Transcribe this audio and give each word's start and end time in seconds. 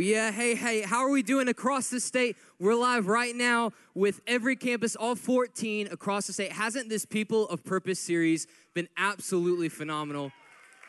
Yeah, 0.00 0.32
hey, 0.32 0.54
hey, 0.54 0.80
how 0.80 1.04
are 1.04 1.10
we 1.10 1.22
doing 1.22 1.46
across 1.48 1.90
the 1.90 2.00
state? 2.00 2.38
We're 2.58 2.74
live 2.74 3.06
right 3.06 3.36
now 3.36 3.72
with 3.94 4.22
every 4.26 4.56
campus, 4.56 4.96
all 4.96 5.14
14 5.14 5.88
across 5.88 6.26
the 6.26 6.32
state. 6.32 6.52
Hasn't 6.52 6.88
this 6.88 7.04
People 7.04 7.46
of 7.48 7.62
Purpose 7.64 8.00
series 8.00 8.46
been 8.72 8.88
absolutely 8.96 9.68
phenomenal? 9.68 10.32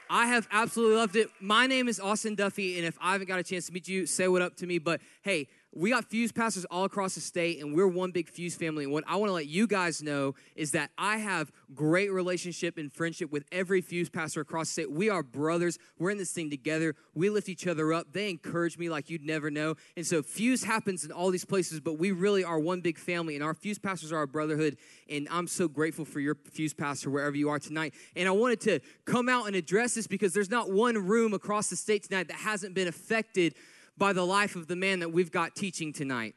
I 0.09 0.27
have 0.27 0.47
absolutely 0.49 0.95
loved 0.95 1.17
it. 1.17 1.27
My 1.41 1.67
name 1.67 1.89
is 1.89 1.99
Austin 1.99 2.35
Duffy, 2.35 2.77
and 2.77 2.87
if 2.87 2.97
I 3.01 3.11
haven't 3.11 3.27
got 3.27 3.39
a 3.39 3.43
chance 3.43 3.65
to 3.65 3.73
meet 3.73 3.89
you, 3.89 4.05
say 4.05 4.29
what 4.29 4.41
up 4.41 4.55
to 4.57 4.65
me. 4.65 4.79
But 4.79 5.01
hey, 5.23 5.49
we 5.73 5.91
got 5.91 6.05
Fuse 6.05 6.33
pastors 6.33 6.65
all 6.65 6.83
across 6.83 7.15
the 7.15 7.21
state, 7.21 7.61
and 7.61 7.73
we're 7.73 7.87
one 7.87 8.11
big 8.11 8.27
Fuse 8.27 8.55
family. 8.55 8.83
And 8.83 8.91
what 8.91 9.05
I 9.07 9.15
want 9.15 9.29
to 9.29 9.33
let 9.33 9.47
you 9.47 9.67
guys 9.67 10.03
know 10.03 10.35
is 10.55 10.71
that 10.71 10.91
I 10.97 11.17
have 11.17 11.49
great 11.73 12.11
relationship 12.11 12.77
and 12.77 12.91
friendship 12.91 13.31
with 13.31 13.45
every 13.53 13.79
Fuse 13.79 14.09
pastor 14.09 14.41
across 14.41 14.67
the 14.67 14.73
state. 14.73 14.91
We 14.91 15.09
are 15.09 15.23
brothers. 15.23 15.79
We're 15.97 16.09
in 16.09 16.17
this 16.17 16.31
thing 16.31 16.49
together. 16.49 16.95
We 17.15 17.29
lift 17.29 17.47
each 17.47 17.67
other 17.67 17.93
up. 17.93 18.11
They 18.11 18.29
encourage 18.29 18.77
me 18.77 18.89
like 18.89 19.09
you'd 19.09 19.23
never 19.23 19.49
know. 19.49 19.75
And 19.95 20.05
so 20.05 20.21
Fuse 20.21 20.63
happens 20.65 21.05
in 21.05 21.11
all 21.11 21.31
these 21.31 21.45
places, 21.45 21.79
but 21.79 21.93
we 21.93 22.11
really 22.11 22.43
are 22.43 22.59
one 22.59 22.81
big 22.81 22.97
family, 22.97 23.35
and 23.35 23.43
our 23.43 23.53
Fuse 23.53 23.79
pastors 23.79 24.11
are 24.11 24.17
our 24.17 24.27
brotherhood. 24.27 24.77
And 25.09 25.27
I'm 25.31 25.47
so 25.47 25.69
grateful 25.69 26.03
for 26.03 26.19
your 26.19 26.35
Fuse 26.51 26.73
pastor 26.73 27.09
wherever 27.09 27.37
you 27.37 27.49
are 27.49 27.59
tonight. 27.59 27.93
And 28.17 28.27
I 28.27 28.31
wanted 28.31 28.59
to 28.61 28.81
come 29.05 29.29
out 29.29 29.47
and 29.47 29.55
address 29.55 29.93
this 29.93 30.05
because 30.05 30.33
there's 30.33 30.49
not 30.49 30.69
one 30.69 30.97
room 30.97 31.33
across 31.33 31.69
the 31.69 31.77
state 31.77 32.03
tonight 32.03 32.27
that 32.27 32.37
hasn't 32.37 32.73
been 32.73 32.89
affected 32.89 33.55
by 33.97 34.13
the 34.13 34.25
life 34.25 34.55
of 34.55 34.67
the 34.67 34.75
man 34.75 34.99
that 34.99 35.09
we've 35.09 35.31
got 35.31 35.55
teaching 35.55 35.93
tonight. 35.93 36.35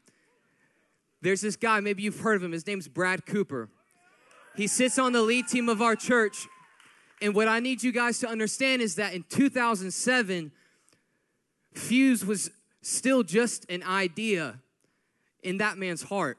There's 1.22 1.40
this 1.40 1.56
guy, 1.56 1.80
maybe 1.80 2.02
you've 2.02 2.20
heard 2.20 2.36
of 2.36 2.42
him. 2.42 2.52
His 2.52 2.66
name's 2.66 2.88
Brad 2.88 3.24
Cooper. 3.24 3.70
He 4.56 4.66
sits 4.66 4.98
on 4.98 5.12
the 5.12 5.22
lead 5.22 5.48
team 5.48 5.68
of 5.68 5.80
our 5.80 5.96
church. 5.96 6.46
And 7.22 7.34
what 7.34 7.48
I 7.48 7.60
need 7.60 7.82
you 7.82 7.92
guys 7.92 8.18
to 8.20 8.28
understand 8.28 8.82
is 8.82 8.96
that 8.96 9.14
in 9.14 9.24
2007, 9.30 10.52
Fuse 11.72 12.24
was 12.24 12.50
still 12.82 13.22
just 13.22 13.68
an 13.70 13.82
idea 13.82 14.60
in 15.42 15.58
that 15.58 15.78
man's 15.78 16.02
heart. 16.02 16.38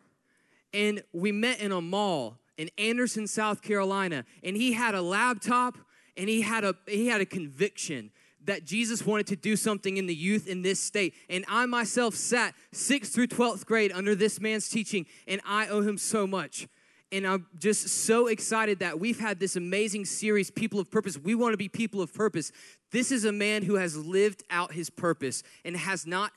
And 0.73 1.03
we 1.13 1.31
met 1.31 1.59
in 1.59 1.71
a 1.71 1.81
mall 1.81 2.37
in 2.57 2.69
Anderson, 2.77 3.27
South 3.27 3.61
Carolina, 3.61 4.25
and 4.43 4.55
he 4.55 4.73
had 4.73 4.95
a 4.95 5.01
laptop 5.01 5.77
and 6.17 6.29
he 6.29 6.41
had 6.41 6.63
a 6.63 6.75
he 6.87 7.07
had 7.07 7.21
a 7.21 7.25
conviction 7.25 8.11
that 8.45 8.65
Jesus 8.65 9.05
wanted 9.05 9.27
to 9.27 9.35
do 9.35 9.55
something 9.55 9.97
in 9.97 10.05
the 10.05 10.15
youth 10.15 10.47
in 10.47 10.61
this 10.61 10.79
state. 10.79 11.13
And 11.29 11.45
I 11.47 11.65
myself 11.65 12.15
sat 12.15 12.53
6th 12.73 13.13
through 13.13 13.27
12th 13.27 13.65
grade 13.65 13.91
under 13.91 14.15
this 14.15 14.39
man's 14.39 14.69
teaching, 14.69 15.05
and 15.27 15.41
I 15.45 15.67
owe 15.67 15.81
him 15.81 15.97
so 15.97 16.25
much. 16.25 16.67
And 17.11 17.25
I'm 17.25 17.47
just 17.57 17.87
so 17.87 18.27
excited 18.27 18.79
that 18.79 18.99
we've 18.99 19.19
had 19.19 19.39
this 19.39 19.55
amazing 19.55 20.05
series, 20.05 20.49
People 20.51 20.79
of 20.79 20.89
Purpose. 20.91 21.17
We 21.17 21.35
want 21.35 21.53
to 21.53 21.57
be 21.57 21.69
people 21.69 22.01
of 22.01 22.13
purpose. 22.13 22.51
This 22.91 23.11
is 23.11 23.25
a 23.25 23.31
man 23.31 23.63
who 23.63 23.75
has 23.75 23.95
lived 23.95 24.43
out 24.49 24.73
his 24.73 24.89
purpose 24.89 25.43
and 25.63 25.77
has 25.77 26.05
not 26.05 26.31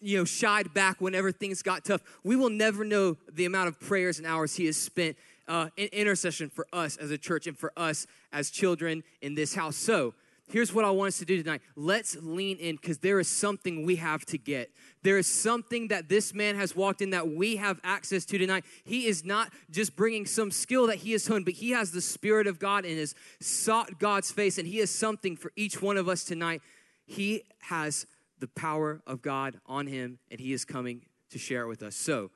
you 0.00 0.18
know 0.18 0.24
shied 0.24 0.74
back 0.74 1.00
whenever 1.00 1.32
things 1.32 1.62
got 1.62 1.86
tough 1.86 2.02
we 2.22 2.36
will 2.36 2.50
never 2.50 2.84
know 2.84 3.16
the 3.32 3.46
amount 3.46 3.66
of 3.66 3.80
prayers 3.80 4.18
and 4.18 4.26
hours 4.26 4.54
he 4.56 4.66
has 4.66 4.76
spent 4.76 5.16
uh, 5.48 5.70
in 5.78 5.88
intercession 5.90 6.50
for 6.50 6.66
us 6.70 6.98
as 6.98 7.10
a 7.10 7.16
church 7.16 7.46
and 7.46 7.56
for 7.56 7.72
us 7.74 8.06
as 8.30 8.50
children 8.50 9.02
in 9.22 9.34
this 9.34 9.54
house 9.54 9.74
so 9.74 10.12
here's 10.50 10.72
what 10.72 10.84
I 10.84 10.90
want 10.90 11.08
us 11.08 11.18
to 11.18 11.24
do 11.24 11.42
tonight. 11.42 11.62
Let's 11.76 12.16
lean 12.20 12.58
in 12.58 12.76
because 12.76 12.98
there 12.98 13.18
is 13.18 13.28
something 13.28 13.84
we 13.84 13.96
have 13.96 14.24
to 14.26 14.38
get. 14.38 14.70
There 15.02 15.18
is 15.18 15.26
something 15.26 15.88
that 15.88 16.08
this 16.08 16.34
man 16.34 16.56
has 16.56 16.76
walked 16.76 17.02
in 17.02 17.10
that 17.10 17.28
we 17.28 17.56
have 17.56 17.80
access 17.82 18.24
to 18.26 18.38
tonight. 18.38 18.64
He 18.84 19.06
is 19.06 19.24
not 19.24 19.52
just 19.70 19.96
bringing 19.96 20.26
some 20.26 20.50
skill 20.50 20.86
that 20.88 20.96
he 20.96 21.12
has 21.12 21.26
honed, 21.26 21.44
but 21.44 21.54
he 21.54 21.70
has 21.70 21.92
the 21.92 22.00
Spirit 22.00 22.46
of 22.46 22.58
God 22.58 22.84
and 22.84 22.98
has 22.98 23.14
sought 23.40 23.98
God's 23.98 24.30
face, 24.30 24.58
and 24.58 24.66
he 24.66 24.78
has 24.78 24.90
something 24.90 25.36
for 25.36 25.52
each 25.56 25.80
one 25.80 25.96
of 25.96 26.08
us 26.08 26.24
tonight. 26.24 26.62
He 27.06 27.42
has 27.62 28.06
the 28.38 28.48
power 28.48 29.00
of 29.06 29.22
God 29.22 29.60
on 29.66 29.86
him, 29.86 30.18
and 30.30 30.40
he 30.40 30.52
is 30.52 30.64
coming 30.64 31.02
to 31.30 31.38
share 31.38 31.62
it 31.62 31.68
with 31.68 31.82
us. 31.82 31.96
So, 31.96 32.30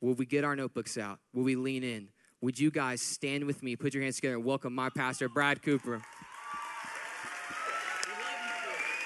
will 0.00 0.14
we 0.14 0.26
get 0.26 0.44
our 0.44 0.56
notebooks 0.56 0.98
out? 0.98 1.18
Will 1.32 1.44
we 1.44 1.56
lean 1.56 1.82
in? 1.82 2.08
Would 2.40 2.58
you 2.58 2.70
guys 2.70 3.00
stand 3.00 3.44
with 3.44 3.62
me, 3.62 3.74
put 3.74 3.94
your 3.94 4.02
hands 4.02 4.16
together, 4.16 4.34
and 4.34 4.44
welcome 4.44 4.74
my 4.74 4.90
pastor, 4.90 5.28
Brad 5.30 5.62
Cooper? 5.62 6.02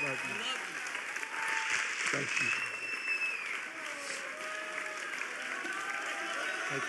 Love 0.01 0.11
you. 0.11 0.35
Thank 2.13 2.29
you. 2.41 2.47
Thank 6.69 6.83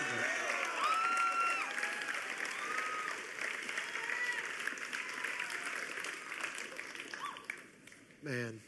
you, 8.24 8.30
Man. 8.30 8.60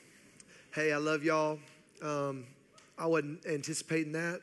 Hey, 0.72 0.92
I 0.92 0.96
love 0.96 1.22
y'all. 1.22 1.60
Um, 2.02 2.44
I 2.98 3.06
wasn't 3.06 3.46
anticipating 3.46 4.10
that. 4.12 4.40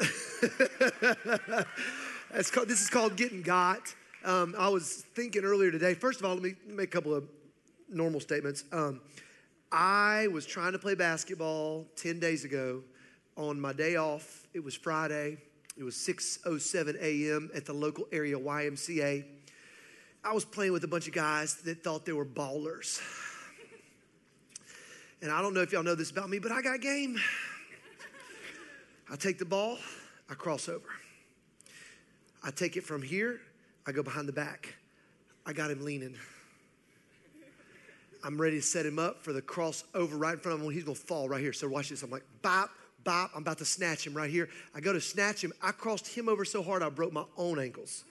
That's 2.32 2.50
called, 2.50 2.66
this 2.66 2.80
is 2.80 2.90
called 2.90 3.14
getting 3.14 3.42
got. 3.42 3.94
Um, 4.24 4.56
I 4.58 4.68
was 4.68 5.04
thinking 5.14 5.44
earlier 5.44 5.70
today. 5.70 5.94
First 5.94 6.18
of 6.18 6.26
all, 6.26 6.34
let 6.34 6.42
me 6.42 6.56
make 6.66 6.88
a 6.88 6.90
couple 6.90 7.14
of 7.14 7.22
normal 7.88 8.20
statements. 8.20 8.64
Um, 8.72 9.00
I 9.72 10.28
was 10.28 10.46
trying 10.46 10.72
to 10.72 10.78
play 10.78 10.94
basketball 10.94 11.86
10 11.96 12.20
days 12.20 12.44
ago 12.44 12.82
on 13.36 13.60
my 13.60 13.72
day 13.72 13.96
off. 13.96 14.46
It 14.54 14.62
was 14.62 14.74
Friday. 14.74 15.38
It 15.76 15.84
was 15.84 15.94
6:07 15.94 16.96
a.m. 17.00 17.50
at 17.54 17.66
the 17.66 17.72
local 17.72 18.08
area 18.10 18.38
YMCA. 18.38 19.24
I 20.24 20.32
was 20.32 20.44
playing 20.44 20.72
with 20.72 20.84
a 20.84 20.88
bunch 20.88 21.06
of 21.06 21.12
guys 21.12 21.56
that 21.62 21.84
thought 21.84 22.04
they 22.04 22.12
were 22.12 22.24
ballers. 22.24 23.00
And 25.22 25.30
I 25.30 25.40
don't 25.40 25.54
know 25.54 25.60
if 25.60 25.72
y'all 25.72 25.82
know 25.82 25.94
this 25.94 26.10
about 26.10 26.28
me, 26.28 26.38
but 26.38 26.52
I 26.52 26.62
got 26.62 26.80
game. 26.80 27.18
I 29.10 29.16
take 29.16 29.38
the 29.38 29.44
ball, 29.44 29.78
I 30.28 30.34
cross 30.34 30.68
over. 30.68 30.88
I 32.44 32.50
take 32.50 32.76
it 32.76 32.84
from 32.84 33.02
here, 33.02 33.40
I 33.86 33.92
go 33.92 34.02
behind 34.02 34.28
the 34.28 34.32
back. 34.32 34.74
I 35.46 35.52
got 35.52 35.70
him 35.70 35.84
leaning. 35.84 36.16
I'm 38.26 38.40
ready 38.40 38.56
to 38.56 38.62
set 38.62 38.84
him 38.84 38.98
up 38.98 39.22
for 39.22 39.32
the 39.32 39.40
crossover 39.40 40.18
right 40.18 40.34
in 40.34 40.40
front 40.40 40.58
of 40.58 40.66
him. 40.66 40.72
He's 40.72 40.82
going 40.82 40.96
to 40.96 41.00
fall 41.00 41.28
right 41.28 41.40
here. 41.40 41.52
So 41.52 41.68
watch 41.68 41.90
this. 41.90 42.02
I'm 42.02 42.10
like, 42.10 42.24
bop, 42.42 42.70
bop. 43.04 43.30
I'm 43.36 43.42
about 43.42 43.58
to 43.58 43.64
snatch 43.64 44.04
him 44.04 44.14
right 44.14 44.28
here. 44.28 44.48
I 44.74 44.80
go 44.80 44.92
to 44.92 45.00
snatch 45.00 45.44
him. 45.44 45.52
I 45.62 45.70
crossed 45.70 46.08
him 46.08 46.28
over 46.28 46.44
so 46.44 46.60
hard 46.60 46.82
I 46.82 46.88
broke 46.88 47.12
my 47.12 47.22
own 47.36 47.60
ankles. 47.60 48.02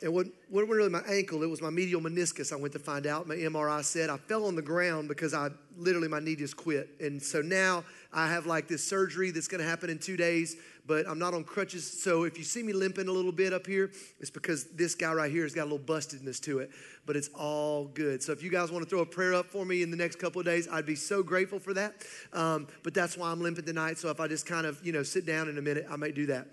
It 0.00 0.12
wasn't, 0.12 0.34
wasn't 0.50 0.72
really 0.72 0.88
my 0.88 1.02
ankle, 1.08 1.44
it 1.44 1.46
was 1.46 1.62
my 1.62 1.70
medial 1.70 2.00
meniscus. 2.00 2.52
I 2.52 2.56
went 2.56 2.72
to 2.72 2.80
find 2.80 3.06
out. 3.06 3.28
My 3.28 3.36
MRI 3.36 3.84
said 3.84 4.10
I 4.10 4.16
fell 4.16 4.46
on 4.46 4.56
the 4.56 4.62
ground 4.62 5.06
because 5.06 5.32
I 5.32 5.50
literally, 5.76 6.08
my 6.08 6.18
knee 6.18 6.34
just 6.34 6.56
quit. 6.56 6.88
And 6.98 7.22
so 7.22 7.40
now 7.40 7.84
I 8.12 8.26
have 8.26 8.46
like 8.46 8.66
this 8.66 8.82
surgery 8.82 9.30
that's 9.30 9.46
going 9.46 9.62
to 9.62 9.68
happen 9.68 9.90
in 9.90 9.98
two 9.98 10.16
days, 10.16 10.56
but 10.86 11.08
I'm 11.08 11.18
not 11.18 11.34
on 11.34 11.44
crutches. 11.44 12.02
So 12.02 12.24
if 12.24 12.36
you 12.36 12.44
see 12.44 12.62
me 12.62 12.72
limping 12.72 13.08
a 13.08 13.12
little 13.12 13.32
bit 13.32 13.52
up 13.52 13.66
here, 13.66 13.92
it's 14.20 14.30
because 14.30 14.64
this 14.70 14.94
guy 14.94 15.12
right 15.12 15.30
here 15.30 15.44
has 15.44 15.54
got 15.54 15.62
a 15.62 15.70
little 15.70 15.78
bustedness 15.78 16.40
to 16.42 16.58
it, 16.58 16.70
but 17.06 17.16
it's 17.16 17.28
all 17.28 17.86
good. 17.86 18.22
So 18.22 18.32
if 18.32 18.42
you 18.42 18.50
guys 18.50 18.72
want 18.72 18.84
to 18.84 18.90
throw 18.90 19.00
a 19.00 19.06
prayer 19.06 19.34
up 19.34 19.46
for 19.46 19.64
me 19.64 19.82
in 19.82 19.90
the 19.90 19.96
next 19.96 20.16
couple 20.16 20.40
of 20.40 20.46
days, 20.46 20.68
I'd 20.70 20.86
be 20.86 20.96
so 20.96 21.22
grateful 21.22 21.58
for 21.58 21.74
that. 21.74 21.94
Um, 22.32 22.66
but 22.82 22.94
that's 22.94 23.16
why 23.16 23.30
I'm 23.30 23.40
limping 23.40 23.64
tonight. 23.64 23.98
So 23.98 24.10
if 24.10 24.20
I 24.20 24.26
just 24.26 24.46
kind 24.46 24.66
of, 24.66 24.84
you 24.84 24.92
know, 24.92 25.02
sit 25.02 25.24
down 25.24 25.48
in 25.48 25.58
a 25.58 25.62
minute, 25.62 25.86
I 25.90 25.96
may 25.96 26.10
do 26.10 26.26
that. 26.26 26.48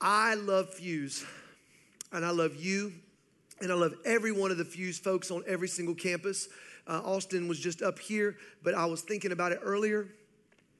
I 0.00 0.34
love 0.34 0.72
Fuse 0.74 1.24
and 2.12 2.24
I 2.24 2.30
love 2.30 2.56
you, 2.56 2.92
and 3.60 3.72
I 3.72 3.74
love 3.74 3.94
every 4.04 4.32
one 4.32 4.50
of 4.50 4.58
the 4.58 4.64
Fuse 4.64 4.98
folks 4.98 5.30
on 5.30 5.42
every 5.46 5.68
single 5.68 5.94
campus. 5.94 6.48
Uh, 6.86 7.00
Austin 7.04 7.48
was 7.48 7.58
just 7.58 7.82
up 7.82 7.98
here, 7.98 8.36
but 8.62 8.74
I 8.74 8.86
was 8.86 9.02
thinking 9.02 9.32
about 9.32 9.52
it 9.52 9.60
earlier. 9.62 10.08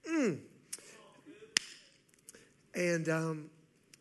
Mm. 0.09 0.39
And 2.77 3.09
um, 3.09 3.51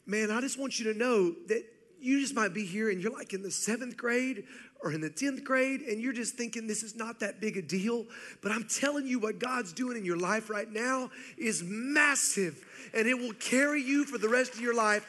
man, 0.05 0.29
I 0.29 0.41
just 0.41 0.59
want 0.59 0.79
you 0.79 0.91
to 0.91 0.99
know 0.99 1.33
that 1.47 1.63
you 1.99 2.19
just 2.19 2.35
might 2.35 2.53
be 2.53 2.65
here 2.65 2.91
and 2.91 3.01
you're 3.01 3.13
like 3.13 3.33
in 3.33 3.41
the 3.41 3.49
seventh 3.49 3.97
grade 3.97 4.43
or 4.83 4.91
in 4.91 5.01
the 5.01 5.09
10th 5.09 5.43
grade 5.43 5.81
and 5.81 5.99
you're 6.01 6.13
just 6.13 6.35
thinking 6.35 6.67
this 6.67 6.83
is 6.83 6.95
not 6.95 7.21
that 7.21 7.39
big 7.39 7.57
a 7.57 7.61
deal. 7.61 8.05
But 8.43 8.51
I'm 8.51 8.67
telling 8.67 9.07
you, 9.07 9.17
what 9.17 9.39
God's 9.39 9.73
doing 9.73 9.97
in 9.97 10.05
your 10.05 10.17
life 10.17 10.49
right 10.49 10.69
now 10.69 11.09
is 11.37 11.63
massive 11.65 12.63
and 12.93 13.07
it 13.07 13.15
will 13.15 13.33
carry 13.33 13.81
you 13.81 14.03
for 14.03 14.17
the 14.17 14.29
rest 14.29 14.53
of 14.53 14.61
your 14.61 14.75
life. 14.75 15.07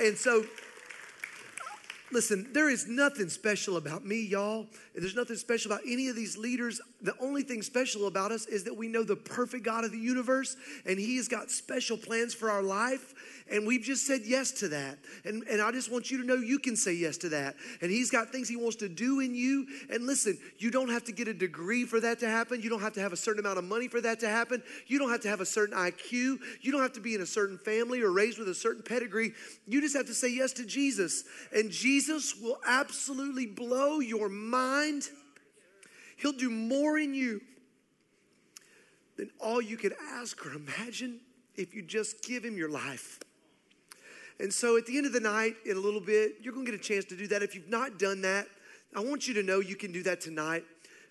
And 0.00 0.16
so 0.16 0.44
Listen, 2.14 2.46
there 2.52 2.70
is 2.70 2.86
nothing 2.86 3.28
special 3.28 3.76
about 3.76 4.04
me, 4.04 4.20
y'all. 4.20 4.68
There's 4.94 5.16
nothing 5.16 5.34
special 5.34 5.72
about 5.72 5.82
any 5.84 6.06
of 6.06 6.14
these 6.14 6.36
leaders. 6.36 6.80
The 7.04 7.14
only 7.20 7.42
thing 7.42 7.60
special 7.60 8.06
about 8.06 8.32
us 8.32 8.46
is 8.46 8.64
that 8.64 8.74
we 8.74 8.88
know 8.88 9.04
the 9.04 9.14
perfect 9.14 9.62
God 9.62 9.84
of 9.84 9.92
the 9.92 9.98
universe, 9.98 10.56
and 10.86 10.98
He 10.98 11.18
has 11.18 11.28
got 11.28 11.50
special 11.50 11.98
plans 11.98 12.32
for 12.32 12.50
our 12.50 12.62
life. 12.62 13.14
And 13.50 13.66
we've 13.66 13.82
just 13.82 14.06
said 14.06 14.22
yes 14.24 14.52
to 14.52 14.68
that. 14.68 14.96
And, 15.26 15.42
and 15.42 15.60
I 15.60 15.70
just 15.70 15.92
want 15.92 16.10
you 16.10 16.16
to 16.22 16.26
know 16.26 16.34
you 16.34 16.58
can 16.58 16.76
say 16.76 16.94
yes 16.94 17.18
to 17.18 17.28
that. 17.28 17.56
And 17.82 17.90
He's 17.90 18.10
got 18.10 18.32
things 18.32 18.48
He 18.48 18.56
wants 18.56 18.76
to 18.76 18.88
do 18.88 19.20
in 19.20 19.34
you. 19.34 19.66
And 19.90 20.06
listen, 20.06 20.38
you 20.56 20.70
don't 20.70 20.88
have 20.88 21.04
to 21.04 21.12
get 21.12 21.28
a 21.28 21.34
degree 21.34 21.84
for 21.84 22.00
that 22.00 22.18
to 22.20 22.26
happen. 22.26 22.62
You 22.62 22.70
don't 22.70 22.80
have 22.80 22.94
to 22.94 23.00
have 23.00 23.12
a 23.12 23.18
certain 23.18 23.40
amount 23.40 23.58
of 23.58 23.64
money 23.64 23.86
for 23.86 24.00
that 24.00 24.18
to 24.20 24.28
happen. 24.28 24.62
You 24.86 24.98
don't 24.98 25.10
have 25.10 25.20
to 25.20 25.28
have 25.28 25.42
a 25.42 25.46
certain 25.46 25.76
IQ. 25.76 26.38
You 26.62 26.72
don't 26.72 26.80
have 26.80 26.94
to 26.94 27.00
be 27.00 27.14
in 27.14 27.20
a 27.20 27.26
certain 27.26 27.58
family 27.58 28.00
or 28.00 28.12
raised 28.12 28.38
with 28.38 28.48
a 28.48 28.54
certain 28.54 28.82
pedigree. 28.82 29.34
You 29.66 29.82
just 29.82 29.94
have 29.94 30.06
to 30.06 30.14
say 30.14 30.30
yes 30.30 30.54
to 30.54 30.64
Jesus. 30.64 31.24
And 31.54 31.70
Jesus 31.70 32.34
will 32.40 32.58
absolutely 32.66 33.44
blow 33.44 34.00
your 34.00 34.30
mind. 34.30 35.10
He'll 36.24 36.32
do 36.32 36.48
more 36.48 36.98
in 36.98 37.12
you 37.12 37.42
than 39.18 39.28
all 39.38 39.60
you 39.60 39.76
could 39.76 39.94
ask 40.14 40.46
or 40.46 40.54
imagine 40.54 41.20
if 41.54 41.74
you 41.74 41.82
just 41.82 42.24
give 42.24 42.42
Him 42.42 42.56
your 42.56 42.70
life. 42.70 43.20
And 44.40 44.50
so 44.50 44.78
at 44.78 44.86
the 44.86 44.96
end 44.96 45.04
of 45.04 45.12
the 45.12 45.20
night, 45.20 45.56
in 45.66 45.76
a 45.76 45.80
little 45.80 46.00
bit, 46.00 46.36
you're 46.40 46.54
going 46.54 46.64
to 46.64 46.72
get 46.72 46.80
a 46.80 46.82
chance 46.82 47.04
to 47.06 47.16
do 47.16 47.26
that. 47.26 47.42
If 47.42 47.54
you've 47.54 47.68
not 47.68 47.98
done 47.98 48.22
that, 48.22 48.46
I 48.96 49.00
want 49.00 49.28
you 49.28 49.34
to 49.34 49.42
know 49.42 49.60
you 49.60 49.76
can 49.76 49.92
do 49.92 50.02
that 50.04 50.22
tonight. 50.22 50.64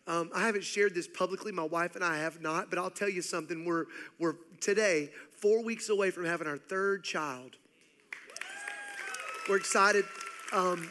Um, 0.08 0.32
I 0.34 0.48
haven't 0.48 0.64
shared 0.64 0.96
this 0.96 1.08
publicly, 1.08 1.52
my 1.52 1.62
wife 1.62 1.94
and 1.96 2.04
I 2.04 2.18
have 2.18 2.42
not, 2.42 2.72
but 2.72 2.80
I'll 2.80 2.90
tell 2.90 3.08
you 3.08 3.22
something. 3.22 3.66
We're, 3.66 3.86
we're 4.18 4.38
today 4.62 5.12
four 5.38 5.64
weeks 5.64 5.90
away 5.90 6.10
from 6.10 6.26
having 6.26 6.48
our 6.48 6.58
third 6.58 7.04
child. 7.04 7.58
We're 9.48 9.58
excited. 9.58 10.06
Um, 10.52 10.90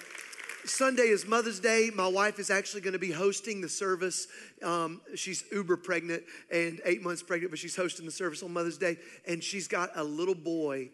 Sunday 0.65 1.09
is 1.09 1.27
Mother's 1.27 1.59
Day. 1.59 1.91
My 1.93 2.07
wife 2.07 2.39
is 2.39 2.49
actually 2.49 2.83
going 2.83 2.93
to 2.93 2.99
be 2.99 3.11
hosting 3.11 3.61
the 3.61 3.69
service. 3.69 4.29
Um, 4.63 5.01
she's 5.17 5.43
uber 5.51 5.77
pregnant 5.77 6.23
and 6.53 6.81
eight 6.85 7.03
months 7.03 7.23
pregnant, 7.23 7.51
but 7.51 7.59
she's 7.59 7.75
hosting 7.75 8.07
the 8.07 8.13
service 8.13 8.45
on 8.45 8.53
Mother's 8.53 8.79
Day. 8.79 8.97
And 9.27 9.43
she's 9.43 9.67
got 9.67 9.91
a 9.97 10.05
little 10.05 10.37
boy 10.37 10.91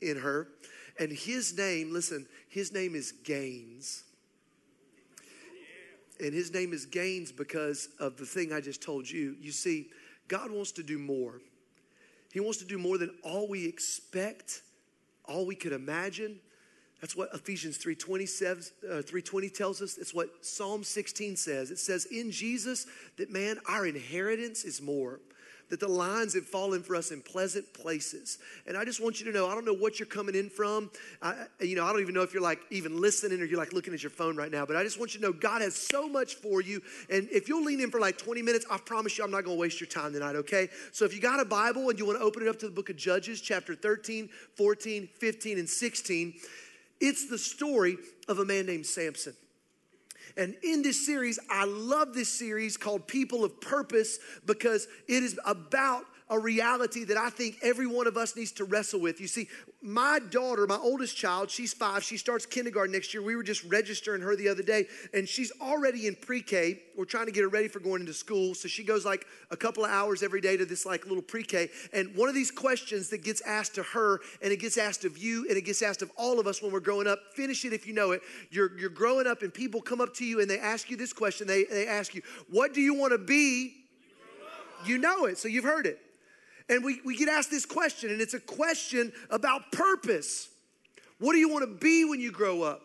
in 0.00 0.18
her. 0.18 0.48
And 1.00 1.10
his 1.10 1.56
name, 1.56 1.92
listen, 1.92 2.26
his 2.48 2.72
name 2.72 2.94
is 2.94 3.10
Gaines. 3.10 4.04
And 6.20 6.32
his 6.32 6.52
name 6.52 6.72
is 6.72 6.86
Gaines 6.86 7.32
because 7.32 7.88
of 7.98 8.16
the 8.16 8.26
thing 8.26 8.52
I 8.52 8.60
just 8.60 8.82
told 8.82 9.10
you. 9.10 9.36
You 9.40 9.50
see, 9.50 9.88
God 10.28 10.50
wants 10.50 10.72
to 10.72 10.84
do 10.84 10.98
more. 10.98 11.40
He 12.32 12.38
wants 12.38 12.58
to 12.58 12.64
do 12.64 12.78
more 12.78 12.98
than 12.98 13.10
all 13.24 13.48
we 13.48 13.66
expect, 13.66 14.62
all 15.24 15.44
we 15.44 15.56
could 15.56 15.72
imagine. 15.72 16.38
That's 17.00 17.14
what 17.14 17.28
Ephesians 17.32 17.78
3.20 17.78 18.72
uh, 18.84 19.02
320 19.02 19.50
tells 19.50 19.80
us. 19.80 19.98
It's 19.98 20.12
what 20.12 20.44
Psalm 20.44 20.82
16 20.82 21.36
says. 21.36 21.70
It 21.70 21.78
says, 21.78 22.06
in 22.06 22.30
Jesus, 22.30 22.86
that 23.18 23.30
man, 23.30 23.58
our 23.68 23.86
inheritance 23.86 24.64
is 24.64 24.82
more 24.82 25.20
that 25.70 25.80
the 25.80 25.88
lines 25.88 26.34
have 26.34 26.46
fallen 26.46 26.82
for 26.82 26.96
us 26.96 27.10
in 27.10 27.20
pleasant 27.20 27.72
places. 27.74 28.38
And 28.66 28.76
I 28.76 28.84
just 28.84 29.02
want 29.02 29.20
you 29.20 29.26
to 29.26 29.32
know, 29.32 29.48
I 29.48 29.54
don't 29.54 29.64
know 29.64 29.74
what 29.74 29.98
you're 29.98 30.06
coming 30.06 30.34
in 30.34 30.48
from. 30.48 30.90
I, 31.20 31.34
you 31.60 31.76
know, 31.76 31.84
I 31.84 31.92
don't 31.92 32.00
even 32.00 32.14
know 32.14 32.22
if 32.22 32.32
you're 32.32 32.42
like 32.42 32.60
even 32.70 33.00
listening 33.00 33.40
or 33.40 33.44
you're 33.44 33.58
like 33.58 33.72
looking 33.72 33.92
at 33.92 34.02
your 34.02 34.10
phone 34.10 34.36
right 34.36 34.50
now, 34.50 34.64
but 34.64 34.76
I 34.76 34.82
just 34.82 34.98
want 34.98 35.14
you 35.14 35.20
to 35.20 35.26
know 35.26 35.32
God 35.32 35.62
has 35.62 35.74
so 35.74 36.08
much 36.08 36.36
for 36.36 36.60
you. 36.60 36.80
And 37.10 37.28
if 37.30 37.48
you'll 37.48 37.64
lean 37.64 37.80
in 37.80 37.90
for 37.90 38.00
like 38.00 38.18
20 38.18 38.42
minutes, 38.42 38.66
I 38.70 38.78
promise 38.78 39.18
you 39.18 39.24
I'm 39.24 39.30
not 39.30 39.44
going 39.44 39.56
to 39.56 39.60
waste 39.60 39.80
your 39.80 39.88
time 39.88 40.12
tonight, 40.12 40.36
okay? 40.36 40.68
So 40.92 41.04
if 41.04 41.14
you 41.14 41.20
got 41.20 41.40
a 41.40 41.44
Bible 41.44 41.90
and 41.90 41.98
you 41.98 42.06
want 42.06 42.18
to 42.18 42.24
open 42.24 42.42
it 42.42 42.48
up 42.48 42.58
to 42.60 42.66
the 42.66 42.72
book 42.72 42.88
of 42.90 42.96
Judges, 42.96 43.40
chapter 43.40 43.74
13, 43.74 44.28
14, 44.56 45.08
15, 45.18 45.58
and 45.58 45.68
16, 45.68 46.34
it's 47.00 47.28
the 47.28 47.38
story 47.38 47.96
of 48.28 48.38
a 48.38 48.44
man 48.44 48.66
named 48.66 48.86
Samson. 48.86 49.34
And 50.36 50.54
in 50.62 50.82
this 50.82 51.04
series, 51.04 51.38
I 51.50 51.64
love 51.64 52.14
this 52.14 52.28
series 52.28 52.76
called 52.76 53.08
People 53.08 53.44
of 53.44 53.60
Purpose 53.60 54.18
because 54.46 54.86
it 55.08 55.22
is 55.22 55.38
about 55.44 56.04
a 56.30 56.38
reality 56.38 57.04
that 57.04 57.16
I 57.16 57.30
think 57.30 57.56
every 57.62 57.86
one 57.86 58.06
of 58.06 58.16
us 58.16 58.36
needs 58.36 58.52
to 58.52 58.64
wrestle 58.64 59.00
with. 59.00 59.20
You 59.20 59.26
see, 59.26 59.48
my 59.80 60.18
daughter, 60.30 60.66
my 60.66 60.76
oldest 60.76 61.16
child, 61.16 61.50
she's 61.50 61.72
five. 61.72 62.02
She 62.02 62.16
starts 62.16 62.44
kindergarten 62.44 62.92
next 62.92 63.14
year. 63.14 63.22
We 63.22 63.36
were 63.36 63.44
just 63.44 63.62
registering 63.64 64.22
her 64.22 64.34
the 64.34 64.48
other 64.48 64.62
day, 64.62 64.86
and 65.14 65.28
she's 65.28 65.52
already 65.60 66.08
in 66.08 66.16
pre 66.16 66.42
K. 66.42 66.80
We're 66.96 67.04
trying 67.04 67.26
to 67.26 67.32
get 67.32 67.42
her 67.42 67.48
ready 67.48 67.68
for 67.68 67.78
going 67.78 68.00
into 68.00 68.12
school. 68.12 68.56
So 68.56 68.66
she 68.66 68.82
goes 68.82 69.04
like 69.04 69.24
a 69.52 69.56
couple 69.56 69.84
of 69.84 69.90
hours 69.90 70.24
every 70.24 70.40
day 70.40 70.56
to 70.56 70.64
this 70.64 70.84
like 70.84 71.06
little 71.06 71.22
pre 71.22 71.44
K. 71.44 71.70
And 71.92 72.16
one 72.16 72.28
of 72.28 72.34
these 72.34 72.50
questions 72.50 73.08
that 73.10 73.22
gets 73.22 73.40
asked 73.42 73.76
to 73.76 73.84
her, 73.84 74.20
and 74.42 74.52
it 74.52 74.58
gets 74.58 74.78
asked 74.78 75.04
of 75.04 75.16
you, 75.16 75.46
and 75.48 75.56
it 75.56 75.62
gets 75.62 75.80
asked 75.80 76.02
of 76.02 76.10
all 76.16 76.40
of 76.40 76.48
us 76.48 76.60
when 76.60 76.72
we're 76.72 76.80
growing 76.80 77.06
up 77.06 77.20
finish 77.34 77.64
it 77.64 77.72
if 77.72 77.86
you 77.86 77.94
know 77.94 78.10
it. 78.10 78.22
You're, 78.50 78.76
you're 78.78 78.90
growing 78.90 79.28
up, 79.28 79.42
and 79.42 79.54
people 79.54 79.80
come 79.80 80.00
up 80.00 80.12
to 80.14 80.24
you 80.24 80.40
and 80.40 80.50
they 80.50 80.58
ask 80.58 80.90
you 80.90 80.96
this 80.96 81.12
question. 81.12 81.46
They, 81.46 81.64
they 81.64 81.86
ask 81.86 82.16
you, 82.16 82.22
What 82.50 82.74
do 82.74 82.80
you 82.80 82.94
want 82.94 83.12
to 83.12 83.18
be? 83.18 83.74
You 84.84 84.98
know 84.98 85.26
it, 85.26 85.38
so 85.38 85.46
you've 85.46 85.64
heard 85.64 85.86
it. 85.86 86.00
And 86.68 86.84
we, 86.84 87.00
we 87.04 87.16
get 87.16 87.28
asked 87.28 87.50
this 87.50 87.64
question, 87.64 88.10
and 88.10 88.20
it's 88.20 88.34
a 88.34 88.40
question 88.40 89.12
about 89.30 89.72
purpose. 89.72 90.48
What 91.18 91.32
do 91.32 91.38
you 91.38 91.48
want 91.48 91.64
to 91.64 91.74
be 91.74 92.04
when 92.04 92.20
you 92.20 92.30
grow 92.30 92.62
up? 92.62 92.82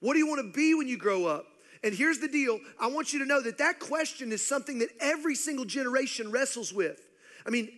What 0.00 0.12
do 0.12 0.18
you 0.18 0.28
want 0.28 0.40
to 0.40 0.52
be 0.52 0.74
when 0.74 0.88
you 0.88 0.96
grow 0.96 1.26
up? 1.26 1.46
And 1.82 1.94
here's 1.94 2.18
the 2.18 2.28
deal 2.28 2.58
I 2.80 2.88
want 2.88 3.12
you 3.12 3.18
to 3.20 3.24
know 3.24 3.40
that 3.42 3.58
that 3.58 3.78
question 3.80 4.32
is 4.32 4.46
something 4.46 4.78
that 4.78 4.90
every 5.00 5.34
single 5.34 5.64
generation 5.64 6.30
wrestles 6.30 6.72
with. 6.72 7.00
I 7.46 7.50
mean, 7.50 7.68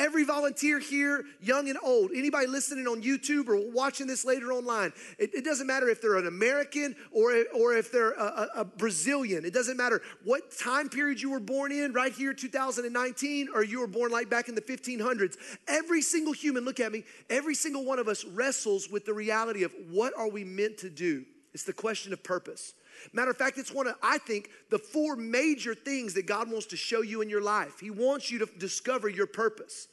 Every 0.00 0.24
volunteer 0.24 0.78
here, 0.78 1.26
young 1.42 1.68
and 1.68 1.78
old, 1.82 2.12
anybody 2.14 2.46
listening 2.46 2.86
on 2.86 3.02
YouTube 3.02 3.48
or 3.48 3.70
watching 3.70 4.06
this 4.06 4.24
later 4.24 4.50
online, 4.50 4.94
it, 5.18 5.34
it 5.34 5.44
doesn't 5.44 5.66
matter 5.66 5.90
if 5.90 6.00
they're 6.00 6.16
an 6.16 6.26
American 6.26 6.96
or, 7.12 7.44
or 7.54 7.74
if 7.74 7.92
they're 7.92 8.12
a, 8.12 8.24
a, 8.24 8.60
a, 8.60 8.64
Brazilian. 8.64 9.44
It 9.44 9.52
doesn't 9.52 9.76
matter 9.76 10.00
what 10.24 10.56
time 10.56 10.88
period 10.88 11.20
you 11.20 11.28
were 11.28 11.38
born 11.38 11.70
in, 11.70 11.92
right 11.92 12.14
here, 12.14 12.32
2019, 12.32 13.48
or 13.54 13.62
you 13.62 13.80
were 13.80 13.86
born 13.86 14.10
like 14.10 14.30
back 14.30 14.48
in 14.48 14.54
the 14.54 14.62
1500s. 14.62 15.36
Every 15.68 16.00
single 16.00 16.32
human, 16.32 16.64
look 16.64 16.80
at 16.80 16.92
me, 16.92 17.04
every 17.28 17.54
single 17.54 17.84
one 17.84 17.98
of 17.98 18.08
us 18.08 18.24
wrestles 18.24 18.88
with 18.88 19.04
the 19.04 19.12
reality 19.12 19.64
of 19.64 19.74
what 19.90 20.14
are 20.16 20.30
we 20.30 20.44
meant 20.44 20.78
to 20.78 20.88
do? 20.88 21.26
It's 21.52 21.64
the 21.64 21.74
question 21.74 22.14
of 22.14 22.22
purpose. 22.22 22.72
Matter 23.12 23.30
of 23.30 23.36
fact, 23.36 23.58
it's 23.58 23.72
one 23.72 23.86
of, 23.86 23.96
I 24.02 24.18
think, 24.18 24.50
the 24.70 24.78
four 24.78 25.16
major 25.16 25.74
things 25.74 26.14
that 26.14 26.26
God 26.26 26.50
wants 26.50 26.66
to 26.66 26.76
show 26.76 27.02
you 27.02 27.22
in 27.22 27.30
your 27.30 27.42
life. 27.42 27.80
He 27.80 27.90
wants 27.90 28.30
you 28.30 28.38
to 28.40 28.46
discover 28.58 29.08
your 29.08 29.26
purpose. 29.26 29.88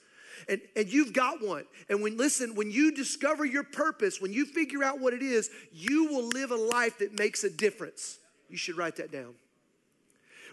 And, 0.47 0.61
and 0.75 0.87
you've 0.87 1.13
got 1.13 1.41
one. 1.43 1.65
And 1.89 2.01
when, 2.01 2.17
listen, 2.17 2.55
when 2.55 2.69
you 2.69 2.91
discover 2.91 3.43
your 3.45 3.63
purpose, 3.63 4.21
when 4.21 4.33
you 4.33 4.45
figure 4.45 4.83
out 4.83 4.99
what 4.99 5.13
it 5.13 5.23
is, 5.23 5.49
you 5.71 6.05
will 6.05 6.27
live 6.27 6.51
a 6.51 6.55
life 6.55 6.99
that 6.99 7.17
makes 7.17 7.43
a 7.43 7.49
difference. 7.49 8.19
You 8.49 8.57
should 8.57 8.77
write 8.77 8.97
that 8.97 9.11
down. 9.11 9.33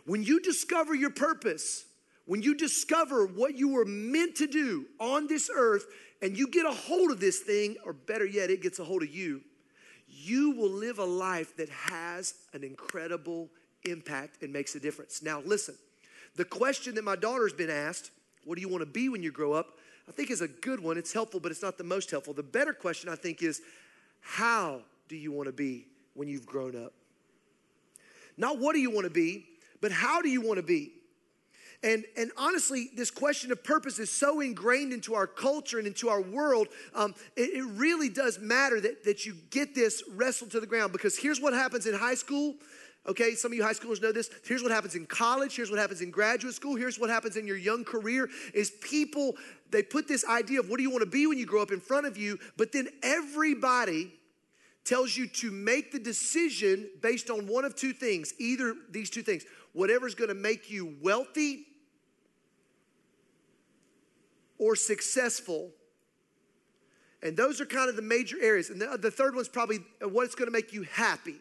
When 0.06 0.22
you 0.22 0.40
discover 0.40 0.94
your 0.94 1.10
purpose, 1.10 1.84
when 2.26 2.42
you 2.42 2.54
discover 2.54 3.26
what 3.26 3.56
you 3.56 3.68
were 3.68 3.84
meant 3.84 4.36
to 4.36 4.46
do 4.46 4.86
on 4.98 5.26
this 5.26 5.50
earth, 5.54 5.86
and 6.22 6.36
you 6.36 6.48
get 6.48 6.64
a 6.64 6.72
hold 6.72 7.10
of 7.10 7.20
this 7.20 7.40
thing, 7.40 7.76
or 7.84 7.92
better 7.92 8.24
yet, 8.24 8.50
it 8.50 8.62
gets 8.62 8.78
a 8.78 8.84
hold 8.84 9.02
of 9.02 9.14
you, 9.14 9.42
you 10.24 10.52
will 10.52 10.70
live 10.70 10.98
a 10.98 11.04
life 11.04 11.56
that 11.56 11.68
has 11.68 12.34
an 12.52 12.64
incredible 12.64 13.48
impact 13.84 14.42
and 14.42 14.52
makes 14.52 14.74
a 14.74 14.80
difference. 14.80 15.22
Now, 15.22 15.40
listen, 15.44 15.74
the 16.36 16.44
question 16.44 16.94
that 16.94 17.04
my 17.04 17.16
daughter's 17.16 17.52
been 17.52 17.70
asked, 17.70 18.10
what 18.44 18.56
do 18.56 18.60
you 18.60 18.68
want 18.68 18.82
to 18.82 18.86
be 18.86 19.08
when 19.08 19.22
you 19.22 19.30
grow 19.30 19.52
up? 19.52 19.78
I 20.08 20.12
think 20.12 20.30
is 20.30 20.40
a 20.40 20.48
good 20.48 20.80
one. 20.80 20.98
It's 20.98 21.12
helpful, 21.12 21.40
but 21.40 21.50
it's 21.50 21.62
not 21.62 21.78
the 21.78 21.84
most 21.84 22.10
helpful. 22.10 22.34
The 22.34 22.42
better 22.42 22.72
question, 22.72 23.08
I 23.08 23.16
think, 23.16 23.42
is 23.42 23.62
how 24.20 24.80
do 25.08 25.16
you 25.16 25.32
want 25.32 25.46
to 25.46 25.52
be 25.52 25.86
when 26.14 26.28
you've 26.28 26.46
grown 26.46 26.76
up? 26.82 26.92
Not 28.36 28.58
what 28.58 28.74
do 28.74 28.80
you 28.80 28.90
want 28.90 29.04
to 29.04 29.10
be, 29.10 29.46
but 29.80 29.92
how 29.92 30.20
do 30.20 30.28
you 30.28 30.40
want 30.40 30.56
to 30.58 30.62
be? 30.62 30.92
And, 31.84 32.06
and 32.16 32.32
honestly, 32.38 32.88
this 32.96 33.10
question 33.10 33.52
of 33.52 33.62
purpose 33.62 33.98
is 33.98 34.10
so 34.10 34.40
ingrained 34.40 34.94
into 34.94 35.14
our 35.14 35.26
culture 35.26 35.76
and 35.76 35.86
into 35.86 36.08
our 36.08 36.22
world. 36.22 36.68
Um, 36.94 37.14
it, 37.36 37.50
it 37.50 37.62
really 37.62 38.08
does 38.08 38.38
matter 38.38 38.80
that, 38.80 39.04
that 39.04 39.26
you 39.26 39.34
get 39.50 39.74
this 39.74 40.02
wrestled 40.10 40.50
to 40.52 40.60
the 40.60 40.66
ground 40.66 40.92
because 40.92 41.18
here's 41.18 41.42
what 41.42 41.52
happens 41.52 41.86
in 41.86 41.92
high 41.92 42.14
school. 42.14 42.54
Okay, 43.06 43.34
some 43.34 43.52
of 43.52 43.58
you 43.58 43.62
high 43.62 43.74
schoolers 43.74 44.00
know 44.00 44.12
this. 44.12 44.30
Here's 44.46 44.62
what 44.62 44.72
happens 44.72 44.94
in 44.94 45.04
college. 45.04 45.54
Here's 45.54 45.70
what 45.70 45.78
happens 45.78 46.00
in 46.00 46.10
graduate 46.10 46.54
school. 46.54 46.74
Here's 46.74 46.98
what 46.98 47.10
happens 47.10 47.36
in 47.36 47.46
your 47.46 47.58
young 47.58 47.84
career 47.84 48.30
is 48.54 48.72
people, 48.80 49.34
they 49.70 49.82
put 49.82 50.08
this 50.08 50.24
idea 50.24 50.60
of 50.60 50.70
what 50.70 50.78
do 50.78 50.82
you 50.82 50.90
want 50.90 51.04
to 51.04 51.10
be 51.10 51.26
when 51.26 51.36
you 51.36 51.44
grow 51.44 51.60
up 51.60 51.70
in 51.70 51.80
front 51.80 52.06
of 52.06 52.16
you, 52.16 52.38
but 52.56 52.72
then 52.72 52.88
everybody 53.02 54.10
tells 54.84 55.14
you 55.14 55.26
to 55.26 55.50
make 55.50 55.92
the 55.92 55.98
decision 55.98 56.88
based 57.02 57.28
on 57.28 57.46
one 57.46 57.66
of 57.66 57.76
two 57.76 57.92
things 57.92 58.34
either 58.38 58.74
these 58.90 59.08
two 59.08 59.22
things 59.22 59.42
whatever's 59.72 60.14
going 60.14 60.28
to 60.28 60.34
make 60.34 60.70
you 60.70 60.94
wealthy 61.00 61.64
or 64.64 64.74
successful. 64.74 65.70
And 67.22 67.36
those 67.36 67.60
are 67.60 67.66
kind 67.66 67.90
of 67.90 67.96
the 67.96 68.02
major 68.02 68.36
areas. 68.40 68.70
And 68.70 68.80
the, 68.80 68.96
the 68.98 69.10
third 69.10 69.34
one's 69.34 69.48
probably 69.48 69.80
what's 70.00 70.34
going 70.34 70.46
to 70.46 70.52
make 70.52 70.72
you 70.72 70.84
happy. 70.84 71.36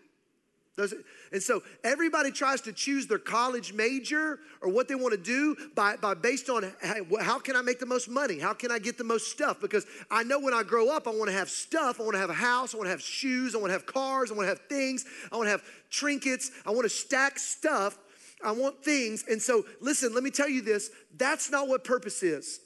Those, 0.76 0.94
and 1.32 1.42
so 1.42 1.62
everybody 1.84 2.32
tries 2.32 2.60
to 2.62 2.74
choose 2.74 3.08
their 3.08 3.20
college 3.20 3.74
major 3.74 4.40
or 4.60 4.70
what 4.70 4.90
they 4.90 4.96
want 4.96 5.14
to 5.14 5.20
do 5.20 5.56
by, 5.74 5.96
by 5.96 6.16
based 6.16 6.50
on 6.50 6.70
how, 6.82 6.96
how 7.22 7.40
can 7.40 7.56
I 7.56 7.62
make 7.62 7.80
the 7.80 7.86
most 7.86 8.10
money? 8.10 8.40
How 8.40 8.54
can 8.54 8.72
I 8.72 8.80
get 8.80 8.98
the 8.98 9.04
most 9.06 9.32
stuff? 9.32 9.62
Because 9.62 9.86
I 10.12 10.24
know 10.24 10.40
when 10.40 10.54
I 10.54 10.64
grow 10.64 10.90
up, 10.90 11.08
I 11.08 11.12
want 11.12 11.28
to 11.28 11.38
have 11.38 11.50
stuff. 11.50 12.02
I 12.02 12.04
want 12.04 12.16
to 12.16 12.20
have 12.20 12.32
a 12.32 12.34
house. 12.34 12.74
I 12.74 12.78
want 12.78 12.88
to 12.88 12.92
have 12.92 13.02
shoes. 13.02 13.56
I 13.56 13.60
want 13.60 13.70
to 13.70 13.74
have 13.74 13.86
cars. 13.86 14.32
I 14.32 14.34
want 14.36 14.48
to 14.48 14.50
have 14.50 14.68
things. 14.68 15.06
I 15.32 15.38
want 15.38 15.46
to 15.46 15.52
have 15.52 15.64
trinkets. 15.90 16.52
I 16.66 16.72
want 16.72 16.84
to 16.84 16.90
stack 16.90 17.40
stuff. 17.40 17.98
I 18.44 18.52
want 18.52 18.84
things. 18.84 19.24
And 19.30 19.42
so, 19.42 19.64
listen, 19.80 20.14
let 20.14 20.24
me 20.24 20.32
tell 20.32 20.50
you 20.50 20.62
this 20.62 20.90
that's 21.16 21.50
not 21.50 21.70
what 21.70 21.86
purpose 21.86 22.22
is. 22.24 22.60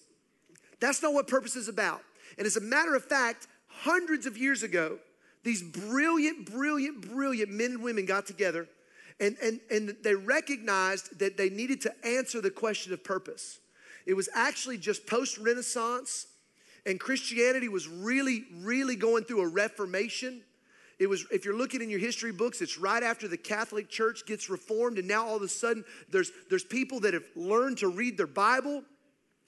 That's 0.79 1.01
not 1.01 1.13
what 1.13 1.27
purpose 1.27 1.55
is 1.55 1.67
about. 1.67 2.01
And 2.37 2.45
as 2.45 2.57
a 2.57 2.61
matter 2.61 2.95
of 2.95 3.03
fact, 3.03 3.47
hundreds 3.67 4.25
of 4.25 4.37
years 4.37 4.63
ago, 4.63 4.99
these 5.43 5.63
brilliant, 5.63 6.51
brilliant, 6.51 7.01
brilliant 7.13 7.51
men 7.51 7.71
and 7.71 7.83
women 7.83 8.05
got 8.05 8.25
together 8.25 8.67
and, 9.19 9.35
and, 9.41 9.59
and 9.71 9.95
they 10.03 10.13
recognized 10.15 11.19
that 11.19 11.37
they 11.37 11.49
needed 11.49 11.81
to 11.81 12.05
answer 12.05 12.41
the 12.41 12.51
question 12.51 12.93
of 12.93 13.03
purpose. 13.03 13.59
It 14.05 14.13
was 14.13 14.29
actually 14.33 14.77
just 14.77 15.07
post 15.07 15.37
Renaissance, 15.37 16.27
and 16.85 16.99
Christianity 16.99 17.67
was 17.67 17.87
really, 17.87 18.45
really 18.61 18.95
going 18.95 19.23
through 19.23 19.41
a 19.41 19.47
reformation. 19.47 20.41
It 20.99 21.07
was, 21.07 21.25
if 21.31 21.45
you're 21.45 21.57
looking 21.57 21.81
in 21.81 21.89
your 21.89 21.99
history 21.99 22.31
books, 22.31 22.61
it's 22.61 22.77
right 22.77 23.03
after 23.03 23.27
the 23.27 23.37
Catholic 23.37 23.89
Church 23.89 24.25
gets 24.25 24.49
reformed, 24.49 24.97
and 24.97 25.07
now 25.07 25.25
all 25.25 25.35
of 25.35 25.41
a 25.41 25.47
sudden 25.47 25.83
there's, 26.09 26.31
there's 26.49 26.63
people 26.63 26.99
that 27.01 27.13
have 27.13 27.25
learned 27.35 27.79
to 27.79 27.87
read 27.87 28.17
their 28.17 28.27
Bible 28.27 28.83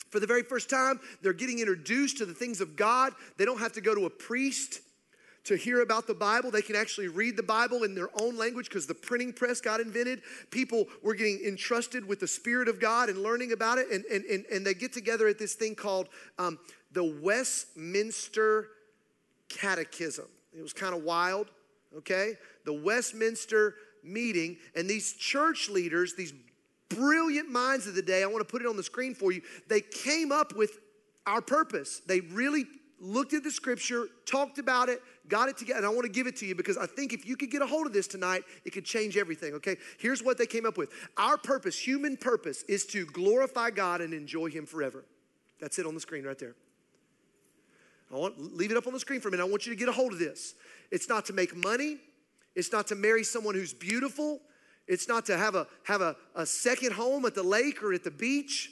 for 0.10 0.20
the 0.20 0.28
very 0.28 0.44
first 0.44 0.70
time. 0.70 1.00
They're 1.22 1.34
getting 1.34 1.60
introduced 1.60 2.18
to 2.18 2.26
the 2.26 2.34
things 2.34 2.62
of 2.62 2.76
God. 2.76 3.14
They 3.38 3.46
don't 3.46 3.60
have 3.60 3.74
to 3.74 3.82
go 3.82 3.96
to 3.96 4.06
a 4.06 4.10
priest 4.10 4.82
to 5.46 5.56
hear 5.56 5.82
about 5.82 6.06
the 6.06 6.14
Bible. 6.14 6.52
They 6.52 6.62
can 6.62 6.76
actually 6.76 7.08
read 7.08 7.38
the 7.38 7.44
Bible 7.44 7.84
in 7.84 7.96
their 7.96 8.10
own 8.22 8.38
language 8.38 8.68
because 8.68 8.88
the 8.88 8.94
printing 8.94 9.34
press 9.34 9.62
got 9.62 9.80
invented. 9.80 10.22
People 10.52 10.86
were 11.02 11.16
getting 11.16 11.42
entrusted 11.46 12.06
with 12.06 12.20
the 12.20 12.28
Spirit 12.28 12.68
of 12.68 12.80
God 12.80 13.10
and 13.10 13.24
learning 13.24 13.52
about 13.52 13.78
it. 13.78 13.90
And, 13.90 14.04
and, 14.06 14.26
and, 14.26 14.46
and 14.52 14.66
they 14.66 14.74
get 14.74 14.94
together 14.94 15.28
at 15.28 15.40
this 15.40 15.56
thing 15.56 15.76
called 15.76 16.10
um, 16.38 16.60
the 16.92 17.04
Westminster 17.22 18.68
Catechism. 19.48 20.28
It 20.58 20.62
was 20.62 20.74
kind 20.74 20.94
of 20.94 21.04
wild, 21.04 21.52
okay? 21.98 22.34
The 22.66 22.74
Westminster 22.74 23.76
meeting, 24.04 24.58
and 24.76 24.90
these 24.90 25.14
church 25.14 25.70
leaders, 25.70 26.16
these 26.16 26.34
brilliant 26.90 27.50
minds 27.50 27.88
of 27.88 27.96
the 27.96 28.02
day, 28.02 28.24
I 28.24 28.26
want 28.26 28.40
to 28.40 28.52
put 28.52 28.62
it 28.62 28.68
on 28.68 28.78
the 28.78 28.84
screen 28.84 29.14
for 29.14 29.32
you, 29.32 29.42
they 29.68 29.82
came 29.82 30.32
up 30.32 30.56
with 30.56 30.80
our 31.26 31.42
purpose. 31.42 32.02
They 32.08 32.22
really 32.22 32.66
looked 33.00 33.34
at 33.34 33.44
the 33.44 33.52
scripture, 33.52 34.08
talked 34.26 34.60
about 34.60 34.90
it, 34.90 35.02
got 35.28 35.48
it 35.48 35.58
together. 35.58 35.78
And 35.78 35.86
I 35.86 35.90
want 35.90 36.04
to 36.04 36.12
give 36.12 36.28
it 36.28 36.36
to 36.38 36.46
you 36.46 36.56
because 36.56 36.78
I 36.78 36.86
think 36.86 37.14
if 37.14 37.26
you 37.26 37.38
could 37.38 37.52
get 37.52 37.62
a 37.62 37.66
hold 37.68 37.88
of 37.88 37.94
this 37.94 38.08
tonight, 38.08 38.44
it 38.66 38.72
could 38.72 38.86
change 38.86 39.16
everything, 39.16 39.54
okay? 39.54 39.78
Here's 40.00 40.24
what 40.24 40.38
they 40.38 40.46
came 40.46 40.66
up 40.66 40.78
with 40.78 40.90
Our 41.18 41.38
purpose, 41.38 41.78
human 41.78 42.18
purpose, 42.18 42.64
is 42.64 42.86
to 42.88 43.06
glorify 43.06 43.70
God 43.70 44.02
and 44.02 44.14
enjoy 44.14 44.50
Him 44.50 44.66
forever. 44.66 45.06
That's 45.60 45.80
it 45.80 45.86
on 45.86 45.94
the 45.94 46.00
screen 46.00 46.26
right 46.26 46.38
there. 46.38 46.56
I 48.12 48.18
want 48.18 48.40
leave 48.58 48.72
it 48.72 48.78
up 48.78 48.88
on 48.88 48.94
the 48.94 49.00
screen 49.00 49.22
for 49.22 49.28
a 49.28 49.32
minute. 49.32 49.44
I 49.44 49.50
want 49.50 49.66
you 49.66 49.74
to 49.74 49.80
get 49.80 49.88
a 49.88 49.92
hold 49.92 50.14
of 50.14 50.20
this. 50.20 50.56
It's 50.92 51.08
not 51.08 51.26
to 51.28 51.34
make 51.34 51.56
money. 51.56 51.98
It's 52.56 52.72
not 52.72 52.88
to 52.88 52.96
marry 52.96 53.24
someone 53.24 53.56
who's 53.56 53.74
beautiful. 53.74 54.42
It's 54.90 55.08
not 55.08 55.28
to 55.28 55.38
have 55.38 55.56
a 55.56 55.68
have 55.84 56.02
a, 56.02 56.18
a 56.36 56.46
second 56.46 56.94
home 56.94 57.24
at 57.26 57.36
the 57.36 57.44
lake 57.44 57.82
or 57.82 57.94
at 57.94 58.04
the 58.04 58.12
beach. 58.12 58.72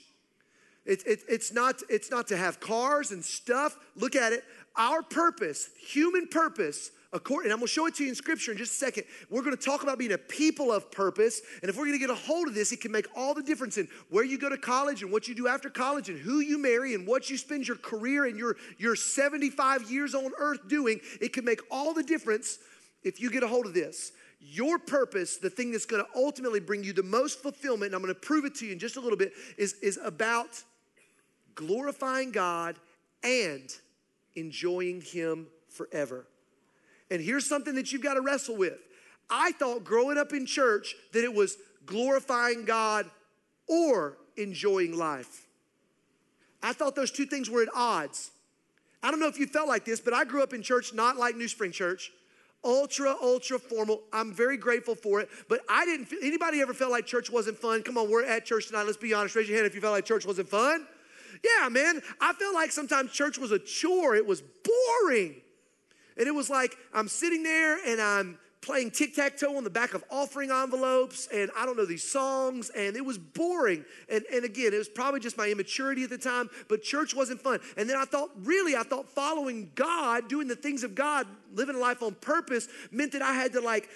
It, 0.87 1.05
it, 1.05 1.19
it's, 1.27 1.51
not, 1.51 1.81
it's 1.89 2.09
not 2.09 2.27
to 2.29 2.37
have 2.37 2.61
cars 2.61 3.11
and 3.11 3.23
stuff. 3.23 3.77
Look 3.97 4.15
at 4.15 4.31
it. 4.31 4.45
Our 4.77 5.03
purpose, 5.03 5.69
human 5.77 6.27
purpose, 6.27 6.91
according, 7.11 7.47
and 7.47 7.53
I'm 7.53 7.59
gonna 7.59 7.67
show 7.67 7.87
it 7.87 7.95
to 7.95 8.03
you 8.03 8.09
in 8.09 8.15
scripture 8.15 8.53
in 8.53 8.57
just 8.57 8.71
a 8.71 8.75
second. 8.75 9.03
We're 9.29 9.41
gonna 9.41 9.57
talk 9.57 9.83
about 9.83 9.99
being 9.99 10.13
a 10.13 10.17
people 10.17 10.71
of 10.71 10.89
purpose. 10.89 11.41
And 11.61 11.69
if 11.69 11.75
we're 11.75 11.87
gonna 11.87 11.97
get 11.97 12.09
a 12.09 12.15
hold 12.15 12.47
of 12.47 12.53
this, 12.53 12.71
it 12.71 12.79
can 12.79 12.93
make 12.93 13.07
all 13.17 13.33
the 13.33 13.43
difference 13.43 13.77
in 13.77 13.89
where 14.09 14.23
you 14.23 14.37
go 14.37 14.47
to 14.47 14.57
college 14.57 15.03
and 15.03 15.11
what 15.11 15.27
you 15.27 15.35
do 15.35 15.47
after 15.49 15.69
college 15.69 16.07
and 16.07 16.17
who 16.17 16.39
you 16.39 16.57
marry 16.57 16.95
and 16.95 17.05
what 17.05 17.29
you 17.29 17.37
spend 17.37 17.67
your 17.67 17.77
career 17.77 18.25
and 18.25 18.37
your, 18.37 18.55
your 18.77 18.95
75 18.95 19.91
years 19.91 20.15
on 20.15 20.31
earth 20.39 20.69
doing. 20.69 21.01
It 21.19 21.33
can 21.33 21.43
make 21.43 21.59
all 21.69 21.93
the 21.93 22.03
difference 22.03 22.59
if 23.03 23.19
you 23.19 23.29
get 23.29 23.43
a 23.43 23.47
hold 23.47 23.65
of 23.65 23.73
this. 23.73 24.13
Your 24.39 24.77
purpose, 24.77 25.37
the 25.37 25.49
thing 25.49 25.71
that's 25.71 25.85
gonna 25.85 26.05
ultimately 26.15 26.59
bring 26.59 26.83
you 26.83 26.93
the 26.93 27.03
most 27.03 27.41
fulfillment, 27.41 27.87
and 27.87 27.95
I'm 27.95 28.01
gonna 28.01 28.13
prove 28.13 28.45
it 28.45 28.55
to 28.55 28.65
you 28.65 28.73
in 28.73 28.79
just 28.79 28.97
a 28.97 28.99
little 28.99 29.17
bit, 29.17 29.33
is, 29.57 29.73
is 29.81 29.99
about 30.03 30.63
glorifying 31.55 32.31
God 32.31 32.77
and 33.23 33.69
enjoying 34.35 35.01
Him 35.01 35.47
forever. 35.69 36.27
And 37.09 37.21
here's 37.21 37.47
something 37.47 37.75
that 37.75 37.91
you've 37.91 38.03
got 38.03 38.15
to 38.15 38.21
wrestle 38.21 38.57
with. 38.57 38.77
I 39.29 39.51
thought 39.53 39.83
growing 39.83 40.17
up 40.17 40.33
in 40.33 40.45
church 40.45 40.95
that 41.13 41.23
it 41.23 41.33
was 41.33 41.57
glorifying 41.85 42.65
God 42.65 43.09
or 43.67 44.17
enjoying 44.37 44.97
life. 44.97 45.47
I 46.61 46.73
thought 46.73 46.95
those 46.95 47.11
two 47.11 47.25
things 47.25 47.49
were 47.49 47.61
at 47.61 47.69
odds. 47.75 48.31
I 49.03 49.11
don't 49.11 49.19
know 49.19 49.27
if 49.27 49.39
you 49.39 49.47
felt 49.47 49.67
like 49.67 49.85
this, 49.85 49.99
but 49.99 50.13
I 50.13 50.25
grew 50.25 50.43
up 50.43 50.53
in 50.53 50.61
church 50.61 50.93
not 50.93 51.17
like 51.17 51.35
New 51.35 51.47
Spring 51.47 51.71
Church. 51.71 52.11
Ultra, 52.67 53.15
ultra 53.21 53.57
formal. 53.57 54.01
I'm 54.11 54.33
very 54.33 54.57
grateful 54.57 54.93
for 54.93 55.21
it. 55.21 55.29
But 55.47 55.61
I 55.69 55.85
didn't 55.85 56.07
feel, 56.07 56.19
anybody 56.21 56.59
ever 56.59 56.73
felt 56.73 56.91
like 56.91 57.05
church 57.05 57.31
wasn't 57.31 57.57
fun? 57.57 57.81
Come 57.81 57.97
on, 57.97 58.09
we're 58.09 58.25
at 58.25 58.43
church 58.43 58.67
tonight. 58.67 58.83
Let's 58.83 58.97
be 58.97 59.13
honest. 59.13 59.35
Raise 59.35 59.47
your 59.47 59.55
hand 59.55 59.65
if 59.65 59.73
you 59.73 59.79
felt 59.79 59.93
like 59.93 60.03
church 60.03 60.25
wasn't 60.25 60.49
fun. 60.49 60.85
Yeah, 61.45 61.69
man, 61.69 62.01
I 62.19 62.33
felt 62.33 62.53
like 62.53 62.73
sometimes 62.73 63.13
church 63.13 63.37
was 63.37 63.53
a 63.53 63.59
chore. 63.59 64.15
It 64.15 64.25
was 64.25 64.41
boring. 64.41 65.35
And 66.17 66.27
it 66.27 66.35
was 66.35 66.49
like 66.49 66.75
I'm 66.93 67.07
sitting 67.07 67.41
there 67.41 67.77
and 67.85 68.01
I'm 68.01 68.37
playing 68.67 68.91
tic 68.91 69.15
tac 69.15 69.37
toe 69.37 69.55
on 69.55 69.63
the 69.63 69.69
back 69.69 69.93
of 69.93 70.03
offering 70.11 70.51
envelopes, 70.51 71.29
and 71.33 71.49
I 71.57 71.65
don't 71.65 71.77
know 71.77 71.85
these 71.85 72.03
songs, 72.03 72.69
and 72.71 72.97
it 72.97 73.05
was 73.05 73.17
boring. 73.17 73.85
And, 74.11 74.25
and 74.31 74.43
again, 74.43 74.73
it 74.73 74.77
was 74.77 74.89
probably 74.89 75.21
just 75.21 75.37
my 75.37 75.47
immaturity 75.47 76.03
at 76.03 76.09
the 76.09 76.17
time, 76.17 76.49
but 76.67 76.83
church 76.83 77.15
wasn't 77.15 77.41
fun. 77.41 77.61
And 77.77 77.89
then 77.89 77.95
I 77.95 78.03
thought, 78.03 78.29
really, 78.43 78.75
I 78.75 78.83
thought 78.83 79.09
following 79.09 79.71
God, 79.73 80.27
doing 80.27 80.49
the 80.49 80.55
things 80.55 80.83
of 80.83 80.95
God, 80.95 81.25
living 81.53 81.77
a 81.77 81.79
life 81.79 82.03
on 82.03 82.15
purpose 82.15 82.67
meant 82.91 83.13
that 83.13 83.21
I 83.21 83.33
had 83.33 83.53
to 83.53 83.61
like 83.61 83.87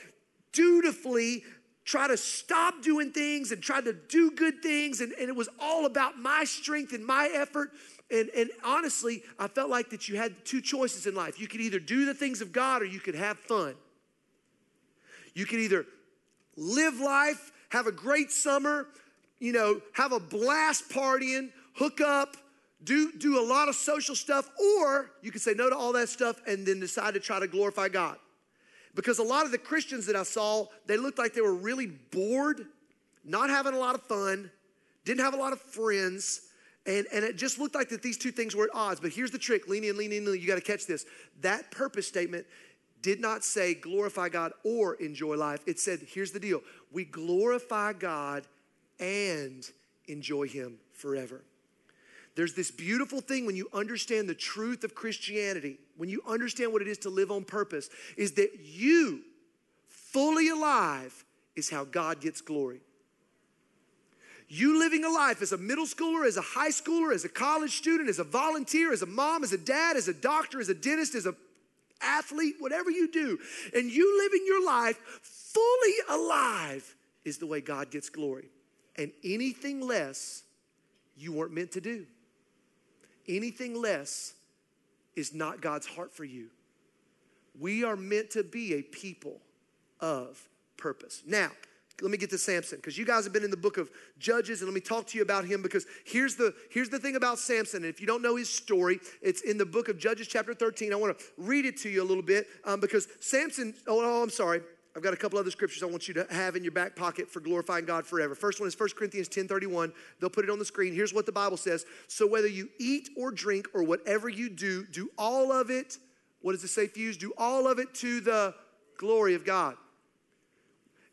dutifully 0.53 1.43
try 1.83 2.07
to 2.07 2.15
stop 2.15 2.81
doing 2.81 3.11
things 3.11 3.51
and 3.51 3.61
try 3.61 3.81
to 3.81 3.91
do 3.91 4.31
good 4.31 4.63
things. 4.63 5.01
And, 5.01 5.11
and 5.19 5.27
it 5.27 5.35
was 5.35 5.49
all 5.59 5.85
about 5.85 6.17
my 6.17 6.45
strength 6.45 6.93
and 6.93 7.05
my 7.05 7.29
effort. 7.33 7.71
And, 8.09 8.29
and 8.37 8.49
honestly, 8.63 9.23
I 9.37 9.49
felt 9.49 9.69
like 9.69 9.89
that 9.89 10.07
you 10.07 10.15
had 10.15 10.45
two 10.45 10.61
choices 10.61 11.07
in 11.07 11.13
life. 11.13 11.41
You 11.41 11.49
could 11.49 11.59
either 11.59 11.79
do 11.79 12.05
the 12.05 12.13
things 12.13 12.39
of 12.39 12.53
God 12.53 12.81
or 12.81 12.85
you 12.85 13.01
could 13.01 13.15
have 13.15 13.37
fun. 13.37 13.75
You 15.33 15.45
can 15.45 15.59
either 15.59 15.85
live 16.55 16.99
life, 16.99 17.51
have 17.69 17.87
a 17.87 17.91
great 17.91 18.31
summer, 18.31 18.87
you 19.39 19.51
know, 19.51 19.81
have 19.93 20.11
a 20.11 20.19
blast 20.19 20.89
partying, 20.89 21.49
hook 21.73 22.01
up, 22.01 22.35
do, 22.83 23.11
do 23.13 23.39
a 23.39 23.45
lot 23.45 23.69
of 23.69 23.75
social 23.75 24.15
stuff, 24.15 24.49
or 24.59 25.11
you 25.21 25.31
can 25.31 25.39
say 25.39 25.53
no 25.53 25.69
to 25.69 25.75
all 25.75 25.93
that 25.93 26.09
stuff 26.09 26.41
and 26.47 26.65
then 26.65 26.79
decide 26.79 27.13
to 27.13 27.19
try 27.19 27.39
to 27.39 27.47
glorify 27.47 27.87
God. 27.89 28.17
Because 28.95 29.19
a 29.19 29.23
lot 29.23 29.45
of 29.45 29.51
the 29.51 29.57
Christians 29.57 30.05
that 30.07 30.15
I 30.15 30.23
saw, 30.23 30.65
they 30.85 30.97
looked 30.97 31.17
like 31.17 31.33
they 31.33 31.41
were 31.41 31.53
really 31.53 31.87
bored, 31.87 32.65
not 33.23 33.49
having 33.49 33.73
a 33.73 33.77
lot 33.77 33.95
of 33.95 34.01
fun, 34.03 34.51
didn't 35.05 35.21
have 35.21 35.33
a 35.33 35.37
lot 35.37 35.53
of 35.53 35.61
friends, 35.61 36.41
and, 36.85 37.05
and 37.13 37.23
it 37.23 37.37
just 37.37 37.59
looked 37.59 37.75
like 37.75 37.89
that 37.89 38.01
these 38.01 38.17
two 38.17 38.31
things 38.31 38.55
were 38.55 38.65
at 38.65 38.71
odds. 38.73 38.99
But 38.99 39.11
here's 39.11 39.31
the 39.31 39.37
trick 39.37 39.67
lean 39.67 39.83
in, 39.83 39.97
lean 39.97 40.11
in, 40.11 40.25
you 40.25 40.47
got 40.47 40.55
to 40.55 40.61
catch 40.61 40.87
this. 40.87 41.05
That 41.41 41.69
purpose 41.71 42.07
statement 42.07 42.45
did 43.01 43.19
not 43.19 43.43
say 43.43 43.73
glorify 43.73 44.29
God 44.29 44.53
or 44.63 44.95
enjoy 44.95 45.35
life. 45.35 45.61
It 45.65 45.79
said, 45.79 45.99
here's 46.07 46.31
the 46.31 46.39
deal 46.39 46.61
we 46.91 47.05
glorify 47.05 47.93
God 47.93 48.45
and 48.99 49.69
enjoy 50.07 50.47
Him 50.47 50.77
forever. 50.93 51.41
There's 52.35 52.53
this 52.53 52.71
beautiful 52.71 53.19
thing 53.19 53.45
when 53.45 53.55
you 53.55 53.67
understand 53.73 54.29
the 54.29 54.35
truth 54.35 54.83
of 54.83 54.95
Christianity, 54.95 55.77
when 55.97 56.09
you 56.09 56.21
understand 56.27 56.71
what 56.71 56.81
it 56.81 56.87
is 56.87 56.97
to 56.99 57.09
live 57.09 57.29
on 57.29 57.43
purpose, 57.43 57.89
is 58.15 58.33
that 58.33 58.59
you, 58.63 59.21
fully 59.89 60.49
alive, 60.49 61.25
is 61.55 61.69
how 61.69 61.83
God 61.83 62.21
gets 62.21 62.39
glory. 62.39 62.79
You 64.47 64.79
living 64.79 65.03
a 65.05 65.09
life 65.09 65.41
as 65.41 65.51
a 65.51 65.57
middle 65.57 65.85
schooler, 65.85 66.25
as 66.25 66.37
a 66.37 66.41
high 66.41 66.69
schooler, 66.71 67.13
as 67.13 67.25
a 67.25 67.29
college 67.29 67.77
student, 67.77 68.09
as 68.09 68.19
a 68.19 68.23
volunteer, 68.23 68.91
as 68.91 69.01
a 69.01 69.05
mom, 69.05 69.43
as 69.43 69.53
a 69.53 69.57
dad, 69.57 69.95
as 69.95 70.07
a 70.07 70.13
doctor, 70.13 70.59
as 70.59 70.69
a 70.69 70.73
dentist, 70.73 71.15
as 71.15 71.25
a 71.25 71.35
athlete, 72.01 72.55
whatever 72.59 72.89
you 72.89 73.11
do, 73.11 73.37
and 73.73 73.91
you 73.91 74.17
living 74.23 74.43
your 74.45 74.65
life 74.65 74.97
fully 75.21 75.95
alive 76.09 76.95
is 77.25 77.37
the 77.37 77.45
way 77.45 77.61
God 77.61 77.91
gets 77.91 78.09
glory. 78.09 78.49
And 78.95 79.11
anything 79.23 79.81
less, 79.81 80.43
you 81.15 81.33
weren't 81.33 81.53
meant 81.53 81.71
to 81.73 81.81
do. 81.81 82.05
Anything 83.27 83.79
less 83.79 84.33
is 85.15 85.33
not 85.33 85.61
God's 85.61 85.85
heart 85.85 86.13
for 86.13 86.25
you. 86.25 86.47
We 87.59 87.83
are 87.83 87.95
meant 87.95 88.31
to 88.31 88.43
be 88.43 88.75
a 88.75 88.81
people 88.81 89.41
of 89.99 90.49
purpose. 90.77 91.21
Now, 91.25 91.51
let 92.01 92.11
me 92.11 92.17
get 92.17 92.29
to 92.31 92.37
Samson 92.37 92.77
because 92.77 92.97
you 92.97 93.05
guys 93.05 93.23
have 93.23 93.33
been 93.33 93.43
in 93.43 93.51
the 93.51 93.57
book 93.57 93.77
of 93.77 93.89
Judges 94.17 94.61
and 94.61 94.69
let 94.69 94.73
me 94.73 94.81
talk 94.81 95.07
to 95.07 95.17
you 95.17 95.23
about 95.23 95.45
him 95.45 95.61
because 95.61 95.85
here's 96.05 96.35
the 96.35 96.53
here's 96.71 96.89
the 96.89 96.99
thing 96.99 97.15
about 97.15 97.39
Samson. 97.39 97.83
And 97.83 97.93
if 97.93 98.01
you 98.01 98.07
don't 98.07 98.21
know 98.21 98.35
his 98.35 98.49
story, 98.49 98.99
it's 99.21 99.41
in 99.41 99.57
the 99.57 99.65
book 99.65 99.89
of 99.89 99.97
Judges 99.97 100.27
chapter 100.27 100.53
13. 100.53 100.93
I 100.93 100.95
want 100.95 101.17
to 101.17 101.25
read 101.37 101.65
it 101.65 101.77
to 101.77 101.89
you 101.89 102.01
a 102.01 102.05
little 102.05 102.23
bit 102.23 102.47
um, 102.65 102.79
because 102.79 103.07
Samson. 103.19 103.73
Oh, 103.87 104.01
oh, 104.03 104.23
I'm 104.23 104.29
sorry. 104.29 104.61
I've 104.95 105.01
got 105.01 105.13
a 105.13 105.17
couple 105.17 105.39
other 105.39 105.51
scriptures 105.51 105.83
I 105.83 105.85
want 105.85 106.09
you 106.09 106.13
to 106.15 106.27
have 106.29 106.57
in 106.57 106.63
your 106.63 106.73
back 106.73 106.97
pocket 106.97 107.29
for 107.29 107.39
glorifying 107.39 107.85
God 107.85 108.05
forever. 108.05 108.35
First 108.35 108.59
one 108.59 108.67
is 108.67 108.77
1 108.77 108.89
Corinthians 108.97 109.29
10 109.29 109.47
31. 109.47 109.93
They'll 110.19 110.29
put 110.29 110.43
it 110.43 110.49
on 110.49 110.59
the 110.59 110.65
screen. 110.65 110.93
Here's 110.93 111.13
what 111.13 111.25
the 111.25 111.31
Bible 111.31 111.57
says. 111.57 111.85
So 112.07 112.27
whether 112.27 112.47
you 112.47 112.67
eat 112.77 113.09
or 113.15 113.31
drink 113.31 113.67
or 113.73 113.83
whatever 113.83 114.27
you 114.27 114.49
do, 114.49 114.85
do 114.85 115.09
all 115.17 115.51
of 115.51 115.69
it. 115.69 115.97
What 116.41 116.53
does 116.53 116.63
it 116.63 116.69
say, 116.69 116.87
Fuse? 116.87 117.15
Do 117.15 117.31
all 117.37 117.67
of 117.67 117.79
it 117.79 117.93
to 117.95 118.19
the 118.19 118.53
glory 118.97 119.35
of 119.35 119.45
God. 119.45 119.77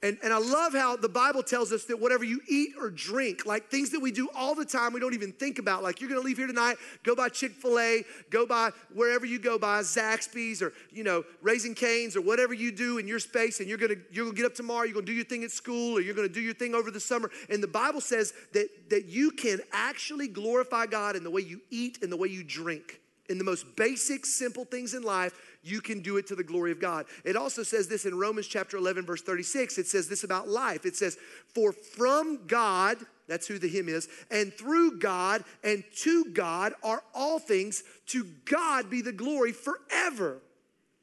And, 0.01 0.17
and 0.23 0.33
I 0.33 0.39
love 0.39 0.75
how 0.75 0.95
the 0.95 1.09
Bible 1.09 1.43
tells 1.43 1.73
us 1.73 1.85
that 1.87 2.01
whatever 2.01 2.23
you 2.23 2.41
eat 2.49 2.71
or 2.81 2.89
drink, 2.89 3.45
like 3.47 3.69
things 3.69 3.91
that 3.91 4.01
we 4.01 4.13
do 4.13 4.29
all 4.33 4.55
the 4.55 4.65
time, 4.65 4.93
we 4.93 5.01
don't 5.01 5.15
even 5.15 5.33
think 5.33 5.59
about. 5.59 5.83
Like 5.83 6.01
you're 6.01 6.09
gonna 6.09 6.21
leave 6.21 6.37
here 6.37 6.47
tonight, 6.47 6.77
go 7.03 7.17
by 7.17 7.29
Chick 7.29 7.51
fil 7.51 7.81
A, 7.81 8.05
go 8.31 8.47
by 8.47 8.71
wherever 8.95 9.27
you 9.27 9.41
go 9.41 9.59
by, 9.59 9.81
Zaxby's 9.81 10.63
or, 10.63 10.73
you 10.93 11.03
know, 11.03 11.25
Raising 11.43 11.75
Canes 11.75 12.15
or 12.15 12.21
whatever 12.21 12.55
you 12.55 12.71
do 12.71 12.99
in 12.99 13.09
your 13.09 13.19
space. 13.19 13.59
And 13.59 13.69
you're 13.69 13.79
gonna, 13.79 13.97
you're 14.13 14.27
gonna 14.27 14.37
get 14.37 14.47
up 14.47 14.55
tomorrow, 14.55 14.85
you're 14.85 14.95
gonna 14.95 15.07
do 15.07 15.13
your 15.13 15.25
thing 15.25 15.43
at 15.43 15.51
school 15.51 15.99
or 15.99 16.01
you're 16.01 16.15
gonna 16.15 16.29
do 16.29 16.41
your 16.41 16.55
thing 16.55 16.77
over 16.77 16.93
the 16.93 17.01
summer. 17.01 17.29
And 17.51 17.61
the 17.61 17.67
Bible 17.67 18.01
says 18.01 18.33
that, 18.53 18.69
that 18.91 19.07
you 19.07 19.33
can 19.33 19.59
actually 19.73 20.29
glorify 20.29 20.87
God 20.87 21.17
in 21.17 21.25
the 21.25 21.31
way 21.31 21.41
you 21.41 21.61
eat 21.71 21.99
and 22.03 22.13
the 22.13 22.17
way 22.17 22.29
you 22.29 22.45
drink. 22.45 23.01
In 23.29 23.39
the 23.39 23.45
most 23.45 23.77
basic, 23.77 24.25
simple 24.25 24.65
things 24.65 24.95
in 24.95 25.03
life, 25.03 25.39
you 25.63 25.81
can 25.81 26.01
do 26.01 26.17
it 26.17 26.27
to 26.29 26.35
the 26.35 26.45
glory 26.45 26.73
of 26.73 26.81
God. 26.81 27.07
It 27.25 27.37
also 27.37 27.63
says 27.63 27.89
this 27.89 28.07
in 28.07 28.19
Romans 28.19 28.47
chapter 28.47 28.77
11, 28.77 29.05
verse 29.05 29.23
36. 29.23 29.79
It 29.79 29.87
says 29.87 30.09
this 30.09 30.25
about 30.25 30.49
life. 30.49 30.87
It 30.87 30.97
says, 30.97 31.19
For 31.55 31.73
from 31.73 32.47
God, 32.47 32.97
that's 33.27 33.47
who 33.47 33.59
the 33.59 33.69
hymn 33.69 33.89
is, 33.89 34.09
and 34.31 34.53
through 34.53 34.99
God 34.99 35.45
and 35.63 35.85
to 35.99 36.25
God 36.27 36.73
are 36.83 37.03
all 37.15 37.39
things. 37.39 37.83
To 38.07 38.27
God 38.45 38.89
be 38.89 39.03
the 39.03 39.13
glory 39.13 39.53
forever. 39.53 40.39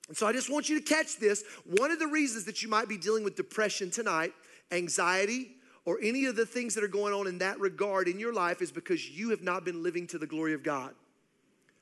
And 0.07 0.17
so 0.17 0.27
I 0.27 0.33
just 0.33 0.51
want 0.51 0.69
you 0.69 0.79
to 0.79 0.85
catch 0.85 1.19
this. 1.19 1.43
One 1.65 1.91
of 1.91 1.99
the 1.99 2.07
reasons 2.07 2.45
that 2.45 2.63
you 2.63 2.69
might 2.69 2.87
be 2.87 2.97
dealing 2.97 3.23
with 3.23 3.35
depression 3.35 3.91
tonight, 3.91 4.33
anxiety, 4.71 5.51
or 5.85 5.99
any 6.01 6.25
of 6.25 6.35
the 6.35 6.45
things 6.45 6.73
that 6.75 6.83
are 6.83 6.87
going 6.87 7.13
on 7.13 7.27
in 7.27 7.37
that 7.39 7.59
regard 7.59 8.07
in 8.07 8.19
your 8.19 8.33
life 8.33 8.61
is 8.61 8.71
because 8.71 9.09
you 9.09 9.29
have 9.29 9.43
not 9.43 9.63
been 9.63 9.83
living 9.83 10.07
to 10.07 10.17
the 10.17 10.27
glory 10.27 10.53
of 10.53 10.63
God. 10.63 10.93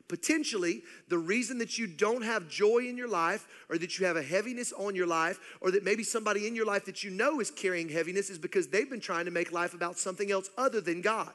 Potentially, 0.07 0.83
the 1.07 1.17
reason 1.17 1.57
that 1.59 1.77
you 1.77 1.87
don't 1.87 2.23
have 2.23 2.49
joy 2.49 2.79
in 2.79 2.97
your 2.97 3.07
life, 3.07 3.47
or 3.69 3.77
that 3.77 3.97
you 3.97 4.05
have 4.05 4.17
a 4.17 4.21
heaviness 4.21 4.73
on 4.73 4.95
your 4.95 5.07
life, 5.07 5.39
or 5.61 5.71
that 5.71 5.83
maybe 5.83 6.03
somebody 6.03 6.45
in 6.45 6.55
your 6.55 6.65
life 6.65 6.85
that 6.85 7.03
you 7.03 7.09
know 7.09 7.39
is 7.39 7.49
carrying 7.49 7.89
heaviness 7.89 8.29
is 8.29 8.37
because 8.37 8.67
they've 8.67 8.89
been 8.89 8.99
trying 8.99 9.25
to 9.25 9.31
make 9.31 9.51
life 9.51 9.73
about 9.73 9.97
something 9.97 10.31
else 10.31 10.49
other 10.57 10.81
than 10.81 11.01
God. 11.01 11.31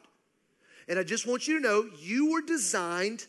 And 0.86 0.98
I 0.98 1.02
just 1.02 1.26
want 1.26 1.48
you 1.48 1.56
to 1.56 1.62
know 1.62 1.88
you 2.00 2.32
were 2.32 2.42
designed 2.42 3.26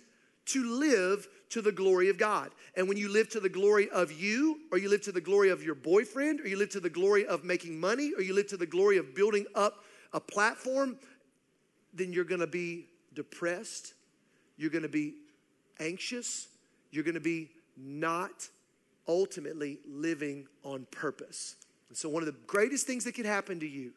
to 0.48 0.63
live 0.63 1.27
to 1.50 1.62
the 1.62 1.72
glory 1.72 2.10
of 2.10 2.17
God. 2.17 2.51
And 2.75 2.88
when 2.88 2.98
you 2.98 3.10
live 3.10 3.29
to 3.29 3.39
the 3.39 3.50
glory 3.50 3.89
of 3.89 4.12
you, 4.12 4.60
or 4.72 4.77
you 4.77 4.89
live 4.89 5.01
to 5.03 5.12
the 5.12 5.22
glory 5.22 5.50
of 5.50 5.63
your 5.63 5.75
boyfriend, 5.75 6.41
or 6.41 6.48
you 6.48 6.58
live 6.58 6.69
to 6.72 6.79
the 6.79 6.89
glory 6.89 7.25
of 7.25 7.43
making 7.43 7.79
money, 7.79 8.13
or 8.15 8.22
you 8.22 8.34
live 8.34 8.48
to 8.48 8.58
the 8.58 8.65
glory 8.65 8.98
of 8.98 9.15
building 9.15 9.46
up 9.55 9.84
a 10.13 10.19
platform, 10.19 10.98
then 11.93 12.13
you're 12.13 12.24
gonna 12.24 12.48
be 12.48 12.88
depressed, 13.13 13.93
you're 14.58 14.69
gonna 14.69 14.88
be 14.88 15.15
anxious, 15.79 16.48
you're 16.91 17.03
gonna 17.03 17.19
be 17.19 17.50
not 17.77 18.48
ultimately 19.07 19.79
living 19.88 20.48
on 20.63 20.86
purpose. 20.91 21.55
And 21.89 21.98
so, 21.98 22.09
one 22.09 22.21
of 22.21 22.27
the 22.27 22.39
greatest 22.48 22.86
things 22.86 23.03
that 23.05 23.13
could 23.13 23.25
happen 23.25 23.59
to 23.59 23.67
you 23.67 23.91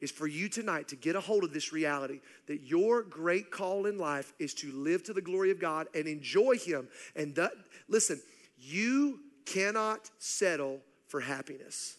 is 0.00 0.10
for 0.10 0.26
you 0.26 0.48
tonight 0.48 0.88
to 0.88 0.96
get 0.96 1.16
a 1.16 1.20
hold 1.20 1.42
of 1.42 1.52
this 1.52 1.72
reality 1.72 2.20
that 2.46 2.62
your 2.62 3.02
great 3.02 3.50
call 3.50 3.86
in 3.86 3.98
life 3.98 4.32
is 4.38 4.54
to 4.54 4.70
live 4.72 5.02
to 5.04 5.12
the 5.12 5.20
glory 5.20 5.50
of 5.50 5.58
God 5.58 5.88
and 5.94 6.06
enjoy 6.06 6.56
Him. 6.56 6.88
And 7.16 7.34
that, 7.34 7.52
listen, 7.88 8.20
you 8.60 9.20
cannot 9.44 10.10
settle 10.18 10.80
for 11.08 11.20
happiness. 11.20 11.96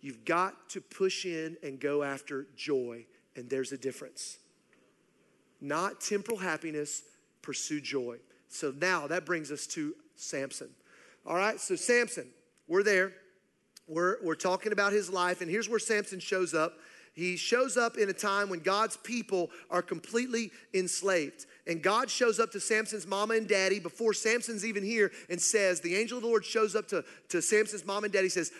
You've 0.00 0.24
got 0.24 0.68
to 0.70 0.80
push 0.80 1.24
in 1.24 1.56
and 1.62 1.78
go 1.78 2.02
after 2.02 2.46
joy, 2.56 3.06
and 3.36 3.48
there's 3.48 3.72
a 3.72 3.78
difference. 3.78 4.38
Not 5.60 6.00
temporal 6.00 6.38
happiness, 6.38 7.02
pursue 7.42 7.80
joy. 7.80 8.18
So 8.54 8.72
now 8.80 9.08
that 9.08 9.26
brings 9.26 9.50
us 9.50 9.66
to 9.68 9.94
Samson. 10.14 10.68
All 11.26 11.34
right, 11.34 11.58
so 11.58 11.74
Samson, 11.74 12.28
we're 12.68 12.84
there. 12.84 13.12
We're, 13.88 14.16
we're 14.22 14.36
talking 14.36 14.72
about 14.72 14.92
his 14.92 15.10
life, 15.10 15.40
and 15.40 15.50
here's 15.50 15.68
where 15.68 15.78
Samson 15.78 16.20
shows 16.20 16.54
up. 16.54 16.74
He 17.14 17.36
shows 17.36 17.76
up 17.76 17.96
in 17.96 18.08
a 18.08 18.12
time 18.12 18.48
when 18.48 18.60
God's 18.60 18.96
people 18.96 19.50
are 19.70 19.82
completely 19.82 20.50
enslaved. 20.72 21.46
And 21.66 21.82
God 21.82 22.10
shows 22.10 22.40
up 22.40 22.50
to 22.52 22.60
Samson's 22.60 23.06
mama 23.06 23.34
and 23.34 23.48
daddy 23.48 23.78
before 23.78 24.12
Samson's 24.12 24.64
even 24.64 24.84
here 24.84 25.12
and 25.28 25.40
says, 25.40 25.80
The 25.80 25.94
angel 25.96 26.18
of 26.18 26.22
the 26.22 26.28
Lord 26.28 26.44
shows 26.44 26.74
up 26.74 26.88
to, 26.88 27.04
to 27.28 27.42
Samson's 27.42 27.84
mom 27.84 28.04
and 28.04 28.12
daddy, 28.12 28.28
says, 28.28 28.52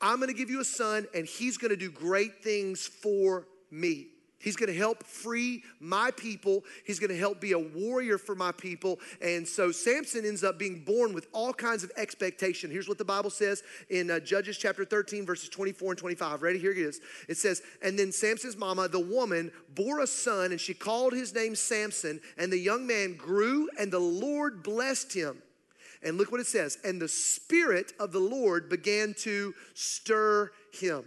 I'm 0.00 0.20
gonna 0.20 0.34
give 0.34 0.50
you 0.50 0.60
a 0.60 0.64
son, 0.64 1.06
and 1.14 1.26
he's 1.26 1.56
gonna 1.56 1.76
do 1.76 1.90
great 1.90 2.42
things 2.42 2.86
for 2.86 3.46
me. 3.70 4.08
He's 4.38 4.54
going 4.54 4.70
to 4.70 4.78
help 4.78 5.02
free 5.04 5.62
my 5.80 6.10
people. 6.10 6.62
He's 6.84 6.98
going 6.98 7.10
to 7.10 7.16
help 7.16 7.40
be 7.40 7.52
a 7.52 7.58
warrior 7.58 8.18
for 8.18 8.34
my 8.34 8.52
people. 8.52 9.00
And 9.22 9.48
so 9.48 9.72
Samson 9.72 10.26
ends 10.26 10.44
up 10.44 10.58
being 10.58 10.84
born 10.84 11.14
with 11.14 11.26
all 11.32 11.54
kinds 11.54 11.82
of 11.82 11.90
expectation. 11.96 12.70
Here's 12.70 12.88
what 12.88 12.98
the 12.98 13.04
Bible 13.04 13.30
says 13.30 13.62
in 13.88 14.10
uh, 14.10 14.20
Judges 14.20 14.58
chapter 14.58 14.84
13, 14.84 15.24
verses 15.24 15.48
24 15.48 15.92
and 15.92 15.98
25. 15.98 16.42
Ready? 16.42 16.58
Here 16.58 16.70
it 16.70 16.78
is. 16.78 17.00
It 17.28 17.38
says, 17.38 17.62
And 17.82 17.98
then 17.98 18.12
Samson's 18.12 18.56
mama, 18.56 18.88
the 18.88 19.00
woman, 19.00 19.50
bore 19.74 20.00
a 20.00 20.06
son, 20.06 20.52
and 20.52 20.60
she 20.60 20.74
called 20.74 21.14
his 21.14 21.34
name 21.34 21.54
Samson. 21.54 22.20
And 22.36 22.52
the 22.52 22.58
young 22.58 22.86
man 22.86 23.16
grew, 23.16 23.70
and 23.78 23.90
the 23.90 23.98
Lord 23.98 24.62
blessed 24.62 25.14
him. 25.14 25.42
And 26.02 26.18
look 26.18 26.30
what 26.30 26.40
it 26.40 26.46
says. 26.46 26.78
And 26.84 27.00
the 27.00 27.08
Spirit 27.08 27.94
of 27.98 28.12
the 28.12 28.20
Lord 28.20 28.68
began 28.68 29.14
to 29.20 29.54
stir 29.72 30.52
him. 30.72 31.04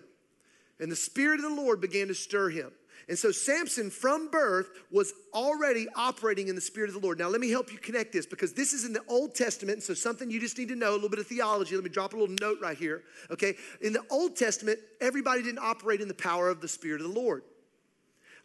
And 0.79 0.91
the 0.91 0.95
Spirit 0.95 1.39
of 1.39 1.43
the 1.43 1.61
Lord 1.61 1.79
began 1.79 2.07
to 2.07 2.15
stir 2.15 2.49
him. 2.49 2.71
And 3.09 3.17
so 3.17 3.31
Samson 3.31 3.89
from 3.89 4.29
birth 4.29 4.69
was 4.91 5.13
already 5.33 5.87
operating 5.95 6.47
in 6.47 6.53
the 6.53 6.61
Spirit 6.61 6.89
of 6.89 6.93
the 6.93 6.99
Lord. 6.99 7.17
Now, 7.17 7.27
let 7.27 7.41
me 7.41 7.49
help 7.49 7.73
you 7.73 7.79
connect 7.79 8.13
this 8.13 8.27
because 8.27 8.53
this 8.53 8.71
is 8.71 8.85
in 8.85 8.93
the 8.93 9.01
Old 9.07 9.33
Testament. 9.33 9.81
So, 9.81 9.95
something 9.95 10.29
you 10.29 10.39
just 10.39 10.59
need 10.59 10.67
to 10.67 10.75
know 10.75 10.91
a 10.91 10.93
little 10.93 11.09
bit 11.09 11.17
of 11.17 11.25
theology. 11.25 11.73
Let 11.73 11.83
me 11.83 11.89
drop 11.89 12.13
a 12.13 12.17
little 12.17 12.35
note 12.39 12.59
right 12.61 12.77
here. 12.77 13.01
Okay. 13.31 13.55
In 13.81 13.93
the 13.93 14.03
Old 14.11 14.35
Testament, 14.35 14.77
everybody 15.01 15.41
didn't 15.41 15.59
operate 15.59 16.01
in 16.01 16.07
the 16.07 16.13
power 16.13 16.49
of 16.49 16.61
the 16.61 16.67
Spirit 16.67 17.01
of 17.01 17.11
the 17.11 17.19
Lord. 17.19 17.41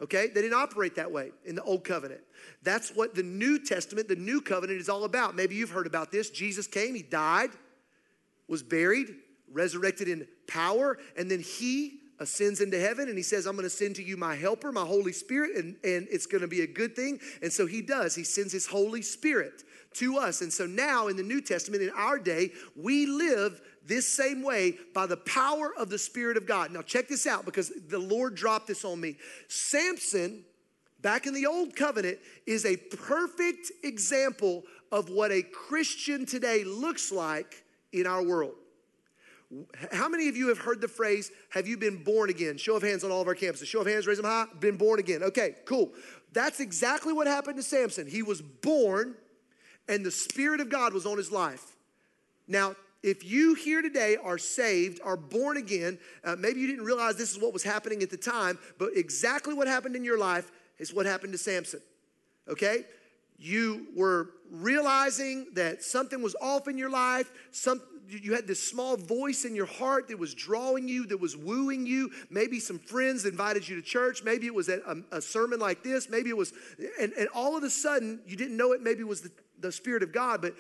Okay? 0.00 0.28
They 0.28 0.40
didn't 0.40 0.58
operate 0.58 0.96
that 0.96 1.12
way 1.12 1.32
in 1.44 1.56
the 1.56 1.62
Old 1.62 1.84
Covenant. 1.84 2.22
That's 2.62 2.88
what 2.88 3.14
the 3.14 3.22
New 3.22 3.58
Testament, 3.58 4.08
the 4.08 4.16
New 4.16 4.40
Covenant, 4.40 4.80
is 4.80 4.88
all 4.88 5.04
about. 5.04 5.36
Maybe 5.36 5.56
you've 5.56 5.70
heard 5.70 5.86
about 5.86 6.10
this. 6.10 6.30
Jesus 6.30 6.66
came, 6.66 6.94
He 6.94 7.02
died, 7.02 7.50
was 8.48 8.62
buried, 8.62 9.14
resurrected 9.52 10.08
in 10.08 10.26
power, 10.46 10.96
and 11.18 11.30
then 11.30 11.40
He 11.40 12.00
ascends 12.24 12.60
into 12.60 12.78
heaven 12.78 13.08
and 13.08 13.16
he 13.16 13.22
says, 13.22 13.46
I'm 13.46 13.54
going 13.54 13.64
to 13.64 13.70
send 13.70 13.96
to 13.96 14.02
you 14.02 14.16
my 14.16 14.34
helper, 14.34 14.72
my 14.72 14.84
Holy 14.84 15.12
Spirit, 15.12 15.56
and, 15.56 15.76
and 15.84 16.08
it's 16.10 16.26
going 16.26 16.40
to 16.40 16.48
be 16.48 16.62
a 16.62 16.66
good 16.66 16.96
thing. 16.96 17.20
And 17.42 17.52
so 17.52 17.66
he 17.66 17.80
does. 17.80 18.14
He 18.14 18.24
sends 18.24 18.52
his 18.52 18.66
Holy 18.66 19.02
Spirit 19.02 19.62
to 19.94 20.18
us. 20.18 20.40
And 20.40 20.52
so 20.52 20.66
now 20.66 21.08
in 21.08 21.16
the 21.16 21.22
New 21.22 21.40
Testament, 21.40 21.82
in 21.82 21.90
our 21.90 22.18
day, 22.18 22.50
we 22.74 23.06
live 23.06 23.60
this 23.86 24.08
same 24.08 24.42
way 24.42 24.78
by 24.94 25.06
the 25.06 25.18
power 25.18 25.72
of 25.78 25.90
the 25.90 25.98
Spirit 25.98 26.36
of 26.36 26.46
God. 26.46 26.72
Now, 26.72 26.82
check 26.82 27.08
this 27.08 27.26
out 27.26 27.44
because 27.44 27.70
the 27.88 27.98
Lord 27.98 28.34
dropped 28.34 28.66
this 28.66 28.84
on 28.84 29.00
me. 29.00 29.16
Samson, 29.48 30.44
back 31.02 31.26
in 31.26 31.34
the 31.34 31.46
Old 31.46 31.76
Covenant, 31.76 32.18
is 32.46 32.64
a 32.64 32.76
perfect 32.76 33.70
example 33.82 34.64
of 34.90 35.10
what 35.10 35.30
a 35.30 35.42
Christian 35.42 36.24
today 36.24 36.64
looks 36.64 37.12
like 37.12 37.64
in 37.92 38.06
our 38.06 38.24
world. 38.24 38.54
How 39.92 40.08
many 40.08 40.28
of 40.28 40.36
you 40.36 40.48
have 40.48 40.58
heard 40.58 40.80
the 40.80 40.88
phrase, 40.88 41.30
have 41.50 41.66
you 41.66 41.76
been 41.76 42.02
born 42.02 42.30
again? 42.30 42.56
Show 42.56 42.76
of 42.76 42.82
hands 42.82 43.04
on 43.04 43.10
all 43.10 43.20
of 43.20 43.28
our 43.28 43.34
campuses. 43.34 43.66
Show 43.66 43.80
of 43.80 43.86
hands, 43.86 44.06
raise 44.06 44.16
them 44.16 44.26
high. 44.26 44.46
Been 44.58 44.76
born 44.76 44.98
again. 44.98 45.22
Okay, 45.22 45.54
cool. 45.64 45.92
That's 46.32 46.60
exactly 46.60 47.12
what 47.12 47.26
happened 47.26 47.56
to 47.56 47.62
Samson. 47.62 48.06
He 48.06 48.22
was 48.22 48.42
born, 48.42 49.14
and 49.88 50.04
the 50.04 50.10
Spirit 50.10 50.60
of 50.60 50.68
God 50.68 50.92
was 50.92 51.06
on 51.06 51.16
his 51.16 51.30
life. 51.30 51.76
Now, 52.48 52.74
if 53.02 53.22
you 53.22 53.54
here 53.54 53.82
today 53.82 54.16
are 54.16 54.38
saved, 54.38 55.00
are 55.04 55.16
born 55.16 55.58
again, 55.58 55.98
uh, 56.24 56.36
maybe 56.36 56.60
you 56.60 56.66
didn't 56.66 56.86
realize 56.86 57.16
this 57.16 57.30
is 57.30 57.38
what 57.38 57.52
was 57.52 57.62
happening 57.62 58.02
at 58.02 58.10
the 58.10 58.16
time, 58.16 58.58
but 58.78 58.96
exactly 58.96 59.52
what 59.52 59.68
happened 59.68 59.94
in 59.94 60.04
your 60.04 60.18
life 60.18 60.50
is 60.78 60.92
what 60.92 61.04
happened 61.04 61.32
to 61.32 61.38
Samson. 61.38 61.80
Okay? 62.48 62.84
You 63.38 63.88
were 63.94 64.30
realizing 64.50 65.48
that 65.52 65.82
something 65.82 66.22
was 66.22 66.34
off 66.40 66.66
in 66.66 66.78
your 66.78 66.88
life, 66.88 67.30
some, 67.50 67.82
you 68.08 68.34
had 68.34 68.46
this 68.46 68.62
small 68.62 68.96
voice 68.96 69.44
in 69.44 69.54
your 69.54 69.66
heart 69.66 70.08
that 70.08 70.18
was 70.18 70.34
drawing 70.34 70.88
you, 70.88 71.06
that 71.06 71.18
was 71.18 71.36
wooing 71.36 71.86
you. 71.86 72.10
Maybe 72.30 72.60
some 72.60 72.78
friends 72.78 73.24
invited 73.24 73.68
you 73.68 73.76
to 73.76 73.82
church. 73.82 74.22
Maybe 74.22 74.46
it 74.46 74.54
was 74.54 74.68
a, 74.68 74.80
a, 75.12 75.20
sermon 75.20 75.58
like 75.58 75.82
this. 75.82 76.08
Maybe 76.08 76.30
it 76.30 76.36
was, 76.36 76.52
and, 77.00 77.12
and 77.12 77.28
all 77.34 77.56
of 77.56 77.64
a 77.64 77.70
sudden, 77.70 78.20
you 78.26 78.36
didn't 78.36 78.56
know 78.56 78.72
it 78.72 78.82
maybe 78.82 79.00
it 79.00 79.08
was 79.08 79.22
the, 79.22 79.30
the 79.60 79.72
Spirit 79.72 80.02
of 80.02 80.12
God, 80.12 80.42
but 80.42 80.54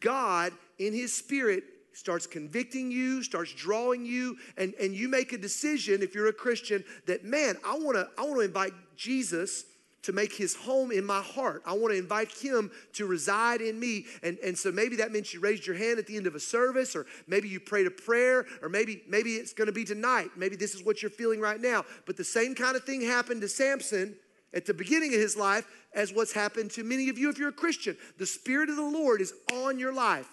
God 0.00 0.52
in 0.78 0.92
His 0.92 1.14
Spirit 1.14 1.64
starts 1.92 2.26
convicting 2.26 2.90
you, 2.90 3.22
starts 3.22 3.52
drawing 3.52 4.04
you, 4.04 4.36
and, 4.56 4.74
and 4.80 4.94
you 4.94 5.08
make 5.08 5.32
a 5.32 5.38
decision 5.38 6.02
if 6.02 6.14
you're 6.14 6.28
a 6.28 6.32
Christian 6.32 6.84
that, 7.06 7.24
man, 7.24 7.56
I 7.64 7.76
wanna, 7.78 8.08
I 8.16 8.22
wanna 8.22 8.42
invite 8.42 8.72
Jesus 8.96 9.64
to 10.02 10.12
make 10.12 10.32
his 10.32 10.54
home 10.54 10.92
in 10.92 11.04
my 11.04 11.20
heart. 11.20 11.62
I 11.66 11.72
want 11.72 11.92
to 11.92 11.98
invite 11.98 12.30
him 12.32 12.70
to 12.94 13.06
reside 13.06 13.60
in 13.60 13.78
me. 13.78 14.06
And, 14.22 14.38
and 14.38 14.56
so 14.56 14.70
maybe 14.70 14.96
that 14.96 15.12
means 15.12 15.34
you 15.34 15.40
raised 15.40 15.66
your 15.66 15.76
hand 15.76 15.98
at 15.98 16.06
the 16.06 16.16
end 16.16 16.26
of 16.26 16.34
a 16.34 16.40
service, 16.40 16.94
or 16.94 17.06
maybe 17.26 17.48
you 17.48 17.60
prayed 17.60 17.86
a 17.86 17.90
prayer, 17.90 18.46
or 18.62 18.68
maybe, 18.68 19.02
maybe 19.08 19.32
it's 19.34 19.52
going 19.52 19.66
to 19.66 19.72
be 19.72 19.84
tonight. 19.84 20.30
Maybe 20.36 20.56
this 20.56 20.74
is 20.74 20.84
what 20.84 21.02
you're 21.02 21.10
feeling 21.10 21.40
right 21.40 21.60
now. 21.60 21.84
But 22.06 22.16
the 22.16 22.24
same 22.24 22.54
kind 22.54 22.76
of 22.76 22.84
thing 22.84 23.02
happened 23.02 23.40
to 23.40 23.48
Samson 23.48 24.16
at 24.54 24.66
the 24.66 24.74
beginning 24.74 25.12
of 25.14 25.20
his 25.20 25.36
life 25.36 25.66
as 25.94 26.12
what's 26.12 26.32
happened 26.32 26.70
to 26.72 26.84
many 26.84 27.08
of 27.08 27.18
you 27.18 27.28
if 27.28 27.38
you're 27.38 27.48
a 27.48 27.52
Christian. 27.52 27.96
The 28.18 28.26
Spirit 28.26 28.70
of 28.70 28.76
the 28.76 28.82
Lord 28.82 29.20
is 29.20 29.34
on 29.52 29.78
your 29.78 29.92
life, 29.92 30.28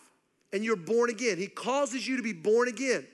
and 0.53 0.63
you're 0.63 0.75
born 0.75 1.09
again. 1.09 1.37
He 1.37 1.47
causes 1.47 2.07
you 2.07 2.17
to 2.17 2.23
be 2.23 2.33
born 2.33 2.67
again. 2.67 3.05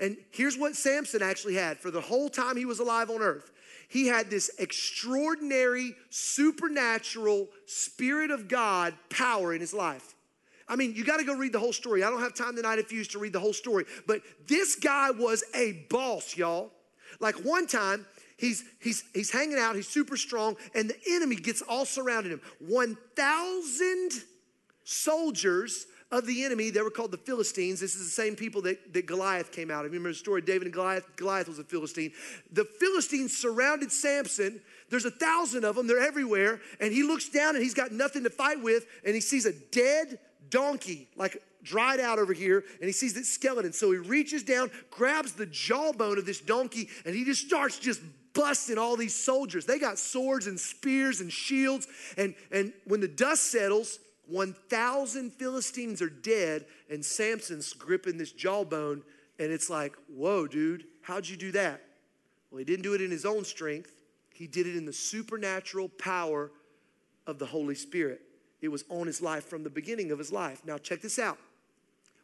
And 0.00 0.16
here's 0.30 0.56
what 0.56 0.74
Samson 0.74 1.22
actually 1.22 1.54
had 1.54 1.78
for 1.78 1.90
the 1.90 2.00
whole 2.00 2.28
time 2.28 2.56
he 2.56 2.64
was 2.64 2.80
alive 2.80 3.10
on 3.10 3.20
earth 3.20 3.51
he 3.92 4.06
had 4.06 4.30
this 4.30 4.50
extraordinary, 4.58 5.94
supernatural, 6.08 7.50
Spirit 7.66 8.30
of 8.30 8.48
God 8.48 8.94
power 9.10 9.52
in 9.52 9.60
his 9.60 9.74
life. 9.74 10.14
I 10.66 10.76
mean, 10.76 10.94
you 10.94 11.04
got 11.04 11.18
to 11.18 11.24
go 11.24 11.36
read 11.36 11.52
the 11.52 11.58
whole 11.58 11.74
story. 11.74 12.02
I 12.02 12.08
don't 12.08 12.22
have 12.22 12.32
time 12.32 12.56
tonight 12.56 12.78
if 12.78 12.90
you 12.90 12.96
used 12.96 13.10
to 13.10 13.18
read 13.18 13.34
the 13.34 13.40
whole 13.40 13.52
story, 13.52 13.84
but 14.06 14.22
this 14.46 14.76
guy 14.76 15.10
was 15.10 15.44
a 15.54 15.84
boss, 15.90 16.38
y'all. 16.38 16.72
Like 17.20 17.34
one 17.44 17.66
time, 17.66 18.06
he's 18.38 18.64
he's 18.80 19.04
he's 19.12 19.30
hanging 19.30 19.58
out, 19.58 19.76
he's 19.76 19.88
super 19.88 20.16
strong, 20.16 20.56
and 20.74 20.88
the 20.88 20.96
enemy 21.10 21.36
gets 21.36 21.60
all 21.60 21.84
surrounded 21.84 22.32
him. 22.32 22.40
1,000 22.60 24.10
soldiers 24.84 25.84
of 26.12 26.26
the 26.26 26.44
enemy 26.44 26.70
They 26.70 26.82
were 26.82 26.90
called 26.90 27.10
the 27.10 27.16
Philistines. 27.16 27.80
This 27.80 27.96
is 27.96 28.04
the 28.04 28.10
same 28.10 28.36
people 28.36 28.62
that, 28.62 28.92
that 28.92 29.06
Goliath 29.06 29.50
came 29.50 29.70
out 29.70 29.84
of. 29.84 29.90
Remember 29.90 30.10
the 30.10 30.14
story 30.14 30.42
David 30.42 30.64
and 30.64 30.72
Goliath? 30.72 31.04
Goliath 31.16 31.48
was 31.48 31.58
a 31.58 31.64
Philistine. 31.64 32.12
The 32.52 32.64
Philistines 32.64 33.36
surrounded 33.36 33.90
Samson. 33.90 34.60
There's 34.90 35.06
a 35.06 35.10
thousand 35.10 35.64
of 35.64 35.74
them, 35.74 35.86
they're 35.86 35.98
everywhere. 35.98 36.60
And 36.78 36.92
he 36.92 37.02
looks 37.02 37.30
down 37.30 37.56
and 37.56 37.64
he's 37.64 37.74
got 37.74 37.92
nothing 37.92 38.24
to 38.24 38.30
fight 38.30 38.62
with, 38.62 38.86
and 39.04 39.14
he 39.14 39.22
sees 39.22 39.46
a 39.46 39.52
dead 39.52 40.18
donkey, 40.50 41.08
like 41.16 41.42
dried 41.62 42.00
out 42.00 42.18
over 42.18 42.34
here, 42.34 42.62
and 42.80 42.86
he 42.86 42.92
sees 42.92 43.14
this 43.14 43.32
skeleton. 43.32 43.72
So 43.72 43.90
he 43.90 43.98
reaches 43.98 44.42
down, 44.42 44.70
grabs 44.90 45.32
the 45.32 45.46
jawbone 45.46 46.18
of 46.18 46.26
this 46.26 46.40
donkey, 46.40 46.90
and 47.06 47.14
he 47.14 47.24
just 47.24 47.46
starts 47.46 47.78
just 47.78 48.02
busting 48.34 48.76
all 48.76 48.96
these 48.96 49.14
soldiers. 49.14 49.64
They 49.64 49.78
got 49.78 49.98
swords 49.98 50.46
and 50.46 50.58
spears 50.58 51.20
and 51.20 51.32
shields. 51.32 51.86
And, 52.16 52.34
and 52.50 52.72
when 52.84 53.00
the 53.00 53.08
dust 53.08 53.50
settles, 53.50 53.98
1,000 54.26 55.32
Philistines 55.32 56.00
are 56.00 56.08
dead, 56.08 56.66
and 56.90 57.04
Samson's 57.04 57.72
gripping 57.72 58.18
this 58.18 58.32
jawbone, 58.32 59.02
and 59.38 59.50
it's 59.50 59.68
like, 59.68 59.94
whoa, 60.08 60.46
dude, 60.46 60.84
how'd 61.02 61.28
you 61.28 61.36
do 61.36 61.52
that? 61.52 61.82
Well, 62.50 62.58
he 62.58 62.64
didn't 62.64 62.82
do 62.82 62.94
it 62.94 63.00
in 63.00 63.10
his 63.10 63.24
own 63.24 63.44
strength, 63.44 64.02
he 64.32 64.46
did 64.46 64.66
it 64.66 64.76
in 64.76 64.86
the 64.86 64.92
supernatural 64.92 65.88
power 65.88 66.50
of 67.26 67.38
the 67.38 67.46
Holy 67.46 67.74
Spirit. 67.74 68.22
It 68.60 68.68
was 68.68 68.84
on 68.88 69.06
his 69.06 69.20
life 69.20 69.44
from 69.44 69.64
the 69.64 69.70
beginning 69.70 70.12
of 70.12 70.18
his 70.18 70.32
life. 70.32 70.62
Now, 70.64 70.78
check 70.78 71.00
this 71.00 71.18
out. 71.18 71.38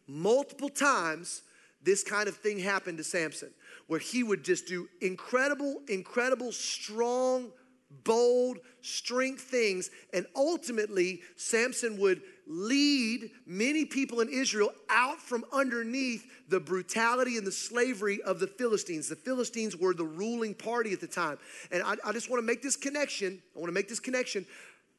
Multiple 0.06 0.68
times, 0.68 1.42
this 1.82 2.02
kind 2.02 2.28
of 2.28 2.36
thing 2.36 2.58
happened 2.58 2.98
to 2.98 3.04
Samson, 3.04 3.50
where 3.86 4.00
he 4.00 4.22
would 4.22 4.44
just 4.44 4.66
do 4.66 4.88
incredible, 5.00 5.82
incredible, 5.88 6.52
strong, 6.52 7.50
bold, 8.04 8.58
strength 8.82 9.42
things. 9.42 9.90
And 10.12 10.26
ultimately, 10.36 11.22
Samson 11.36 11.98
would 12.00 12.22
lead 12.46 13.30
many 13.46 13.84
people 13.84 14.20
in 14.20 14.28
Israel 14.28 14.72
out 14.88 15.18
from 15.18 15.44
underneath 15.52 16.26
the 16.48 16.60
brutality 16.60 17.36
and 17.36 17.46
the 17.46 17.52
slavery 17.52 18.20
of 18.22 18.40
the 18.40 18.46
Philistines. 18.46 19.08
The 19.08 19.16
Philistines 19.16 19.76
were 19.76 19.92
the 19.92 20.04
ruling 20.04 20.54
party 20.54 20.92
at 20.92 21.00
the 21.00 21.06
time. 21.06 21.38
And 21.70 21.82
I, 21.82 21.96
I 22.04 22.12
just 22.12 22.30
want 22.30 22.42
to 22.42 22.46
make 22.46 22.62
this 22.62 22.76
connection. 22.76 23.42
I 23.54 23.58
want 23.58 23.68
to 23.68 23.74
make 23.74 23.88
this 23.88 24.00
connection. 24.00 24.46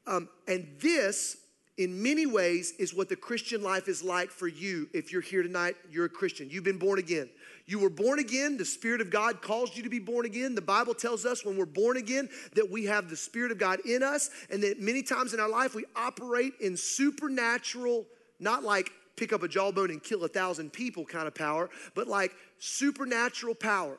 Um, 0.06 0.30
and 0.47 0.67
this 0.80 1.38
in 1.80 2.04
many 2.04 2.26
ways 2.26 2.74
is 2.78 2.94
what 2.94 3.08
the 3.08 3.15
Christian 3.15 3.63
life 3.63 3.88
is 3.88 4.04
like 4.04 4.32
for 4.32 4.50
you 4.50 4.89
if 4.94 5.13
you're 5.13 5.22
here 5.22 5.42
tonight, 5.42 5.78
you're 5.89 6.06
a 6.06 6.10
Christian. 6.10 6.50
You've 6.50 6.65
been 6.65 6.78
born 6.78 7.00
again. 7.00 7.30
You 7.68 7.80
were 7.80 7.89
born 7.89 8.20
again. 8.20 8.58
The 8.58 8.65
Spirit 8.65 9.00
of 9.00 9.10
God 9.10 9.42
calls 9.42 9.78
you 9.78 9.84
to 9.84 9.89
be 9.89 9.98
born 9.98 10.26
again. 10.26 10.56
The 10.56 10.62
Bible 10.62 10.94
tells 10.94 11.26
us 11.26 11.46
when 11.46 11.56
we're 11.56 11.65
born 11.65 11.96
again 11.96 12.28
that 12.56 12.70
we 12.70 12.84
have 12.86 13.10
the 13.10 13.15
Spirit 13.15 13.54
of 13.54 13.60
God 13.60 13.80
in 13.86 14.04
us, 14.04 14.30
and 14.52 14.62
that 14.62 14.82
many 14.82 15.02
times 15.02 15.34
in 15.34 15.39
our 15.39 15.48
life 15.48 15.74
we 15.74 15.86
operate 15.96 16.52
in 16.60 16.76
supernatural, 16.76 18.06
not 18.42 18.62
like 18.62 18.92
pick 19.15 19.32
up 19.32 19.44
a 19.44 19.48
jawbone 19.48 19.89
and 19.89 20.04
kill 20.04 20.26
a 20.26 20.28
thousand 20.28 20.74
people 20.74 21.06
kind 21.06 21.28
of 21.28 21.34
power, 21.34 21.70
but 21.96 22.10
like 22.10 22.34
supernatural 22.58 23.56
power. 23.56 23.98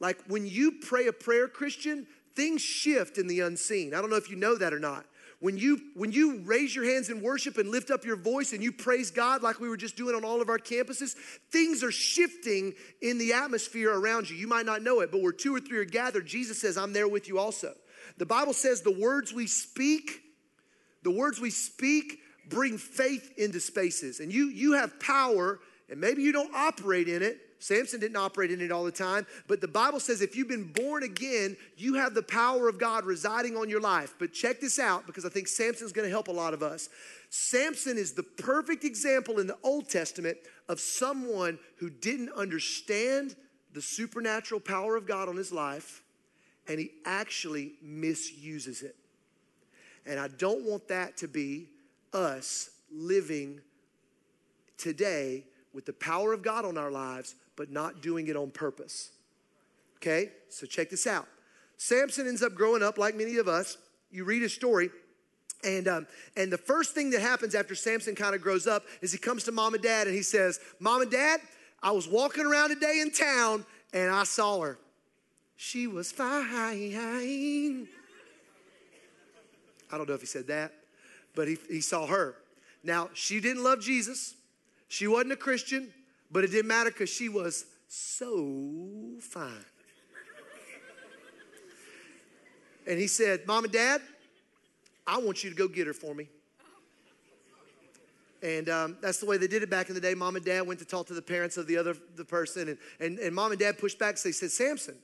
Like 0.00 0.22
when 0.26 0.46
you 0.46 0.72
pray 0.80 1.06
a 1.08 1.12
prayer, 1.12 1.48
Christian, 1.48 2.06
things 2.34 2.62
shift 2.62 3.18
in 3.18 3.26
the 3.26 3.40
unseen. 3.40 3.92
I 3.92 4.00
don't 4.00 4.08
know 4.08 4.16
if 4.16 4.30
you 4.30 4.36
know 4.36 4.56
that 4.56 4.72
or 4.72 4.78
not. 4.78 5.04
When 5.40 5.56
you 5.56 5.80
when 5.94 6.10
you 6.10 6.40
raise 6.40 6.74
your 6.74 6.84
hands 6.84 7.10
in 7.10 7.22
worship 7.22 7.58
and 7.58 7.70
lift 7.70 7.90
up 7.92 8.04
your 8.04 8.16
voice 8.16 8.52
and 8.52 8.62
you 8.62 8.72
praise 8.72 9.12
God 9.12 9.42
like 9.42 9.60
we 9.60 9.68
were 9.68 9.76
just 9.76 9.96
doing 9.96 10.16
on 10.16 10.24
all 10.24 10.42
of 10.42 10.48
our 10.48 10.58
campuses, 10.58 11.14
things 11.52 11.84
are 11.84 11.92
shifting 11.92 12.74
in 13.00 13.18
the 13.18 13.32
atmosphere 13.32 13.92
around 13.92 14.28
you. 14.28 14.36
You 14.36 14.48
might 14.48 14.66
not 14.66 14.82
know 14.82 15.00
it, 15.00 15.12
but 15.12 15.22
where 15.22 15.32
two 15.32 15.54
or 15.54 15.60
three 15.60 15.78
are 15.78 15.84
gathered, 15.84 16.26
Jesus 16.26 16.60
says, 16.60 16.76
"I'm 16.76 16.92
there 16.92 17.06
with 17.06 17.28
you 17.28 17.38
also." 17.38 17.76
The 18.16 18.26
Bible 18.26 18.52
says 18.52 18.82
the 18.82 18.90
words 18.90 19.32
we 19.32 19.46
speak, 19.46 20.22
the 21.04 21.12
words 21.12 21.40
we 21.40 21.50
speak 21.50 22.18
bring 22.48 22.76
faith 22.76 23.32
into 23.36 23.60
spaces. 23.60 24.18
And 24.18 24.32
you 24.32 24.46
you 24.46 24.72
have 24.72 24.98
power 24.98 25.60
and 25.88 26.00
maybe 26.00 26.22
you 26.22 26.32
don't 26.32 26.54
operate 26.54 27.08
in 27.08 27.22
it, 27.22 27.40
Samson 27.58 28.00
didn't 28.00 28.16
operate 28.16 28.50
in 28.50 28.60
it 28.60 28.70
all 28.70 28.84
the 28.84 28.92
time, 28.92 29.26
but 29.46 29.60
the 29.60 29.68
Bible 29.68 30.00
says 30.00 30.20
if 30.20 30.36
you've 30.36 30.48
been 30.48 30.72
born 30.72 31.02
again, 31.02 31.56
you 31.76 31.94
have 31.94 32.14
the 32.14 32.22
power 32.22 32.68
of 32.68 32.78
God 32.78 33.04
residing 33.04 33.56
on 33.56 33.68
your 33.68 33.80
life. 33.80 34.14
But 34.18 34.32
check 34.32 34.60
this 34.60 34.78
out 34.78 35.06
because 35.06 35.24
I 35.24 35.28
think 35.28 35.48
Samson's 35.48 35.92
going 35.92 36.06
to 36.06 36.10
help 36.10 36.28
a 36.28 36.32
lot 36.32 36.54
of 36.54 36.62
us. 36.62 36.88
Samson 37.30 37.98
is 37.98 38.12
the 38.12 38.22
perfect 38.22 38.84
example 38.84 39.38
in 39.38 39.46
the 39.46 39.58
Old 39.62 39.88
Testament 39.88 40.38
of 40.68 40.80
someone 40.80 41.58
who 41.76 41.90
didn't 41.90 42.30
understand 42.30 43.34
the 43.74 43.82
supernatural 43.82 44.60
power 44.60 44.96
of 44.96 45.06
God 45.06 45.28
on 45.28 45.36
his 45.36 45.52
life 45.52 46.02
and 46.68 46.78
he 46.78 46.92
actually 47.04 47.72
misuses 47.82 48.82
it. 48.82 48.94
And 50.06 50.20
I 50.20 50.28
don't 50.28 50.64
want 50.64 50.88
that 50.88 51.16
to 51.18 51.28
be 51.28 51.68
us 52.12 52.70
living 52.92 53.60
today 54.76 55.44
with 55.72 55.86
the 55.86 55.92
power 55.92 56.32
of 56.32 56.42
God 56.42 56.64
on 56.64 56.78
our 56.78 56.90
lives, 56.90 57.34
but 57.58 57.70
not 57.70 58.00
doing 58.00 58.28
it 58.28 58.36
on 58.36 58.50
purpose. 58.50 59.10
Okay, 59.96 60.30
so 60.48 60.64
check 60.64 60.88
this 60.88 61.06
out. 61.06 61.26
Samson 61.76 62.26
ends 62.26 62.42
up 62.42 62.54
growing 62.54 62.82
up 62.82 62.96
like 62.96 63.14
many 63.14 63.36
of 63.36 63.48
us. 63.48 63.76
You 64.10 64.24
read 64.24 64.40
his 64.42 64.54
story, 64.54 64.90
and, 65.64 65.88
um, 65.88 66.06
and 66.36 66.52
the 66.52 66.58
first 66.58 66.94
thing 66.94 67.10
that 67.10 67.20
happens 67.20 67.54
after 67.54 67.74
Samson 67.74 68.14
kind 68.14 68.34
of 68.34 68.40
grows 68.40 68.66
up 68.66 68.84
is 69.02 69.10
he 69.10 69.18
comes 69.18 69.44
to 69.44 69.52
mom 69.52 69.74
and 69.74 69.82
dad 69.82 70.06
and 70.06 70.14
he 70.14 70.22
says, 70.22 70.60
Mom 70.78 71.02
and 71.02 71.10
dad, 71.10 71.40
I 71.82 71.90
was 71.90 72.06
walking 72.06 72.46
around 72.46 72.68
today 72.70 73.00
in 73.00 73.10
town 73.10 73.66
and 73.92 74.10
I 74.10 74.24
saw 74.24 74.60
her. 74.60 74.78
She 75.56 75.88
was 75.88 76.12
fine. 76.12 77.88
I 79.90 79.96
don't 79.96 80.08
know 80.08 80.14
if 80.14 80.20
he 80.20 80.26
said 80.26 80.46
that, 80.46 80.72
but 81.34 81.48
he, 81.48 81.58
he 81.68 81.80
saw 81.80 82.06
her. 82.06 82.36
Now, 82.84 83.10
she 83.14 83.40
didn't 83.40 83.64
love 83.64 83.80
Jesus. 83.80 84.34
She 84.86 85.08
wasn't 85.08 85.32
a 85.32 85.36
Christian. 85.36 85.92
But 86.30 86.44
it 86.44 86.50
didn't 86.50 86.68
matter 86.68 86.90
because 86.90 87.08
she 87.08 87.28
was 87.28 87.64
so 87.88 89.16
fine. 89.20 89.64
And 92.86 92.98
he 92.98 93.06
said, 93.06 93.46
Mom 93.46 93.64
and 93.64 93.72
Dad, 93.72 94.00
I 95.06 95.18
want 95.18 95.44
you 95.44 95.50
to 95.50 95.56
go 95.56 95.68
get 95.68 95.86
her 95.86 95.92
for 95.92 96.14
me. 96.14 96.28
And 98.42 98.68
um, 98.68 98.96
that's 99.00 99.18
the 99.18 99.26
way 99.26 99.36
they 99.36 99.48
did 99.48 99.62
it 99.62 99.70
back 99.70 99.88
in 99.88 99.94
the 99.94 100.00
day. 100.00 100.14
Mom 100.14 100.36
and 100.36 100.44
dad 100.44 100.66
went 100.66 100.78
to 100.78 100.86
talk 100.86 101.06
to 101.08 101.14
the 101.14 101.22
parents 101.22 101.56
of 101.56 101.66
the 101.66 101.76
other 101.76 101.96
the 102.14 102.24
person, 102.24 102.68
and, 102.68 102.78
and, 103.00 103.18
and 103.18 103.34
mom 103.34 103.50
and 103.50 103.58
dad 103.58 103.78
pushed 103.78 103.98
back. 103.98 104.16
So 104.16 104.28
they 104.28 104.32
said, 104.32 104.52
Samson, 104.52 104.94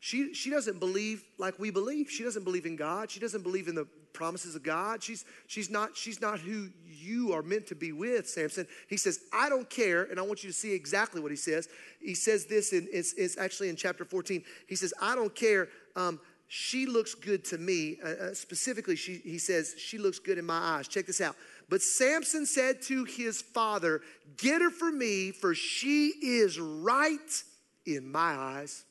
she, 0.00 0.32
she 0.32 0.48
doesn't 0.48 0.80
believe 0.80 1.22
like 1.36 1.58
we 1.58 1.70
believe. 1.70 2.10
She 2.10 2.24
doesn't 2.24 2.42
believe 2.42 2.64
in 2.64 2.74
God. 2.74 3.10
She 3.10 3.20
doesn't 3.20 3.42
believe 3.42 3.68
in 3.68 3.74
the 3.74 3.86
promises 4.14 4.56
of 4.56 4.62
God. 4.62 5.02
She's, 5.02 5.26
she's, 5.46 5.70
not, 5.70 5.94
she's 5.94 6.22
not 6.22 6.40
who 6.40 6.70
you 6.86 7.32
are 7.32 7.42
meant 7.42 7.66
to 7.66 7.74
be 7.74 7.92
with, 7.92 8.26
Samson. 8.26 8.66
He 8.88 8.96
says, 8.96 9.20
I 9.32 9.50
don't 9.50 9.68
care. 9.68 10.04
And 10.04 10.18
I 10.18 10.22
want 10.22 10.42
you 10.42 10.50
to 10.50 10.56
see 10.56 10.72
exactly 10.72 11.20
what 11.20 11.30
he 11.30 11.36
says. 11.36 11.68
He 12.00 12.14
says 12.14 12.46
this, 12.46 12.72
in, 12.72 12.88
it's, 12.90 13.12
it's 13.12 13.36
actually 13.36 13.68
in 13.68 13.76
chapter 13.76 14.06
14. 14.06 14.42
He 14.66 14.74
says, 14.74 14.94
I 15.00 15.14
don't 15.14 15.34
care. 15.34 15.68
Um, 15.94 16.18
she 16.48 16.86
looks 16.86 17.14
good 17.14 17.44
to 17.46 17.58
me. 17.58 17.98
Uh, 18.02 18.08
uh, 18.08 18.34
specifically, 18.34 18.96
she, 18.96 19.16
he 19.16 19.38
says, 19.38 19.74
she 19.78 19.98
looks 19.98 20.18
good 20.18 20.38
in 20.38 20.46
my 20.46 20.58
eyes. 20.58 20.88
Check 20.88 21.06
this 21.06 21.20
out. 21.20 21.36
But 21.68 21.82
Samson 21.82 22.46
said 22.46 22.80
to 22.82 23.04
his 23.04 23.42
father, 23.42 24.00
Get 24.38 24.62
her 24.62 24.70
for 24.70 24.90
me, 24.90 25.30
for 25.30 25.54
she 25.54 26.08
is 26.08 26.58
right 26.58 27.44
in 27.86 28.10
my 28.10 28.32
eyes. 28.34 28.84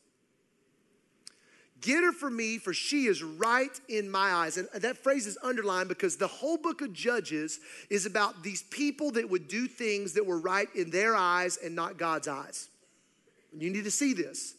Get 1.81 2.03
her 2.03 2.11
for 2.11 2.29
me, 2.29 2.57
for 2.57 2.73
she 2.73 3.05
is 3.05 3.23
right 3.23 3.79
in 3.87 4.09
my 4.09 4.33
eyes. 4.33 4.57
And 4.57 4.67
that 4.73 4.97
phrase 4.97 5.27
is 5.27 5.37
underlined 5.43 5.87
because 5.87 6.17
the 6.17 6.27
whole 6.27 6.57
book 6.57 6.81
of 6.81 6.91
Judges 6.91 7.59
is 7.89 8.05
about 8.05 8.43
these 8.43 8.63
people 8.63 9.11
that 9.11 9.29
would 9.29 9.47
do 9.47 9.67
things 9.67 10.13
that 10.13 10.25
were 10.25 10.39
right 10.39 10.67
in 10.75 10.89
their 10.89 11.15
eyes 11.15 11.57
and 11.63 11.75
not 11.75 11.97
God's 11.97 12.27
eyes. 12.27 12.69
You 13.57 13.69
need 13.69 13.85
to 13.85 13.91
see 13.91 14.13
this. 14.13 14.55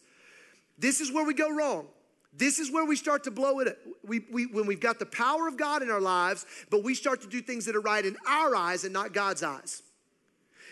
This 0.79 1.01
is 1.01 1.13
where 1.13 1.27
we 1.27 1.35
go 1.35 1.55
wrong. 1.55 1.87
This 2.33 2.59
is 2.59 2.71
where 2.71 2.85
we 2.85 2.97
start 2.97 3.25
to 3.25 3.31
blow 3.31 3.59
it. 3.59 3.77
We, 4.07 4.25
we, 4.31 4.47
when 4.47 4.67
we've 4.67 4.81
got 4.81 4.99
the 4.99 5.07
power 5.07 5.49
of 5.49 5.57
God 5.57 5.83
in 5.83 5.91
our 5.91 6.01
lives, 6.01 6.47
but 6.71 6.85
we 6.85 6.95
start 6.95 7.21
to 7.23 7.27
do 7.27 7.43
things 7.43 7.67
that 7.67 7.75
are 7.75 7.81
right 7.81 8.05
in 8.05 8.17
our 8.27 8.55
eyes 8.55 8.85
and 8.85 8.93
not 8.93 9.13
God's 9.13 9.43
eyes. 9.43 9.83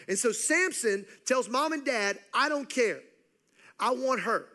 And 0.06 0.18
so 0.18 0.32
Samson 0.32 1.04
tells 1.26 1.48
mom 1.48 1.72
and 1.72 1.84
dad, 1.84 2.18
I 2.32 2.48
don't 2.48 2.68
care. 2.68 3.00
I 3.78 3.90
want 3.90 4.20
her. 4.20 4.46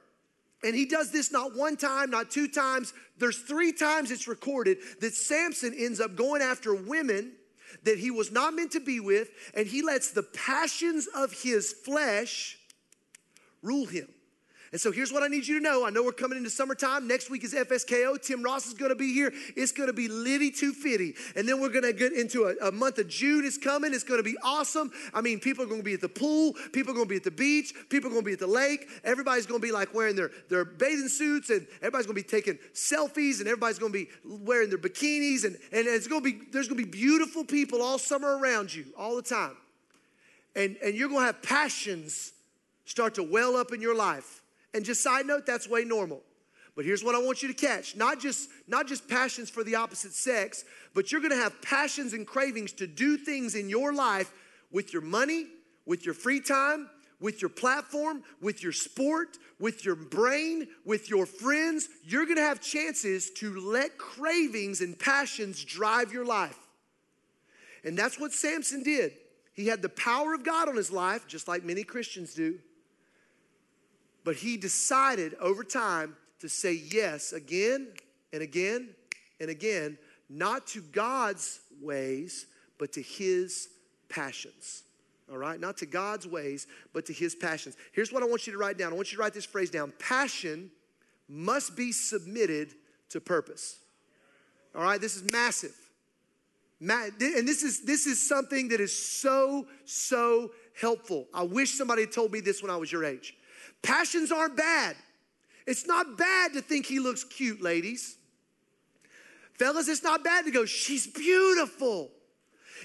And 0.63 0.76
he 0.76 0.86
does 0.86 1.12
this 1.12 1.32
not 1.32 1.56
one 1.56 1.76
time, 1.76 2.10
not 2.10 2.32
two 2.32 2.47
times. 2.47 2.93
There's 3.17 3.38
three 3.38 3.73
times 3.73 4.12
it's 4.12 4.28
recorded 4.28 4.78
that 5.02 5.13
Samson 5.13 5.73
ends 5.78 5.99
up 5.99 6.15
going 6.15 6.41
after 6.41 6.73
women 6.73 7.34
that 7.84 7.97
he 7.97 8.12
was 8.12 8.32
not 8.32 8.54
meant 8.54 8.71
to 8.71 8.80
be 8.80 8.99
with, 8.99 9.30
and 9.54 9.67
he 9.67 9.82
lets 9.82 10.12
the 10.12 10.23
passions 10.23 11.08
of 11.15 11.34
his 11.34 11.73
flesh 11.73 12.58
rule 13.62 13.86
him. 13.86 14.08
And 14.74 14.82
so 14.82 14.92
here's 14.92 15.14
what 15.14 15.22
I 15.22 15.28
need 15.28 15.46
you 15.46 15.60
to 15.60 15.64
know. 15.64 15.86
I 15.86 15.92
know 15.92 16.02
we're 16.02 16.14
coming 16.14 16.36
into 16.36 16.50
summertime. 16.50 17.08
Next 17.08 17.30
week 17.30 17.44
is 17.44 17.54
FSKO. 17.54 18.20
Tim 18.20 18.42
Ross 18.42 18.66
is 18.66 18.74
going 18.74 18.90
to 18.90 18.96
be 18.96 19.14
here. 19.14 19.32
It's 19.56 19.72
going 19.72 19.86
to 19.86 19.94
be 19.94 20.08
litty 20.08 20.50
too 20.50 20.74
fitty. 20.74 21.14
And 21.36 21.48
then 21.48 21.62
we're 21.62 21.70
going 21.70 21.84
to 21.84 21.94
get 21.94 22.12
into 22.12 22.46
a, 22.46 22.70
a 22.70 22.72
month 22.72 22.98
of 22.98 23.08
June 23.08 23.46
is 23.46 23.60
coming. 23.60 23.94
It's 23.94 24.04
going 24.04 24.18
to 24.18 24.24
be 24.24 24.36
awesome. 24.42 24.92
I 25.14 25.22
mean, 25.22 25.40
people 25.40 25.64
are 25.64 25.68
going 25.68 25.82
to 25.82 25.86
be 25.86 25.94
at 25.94 26.02
the 26.02 26.10
pool. 26.10 26.54
People 26.72 26.94
are 26.94 26.96
going 26.96 27.06
to 27.06 27.10
be 27.10 27.18
at 27.18 27.24
the 27.24 27.30
beach. 27.30 27.76
People 27.90 28.10
are 28.10 28.14
going 28.14 28.24
to 28.24 28.26
be 28.26 28.34
at 28.34 28.40
the 28.40 28.48
lake. 28.48 28.88
Everybody's 29.04 29.46
going 29.46 29.62
to 29.62 29.68
be 29.68 29.72
like 29.72 29.94
wearing 29.94 30.16
their, 30.16 30.32
their 30.50 30.66
bathing 30.66 31.08
suits 31.08 31.52
and 31.52 31.68
everybody's 31.82 32.08
going 32.08 32.18
to 32.18 32.24
be 32.24 32.28
taking 32.28 32.58
selfies 32.74 33.42
and 33.42 33.48
everybody's 33.48 33.78
going 33.78 33.94
to 33.94 34.00
be 34.00 34.10
wearing 34.26 34.70
their 34.70 34.80
bikinis. 34.80 35.44
And, 35.44 35.56
and 35.72 35.86
it's 35.86 36.08
going 36.08 36.24
to 36.24 36.32
be, 36.32 36.46
there's 36.52 36.68
going 36.68 36.80
to 36.80 36.86
be 36.86 36.92
beautiful 36.92 37.44
people 37.44 37.84
all 37.84 38.00
summer 38.00 38.40
around 38.40 38.74
you 38.74 38.86
all 38.98 39.16
the 39.16 39.22
time. 39.22 39.56
And, 40.56 40.78
and 40.84 40.96
you're 40.96 41.10
going 41.10 41.22
to 41.22 41.28
have 41.28 41.44
passions 41.44 42.34
start 42.86 43.14
to 43.16 43.24
well 43.24 43.56
up 43.56 43.72
in 43.72 43.80
your 43.80 43.96
life 43.96 44.40
and 44.74 44.84
just 44.84 45.04
side 45.04 45.26
note, 45.26 45.46
that's 45.46 45.68
way 45.68 45.84
normal. 45.84 46.22
But 46.76 46.86
here's 46.86 47.04
what 47.04 47.14
I 47.14 47.20
want 47.20 47.44
you 47.44 47.48
to 47.48 47.54
catch. 47.54 47.96
Not 47.96 48.20
just 48.20 48.50
not 48.68 48.88
just 48.88 49.08
passions 49.08 49.50
for 49.50 49.64
the 49.64 49.76
opposite 49.76 50.14
sex, 50.14 50.66
but 50.94 51.12
you're 51.12 51.22
going 51.22 51.32
to 51.32 51.38
have 51.38 51.62
passions 51.62 52.14
and 52.14 52.26
cravings 52.26 52.74
to 52.74 52.88
do 52.88 53.18
things 53.18 53.56
in 53.56 53.70
your 53.70 53.94
life 53.94 54.32
with 54.72 54.92
your 54.92 55.04
money, 55.04 55.46
with 55.86 56.04
your 56.04 56.16
free 56.16 56.40
time, 56.40 56.90
with 57.20 57.42
your 57.42 57.50
platform, 57.50 58.24
with 58.42 58.64
your 58.64 58.72
sport, 58.72 59.38
with 59.60 59.86
your 59.86 59.96
brain, 59.96 60.68
with 60.84 61.10
your 61.10 61.28
friends. 61.28 61.88
You're 62.04 62.26
going 62.26 62.38
to 62.38 62.44
have 62.44 62.60
chances 62.60 63.30
to 63.38 63.60
let 63.60 63.98
cravings 64.00 64.82
and 64.82 64.98
passions 64.98 65.64
drive 65.64 66.12
your 66.12 66.26
life. 66.26 66.58
And 67.86 67.98
that's 67.98 68.20
what 68.20 68.32
Samson 68.32 68.82
did. 68.82 69.14
He 69.54 69.68
had 69.68 69.82
the 69.84 69.90
power 69.90 70.34
of 70.34 70.44
God 70.44 70.68
on 70.68 70.76
his 70.76 70.92
life, 70.92 71.28
just 71.28 71.48
like 71.48 71.64
many 71.64 71.84
Christians 71.84 72.34
do. 72.34 72.58
But 74.24 74.36
he 74.36 74.58
decided 74.58 75.36
over 75.40 75.64
time 75.64 76.16
to 76.40 76.50
say 76.50 76.74
yes 76.74 77.34
again 77.34 77.88
and 78.32 78.42
again 78.42 78.90
and 79.40 79.50
again, 79.50 79.98
not 80.30 80.68
to 80.68 80.82
God's 80.82 81.60
ways, 81.82 82.46
but 82.78 82.94
to 82.94 83.02
his 83.02 83.70
passions. 84.10 84.84
All 85.32 85.38
right? 85.38 85.60
Not 85.60 85.78
to 85.78 85.86
God's 85.86 86.28
ways, 86.28 86.68
but 86.94 87.06
to 87.08 87.14
his 87.14 87.36
passions. 87.36 87.76
Here's 87.92 88.12
what 88.12 88.24
I 88.24 88.26
want 88.26 88.46
you 88.46 88.54
to 88.54 88.60
write 88.60 88.78
down. 88.78 88.92
I 88.92 88.96
want 88.96 89.12
you 89.12 89.18
to 89.18 89.22
write 89.22 89.34
this 89.34 89.46
phrase 89.46 89.70
down. 89.70 89.94
Passion 90.00 90.70
must 91.28 91.76
be 91.76 91.92
submitted 91.92 92.74
to 93.10 93.22
purpose. 93.22 93.80
All 94.76 94.84
right? 94.84 95.00
This 95.00 95.16
is 95.16 95.24
massive. 95.32 95.76
And 96.82 97.48
this 97.48 97.64
is 97.64 97.86
this 97.86 98.08
is 98.08 98.28
something 98.28 98.68
that 98.70 98.82
is 98.82 98.94
so 98.94 99.68
so 99.86 100.52
helpful. 100.80 101.28
I 101.34 101.44
wish 101.44 101.78
somebody 101.78 102.02
had 102.02 102.12
told 102.12 102.32
me 102.34 102.42
this 102.42 102.62
when 102.62 102.70
I 102.70 102.76
was 102.76 102.92
your 102.92 103.06
age. 103.06 103.36
Passions 103.82 104.32
aren't 104.32 104.56
bad. 104.58 104.95
It's 105.65 105.88
not 105.88 106.17
bad 106.17 106.54
to 106.54 106.62
think 106.62 106.86
he 106.86 106.99
looks 106.99 107.23
cute, 107.23 107.62
ladies. 107.62 108.17
Fellas, 109.54 109.88
it's 109.88 110.04
not 110.04 110.23
bad 110.23 110.45
to 110.45 110.52
go, 110.52 110.65
she's 110.65 111.08
beautiful. 111.08 112.12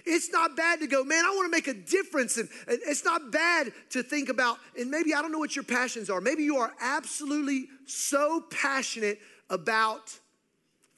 It's 0.05 0.31
not 0.31 0.57
bad 0.57 0.81
to 0.81 0.87
go, 0.87 1.03
man, 1.03 1.25
I 1.25 1.31
want 1.31 1.47
to 1.47 1.51
make 1.51 1.67
a 1.67 1.75
difference. 1.75 2.37
And, 2.37 2.49
and 2.69 2.79
it's 2.87 3.05
not 3.05 3.33
bad 3.33 3.73
to 3.91 4.03
think 4.03 4.29
about, 4.29 4.59
and 4.79 4.91
maybe 4.91 5.15
I 5.15 5.23
don't 5.23 5.33
know 5.33 5.39
what 5.39 5.57
your 5.57 5.65
passions 5.65 6.09
are. 6.09 6.21
Maybe 6.21 6.45
you 6.45 6.57
are 6.59 6.73
absolutely 6.81 7.67
so 7.87 8.45
passionate 8.51 9.19
about 9.51 10.17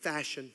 fashion. 0.00 0.50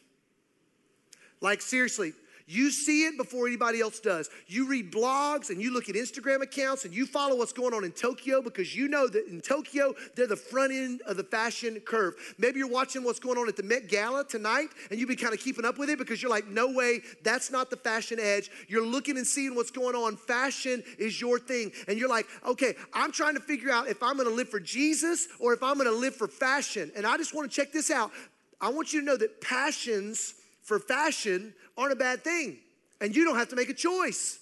Like, 1.41 1.61
seriously, 1.61 2.13
you 2.47 2.69
see 2.69 3.05
it 3.05 3.17
before 3.17 3.47
anybody 3.47 3.81
else 3.81 3.99
does. 3.99 4.29
You 4.45 4.67
read 4.67 4.91
blogs 4.91 5.49
and 5.49 5.59
you 5.59 5.73
look 5.73 5.89
at 5.89 5.95
Instagram 5.95 6.43
accounts 6.43 6.85
and 6.85 6.93
you 6.93 7.07
follow 7.07 7.35
what's 7.37 7.53
going 7.53 7.73
on 7.73 7.83
in 7.83 7.91
Tokyo 7.91 8.39
because 8.39 8.75
you 8.75 8.87
know 8.87 9.07
that 9.07 9.27
in 9.27 9.41
Tokyo, 9.41 9.95
they're 10.15 10.27
the 10.27 10.35
front 10.35 10.71
end 10.71 11.01
of 11.07 11.17
the 11.17 11.23
fashion 11.23 11.79
curve. 11.79 12.13
Maybe 12.37 12.59
you're 12.59 12.69
watching 12.69 13.03
what's 13.03 13.19
going 13.19 13.39
on 13.39 13.47
at 13.47 13.55
the 13.55 13.63
Met 13.63 13.87
Gala 13.87 14.25
tonight 14.25 14.67
and 14.91 14.99
you've 14.99 15.09
been 15.09 15.17
kind 15.17 15.33
of 15.33 15.39
keeping 15.39 15.65
up 15.65 15.79
with 15.79 15.89
it 15.89 15.97
because 15.97 16.21
you're 16.21 16.29
like, 16.29 16.47
no 16.47 16.71
way, 16.71 17.01
that's 17.23 17.49
not 17.49 17.71
the 17.71 17.77
fashion 17.77 18.19
edge. 18.19 18.51
You're 18.67 18.85
looking 18.85 19.17
and 19.17 19.25
seeing 19.25 19.55
what's 19.55 19.71
going 19.71 19.95
on. 19.95 20.15
Fashion 20.15 20.83
is 20.99 21.19
your 21.19 21.39
thing. 21.39 21.71
And 21.87 21.97
you're 21.97 22.09
like, 22.09 22.27
okay, 22.45 22.75
I'm 22.93 23.11
trying 23.11 23.33
to 23.33 23.41
figure 23.41 23.71
out 23.71 23.87
if 23.87 24.03
I'm 24.03 24.17
gonna 24.17 24.29
live 24.29 24.49
for 24.49 24.59
Jesus 24.59 25.27
or 25.39 25.53
if 25.53 25.63
I'm 25.63 25.77
gonna 25.77 25.89
live 25.89 26.15
for 26.15 26.27
fashion. 26.27 26.91
And 26.95 27.07
I 27.07 27.17
just 27.17 27.33
wanna 27.33 27.47
check 27.47 27.71
this 27.71 27.89
out. 27.89 28.11
I 28.61 28.69
want 28.69 28.93
you 28.93 28.99
to 28.99 29.05
know 29.05 29.17
that 29.17 29.41
passions 29.41 30.35
for 30.65 30.79
fashion 30.79 31.53
aren't 31.77 31.93
a 31.93 31.95
bad 31.95 32.23
thing. 32.23 32.57
And 32.99 33.15
you 33.15 33.23
don't 33.23 33.37
have 33.37 33.49
to 33.49 33.55
make 33.55 33.69
a 33.69 33.73
choice. 33.73 34.39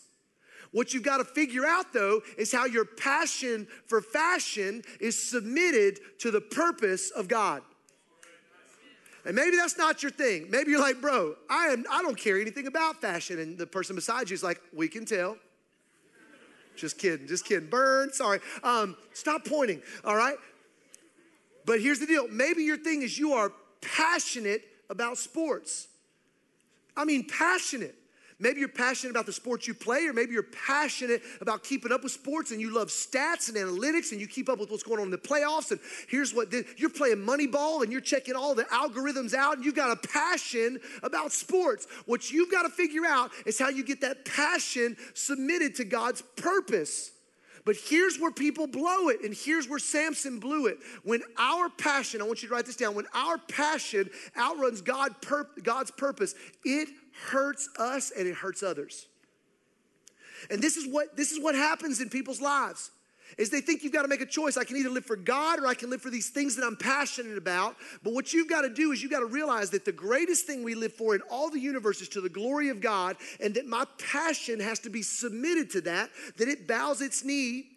What 0.71 0.93
you've 0.93 1.03
got 1.03 1.17
to 1.17 1.25
figure 1.25 1.65
out 1.65 1.93
though 1.93 2.21
is 2.38 2.51
how 2.51 2.65
your 2.65 2.86
passion 2.86 3.67
for 3.86 4.01
fashion 4.01 4.81
is 4.99 5.21
submitted 5.21 5.99
to 6.19 6.31
the 6.31 6.41
purpose 6.41 7.12
of 7.12 7.27
God. 7.27 7.62
And 9.25 9.36
maybe 9.36 9.55
that's 9.55 9.77
not 9.77 10.01
your 10.01 10.12
thing. 10.12 10.47
Maybe 10.49 10.71
you're 10.71 10.81
like, 10.81 10.99
bro, 10.99 11.36
I 11.49 11.67
am 11.67 11.86
I 11.91 12.01
don't 12.01 12.17
care 12.17 12.39
anything 12.41 12.67
about 12.67 13.01
fashion. 13.01 13.39
And 13.39 13.57
the 13.57 13.67
person 13.67 13.95
beside 13.95 14.29
you 14.29 14.33
is 14.33 14.43
like, 14.43 14.59
we 14.73 14.88
can 14.88 15.05
tell. 15.05 15.38
Just 16.75 16.97
kidding, 16.97 17.27
just 17.27 17.45
kidding. 17.45 17.69
Burn, 17.69 18.12
sorry. 18.12 18.39
Um, 18.63 18.97
stop 19.13 19.45
pointing, 19.45 19.81
all 20.03 20.15
right? 20.15 20.38
But 21.65 21.81
here's 21.81 21.99
the 21.99 22.07
deal. 22.07 22.27
Maybe 22.29 22.63
your 22.63 22.77
thing 22.77 23.03
is 23.03 23.17
you 23.17 23.33
are 23.33 23.51
passionate 23.79 24.63
about 24.89 25.17
sports. 25.17 25.88
I 26.95 27.06
mean, 27.06 27.27
passionate. 27.27 27.95
Maybe 28.43 28.60
you're 28.60 28.67
passionate 28.67 29.12
about 29.12 29.25
the 29.25 29.32
sports 29.32 29.69
you 29.69 29.73
play, 29.73 30.06
or 30.06 30.12
maybe 30.12 30.34
you're 30.34 30.43
passionate 30.43 31.21
about 31.39 31.63
keeping 31.63 31.93
up 31.93 32.03
with 32.03 32.12
sports 32.12 32.51
and 32.51 32.60
you 32.60 32.73
love 32.73 32.89
stats 32.89 33.47
and 33.47 33.58
analytics 33.58 34.12
and 34.12 34.19
you 34.19 34.27
keep 34.27 34.49
up 34.49 34.60
with 34.60 34.69
what's 34.69 34.84
going 34.84 34.99
on 34.99 35.06
in 35.06 35.12
the 35.12 35.17
playoffs. 35.17 35.71
And 35.71 35.79
here's 36.10 36.34
what 36.34 36.51
you're 36.77 36.89
playing 36.89 37.19
Moneyball 37.19 37.84
and 37.84 37.91
you're 37.91 38.01
checking 38.01 38.36
all 38.36 38.53
the 38.53 38.65
algorithms 38.65 39.34
out 39.34 39.56
and 39.56 39.63
you've 39.63 39.75
got 39.75 39.91
a 39.91 40.08
passion 40.08 40.77
about 41.03 41.32
sports. 41.32 41.88
What 42.06 42.32
you've 42.32 42.51
got 42.51 42.63
to 42.63 42.69
figure 42.69 43.06
out 43.08 43.32
is 43.45 43.58
how 43.58 43.69
you 43.69 43.82
get 43.82 44.01
that 44.01 44.25
passion 44.25 44.97
submitted 45.13 45.75
to 45.75 45.86
God's 45.86 46.21
purpose. 46.36 47.12
But 47.65 47.78
here's 47.78 48.19
where 48.19 48.32
people 48.32 48.67
blow 48.67 49.08
it, 49.08 49.23
and 49.23 49.34
here's 49.34 49.69
where 49.69 49.80
Samson 49.80 50.39
blew 50.39 50.67
it. 50.67 50.80
When 51.04 51.21
our 51.38 51.69
passion, 51.69 52.21
I 52.21 52.26
want 52.26 52.41
you 52.41 52.49
to 52.49 52.54
write 52.54 52.65
this 52.65 52.76
down, 52.76 52.93
when 52.93 53.08
our 53.13 53.38
passion 53.38 54.10
outruns 54.38 54.82
God 54.82 55.21
pur- 55.21 55.49
God's 55.62 55.91
purpose, 55.91 56.36
it 56.65 56.89
hurts 57.30 57.69
us 57.80 58.12
and 58.12 58.28
it 58.28 58.36
hurts 58.36 58.63
others. 58.63 59.08
And 60.49 60.62
this 60.62 60.76
is 60.76 60.86
what 60.88 61.15
this 61.15 61.32
is 61.32 61.41
what 61.41 61.56
happens 61.56 62.02
in 62.02 62.10
people's 62.10 62.41
lives 62.41 62.91
is 63.37 63.49
they 63.49 63.61
think 63.61 63.83
you've 63.83 63.93
got 63.93 64.03
to 64.03 64.07
make 64.07 64.21
a 64.21 64.25
choice. 64.25 64.57
I 64.57 64.63
can 64.63 64.77
either 64.77 64.89
live 64.89 65.05
for 65.05 65.15
God 65.15 65.59
or 65.59 65.67
I 65.67 65.73
can 65.73 65.89
live 65.89 66.01
for 66.01 66.09
these 66.09 66.29
things 66.29 66.55
that 66.55 66.65
I'm 66.65 66.75
passionate 66.75 67.37
about. 67.37 67.75
But 68.03 68.13
what 68.13 68.33
you've 68.33 68.49
got 68.49 68.61
to 68.61 68.69
do 68.69 68.91
is 68.91 69.01
you've 69.01 69.11
got 69.11 69.19
to 69.19 69.25
realize 69.25 69.69
that 69.71 69.85
the 69.85 69.91
greatest 69.91 70.45
thing 70.45 70.63
we 70.63 70.75
live 70.75 70.93
for 70.93 71.15
in 71.15 71.21
all 71.29 71.49
the 71.49 71.59
universe 71.59 72.01
is 72.01 72.09
to 72.09 72.21
the 72.21 72.29
glory 72.29 72.69
of 72.69 72.81
God, 72.81 73.17
and 73.39 73.53
that 73.55 73.65
my 73.65 73.85
passion 73.97 74.59
has 74.59 74.79
to 74.79 74.89
be 74.89 75.01
submitted 75.01 75.69
to 75.71 75.81
that, 75.81 76.09
that 76.37 76.47
it 76.47 76.67
bows 76.67 77.01
its 77.01 77.23
knee 77.23 77.67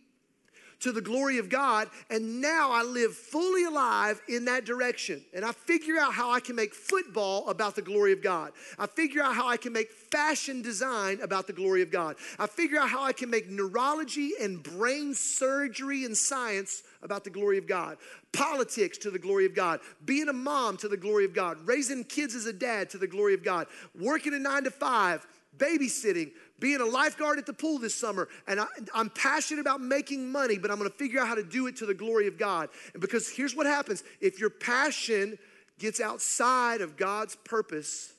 to 0.81 0.93
the 0.93 1.01
glory 1.01 1.39
of 1.39 1.49
God. 1.49 1.89
And 2.11 2.41
now 2.41 2.71
I 2.73 2.83
live 2.83 3.15
fully 3.15 3.65
alive 3.65 4.21
in 4.29 4.45
that 4.47 4.65
direction. 4.65 5.23
And 5.35 5.45
I 5.45 5.53
figure 5.53 5.99
out 5.99 6.13
how 6.13 6.31
I 6.31 6.41
can 6.41 6.57
make 6.57 6.75
football 6.75 7.49
about 7.49 7.75
the 7.75 7.83
glory 7.83 8.13
of 8.13 8.23
God. 8.23 8.53
I 8.79 8.87
figure 8.87 9.23
out 9.23 9.35
how 9.35 9.49
I 9.49 9.57
can 9.57 9.73
make 9.73 9.91
fashion 9.91 10.63
design 10.63 11.21
about 11.23 11.47
the 11.47 11.53
glory 11.53 11.83
of 11.83 11.91
God. 11.91 12.17
I 12.39 12.47
figure 12.47 12.79
out 12.79 12.91
how 12.91 13.03
I 13.03 13.13
can 13.13 13.31
make 13.31 13.49
neurology 13.49 14.33
and 14.41 14.63
brain 14.63 15.15
surgery 15.15 16.05
and 16.05 16.17
science 16.17 16.83
about 17.03 17.25
the 17.25 17.31
glory 17.31 17.59
of 17.59 17.67
God, 17.67 17.97
politics 18.33 18.99
to 18.99 19.11
the 19.11 19.19
glory 19.19 19.47
of 19.47 19.55
God, 19.55 19.81
being 20.05 20.29
a 20.29 20.33
mom 20.33 20.77
to 20.79 20.89
the 20.89 20.97
glory 20.97 21.25
of 21.25 21.35
God, 21.35 21.59
raising 21.67 22.05
kids 22.05 22.35
as 22.35 22.47
a 22.47 22.53
dad 22.53 22.91
to 22.91 22.99
the 22.99 23.07
glory 23.07 23.35
of 23.35 23.43
God, 23.43 23.67
working 23.99 24.35
a 24.35 24.39
nine 24.39 24.65
to 24.65 24.71
five, 24.71 25.27
babysitting, 25.57 26.33
being 26.59 26.81
a 26.81 26.85
lifeguard 26.85 27.39
at 27.39 27.47
the 27.47 27.53
pool 27.53 27.79
this 27.79 27.95
summer, 27.95 28.29
and 28.47 28.61
I, 28.61 28.67
am 28.95 29.11
passionate 29.11 29.61
about 29.61 29.81
making 29.81 30.31
money, 30.31 30.59
but 30.59 30.71
I'm 30.71 30.79
gonna 30.79 30.91
figure 30.91 31.21
out 31.21 31.29
how 31.29 31.35
to 31.35 31.43
do 31.43 31.67
it 31.67 31.77
to 31.77 31.87
the 31.87 31.95
glory 31.95 32.27
of 32.27 32.39
God. 32.39 32.71
And 32.93 33.01
because 33.01 33.29
here's 33.29 33.55
what 33.55 33.67
happens 33.67 34.03
if 34.21 34.41
your 34.41 34.51
passion 34.51 35.39
gets 35.79 36.01
outside 36.01 36.81
of 36.81 36.97
God's 36.97 37.37
purpose 37.37 38.13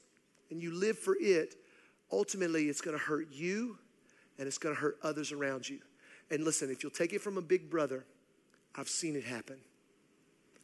and 0.51 0.61
you 0.61 0.73
live 0.73 0.97
for 0.99 1.15
it, 1.19 1.55
ultimately 2.11 2.69
it's 2.69 2.81
gonna 2.81 2.97
hurt 2.97 3.31
you 3.31 3.77
and 4.37 4.47
it's 4.47 4.57
gonna 4.57 4.75
hurt 4.75 4.97
others 5.01 5.31
around 5.31 5.67
you. 5.67 5.79
And 6.29 6.43
listen, 6.43 6.69
if 6.69 6.83
you'll 6.83 6.91
take 6.91 7.13
it 7.13 7.21
from 7.21 7.37
a 7.37 7.41
big 7.41 7.69
brother, 7.69 8.05
I've 8.75 8.89
seen 8.89 9.15
it 9.15 9.23
happen. 9.23 9.57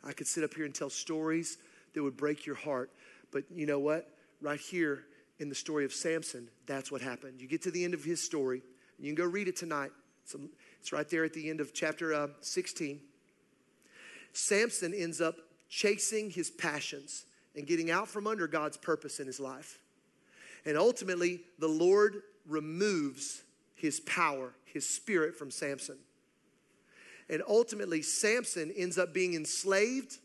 I 0.04 0.12
could 0.12 0.28
sit 0.28 0.44
up 0.44 0.54
here 0.54 0.66
and 0.66 0.76
tell 0.76 0.90
stories 0.90 1.58
that 1.94 2.04
would 2.04 2.18
break 2.18 2.46
your 2.46 2.56
heart, 2.56 2.92
but 3.32 3.44
you 3.54 3.66
know 3.66 3.80
what? 3.80 4.10
Right 4.42 4.60
here, 4.60 5.06
in 5.40 5.50
the 5.50 5.56
story 5.56 5.86
of 5.86 5.94
Samson, 5.94 6.50
that's 6.66 6.92
what 6.92 7.02
happened. 7.02 7.42
You 7.42 7.48
get 7.48 7.62
to 7.64 7.72
the 7.72 7.84
end 7.84 7.94
of 7.94 8.04
his 8.04 8.22
story, 8.22 8.62
you 9.00 9.14
can 9.14 9.16
go 9.16 9.30
read 9.30 9.48
it 9.48 9.56
tonight. 9.56 9.92
It's, 10.24 10.36
it's 10.80 10.94
right 10.94 11.10
there 11.10 11.26
at 11.26 11.34
the 11.34 11.50
end 11.50 11.60
of 11.60 11.74
chapter 11.74 12.14
uh, 12.14 12.28
16. 12.42 13.00
Samson 14.32 14.94
ends 14.94 15.20
up 15.20 15.36
chasing 15.70 16.30
his 16.30 16.50
passions 16.50 17.26
and 17.56 17.68
getting 17.68 17.92
out 17.92 18.08
from 18.08 18.28
under 18.28 18.48
God's 18.48 18.78
purpose 18.78 19.20
in 19.20 19.28
his 19.28 19.40
life. 19.40 19.80
And 20.66 20.78
ultimately, 20.78 21.42
the 21.60 21.68
Lord 21.68 22.22
removes 22.48 23.44
his 23.76 24.00
power, 24.02 24.54
his 24.66 24.88
spirit 24.88 25.36
from 25.36 25.52
Samson. 25.52 25.98
And 27.30 27.42
ultimately, 27.48 28.02
Samson 28.02 28.72
ends 28.76 28.98
up 28.98 29.14
being 29.14 29.34
enslaved 29.34 30.18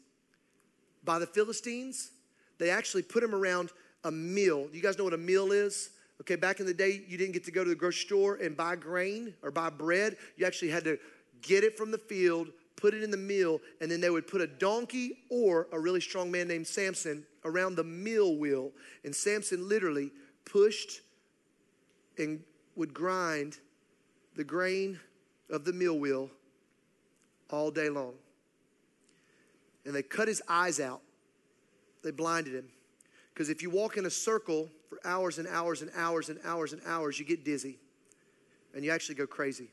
by 1.04 1.18
the 1.18 1.26
Philistines. 1.26 2.10
They 2.58 2.70
actually 2.70 3.02
put 3.02 3.22
him 3.22 3.34
around 3.34 3.72
a 4.04 4.10
mill. 4.10 4.68
You 4.72 4.82
guys 4.82 4.98
know 4.98 5.04
what 5.04 5.14
a 5.14 5.18
mill 5.18 5.52
is? 5.52 5.90
Okay, 6.20 6.36
back 6.36 6.60
in 6.60 6.66
the 6.66 6.74
day, 6.74 7.02
you 7.06 7.16
didn't 7.16 7.32
get 7.32 7.44
to 7.44 7.52
go 7.52 7.62
to 7.62 7.70
the 7.70 7.76
grocery 7.76 8.06
store 8.06 8.36
and 8.36 8.56
buy 8.56 8.76
grain 8.76 9.34
or 9.42 9.50
buy 9.50 9.70
bread. 9.70 10.16
You 10.36 10.46
actually 10.46 10.70
had 10.70 10.84
to 10.84 10.98
get 11.42 11.62
it 11.62 11.76
from 11.76 11.90
the 11.90 11.98
field, 11.98 12.48
put 12.76 12.92
it 12.92 13.02
in 13.02 13.10
the 13.10 13.16
mill, 13.16 13.60
and 13.80 13.90
then 13.90 14.00
they 14.00 14.10
would 14.10 14.26
put 14.26 14.40
a 14.40 14.46
donkey 14.46 15.18
or 15.30 15.68
a 15.72 15.78
really 15.78 16.00
strong 16.00 16.30
man 16.30 16.48
named 16.48 16.66
Samson 16.66 17.24
around 17.44 17.76
the 17.76 17.84
mill 17.84 18.36
wheel. 18.36 18.72
And 19.04 19.14
Samson 19.14 19.68
literally 19.68 20.10
pushed 20.44 21.02
and 22.18 22.42
would 22.74 22.92
grind 22.92 23.58
the 24.34 24.44
grain 24.44 24.98
of 25.50 25.64
the 25.64 25.72
mill 25.72 25.98
wheel 25.98 26.30
all 27.50 27.70
day 27.70 27.88
long. 27.88 28.14
And 29.84 29.94
they 29.94 30.02
cut 30.02 30.28
his 30.28 30.42
eyes 30.48 30.80
out, 30.80 31.00
they 32.02 32.10
blinded 32.10 32.54
him. 32.54 32.68
Because 33.38 33.50
if 33.50 33.62
you 33.62 33.70
walk 33.70 33.96
in 33.96 34.04
a 34.04 34.10
circle 34.10 34.68
for 34.88 34.98
hours 35.04 35.38
and 35.38 35.46
hours 35.46 35.80
and 35.80 35.92
hours 35.94 36.28
and 36.28 36.40
hours 36.44 36.72
and 36.72 36.82
hours, 36.84 37.20
you 37.20 37.24
get 37.24 37.44
dizzy 37.44 37.78
and 38.74 38.84
you 38.84 38.90
actually 38.90 39.14
go 39.14 39.28
crazy. 39.28 39.68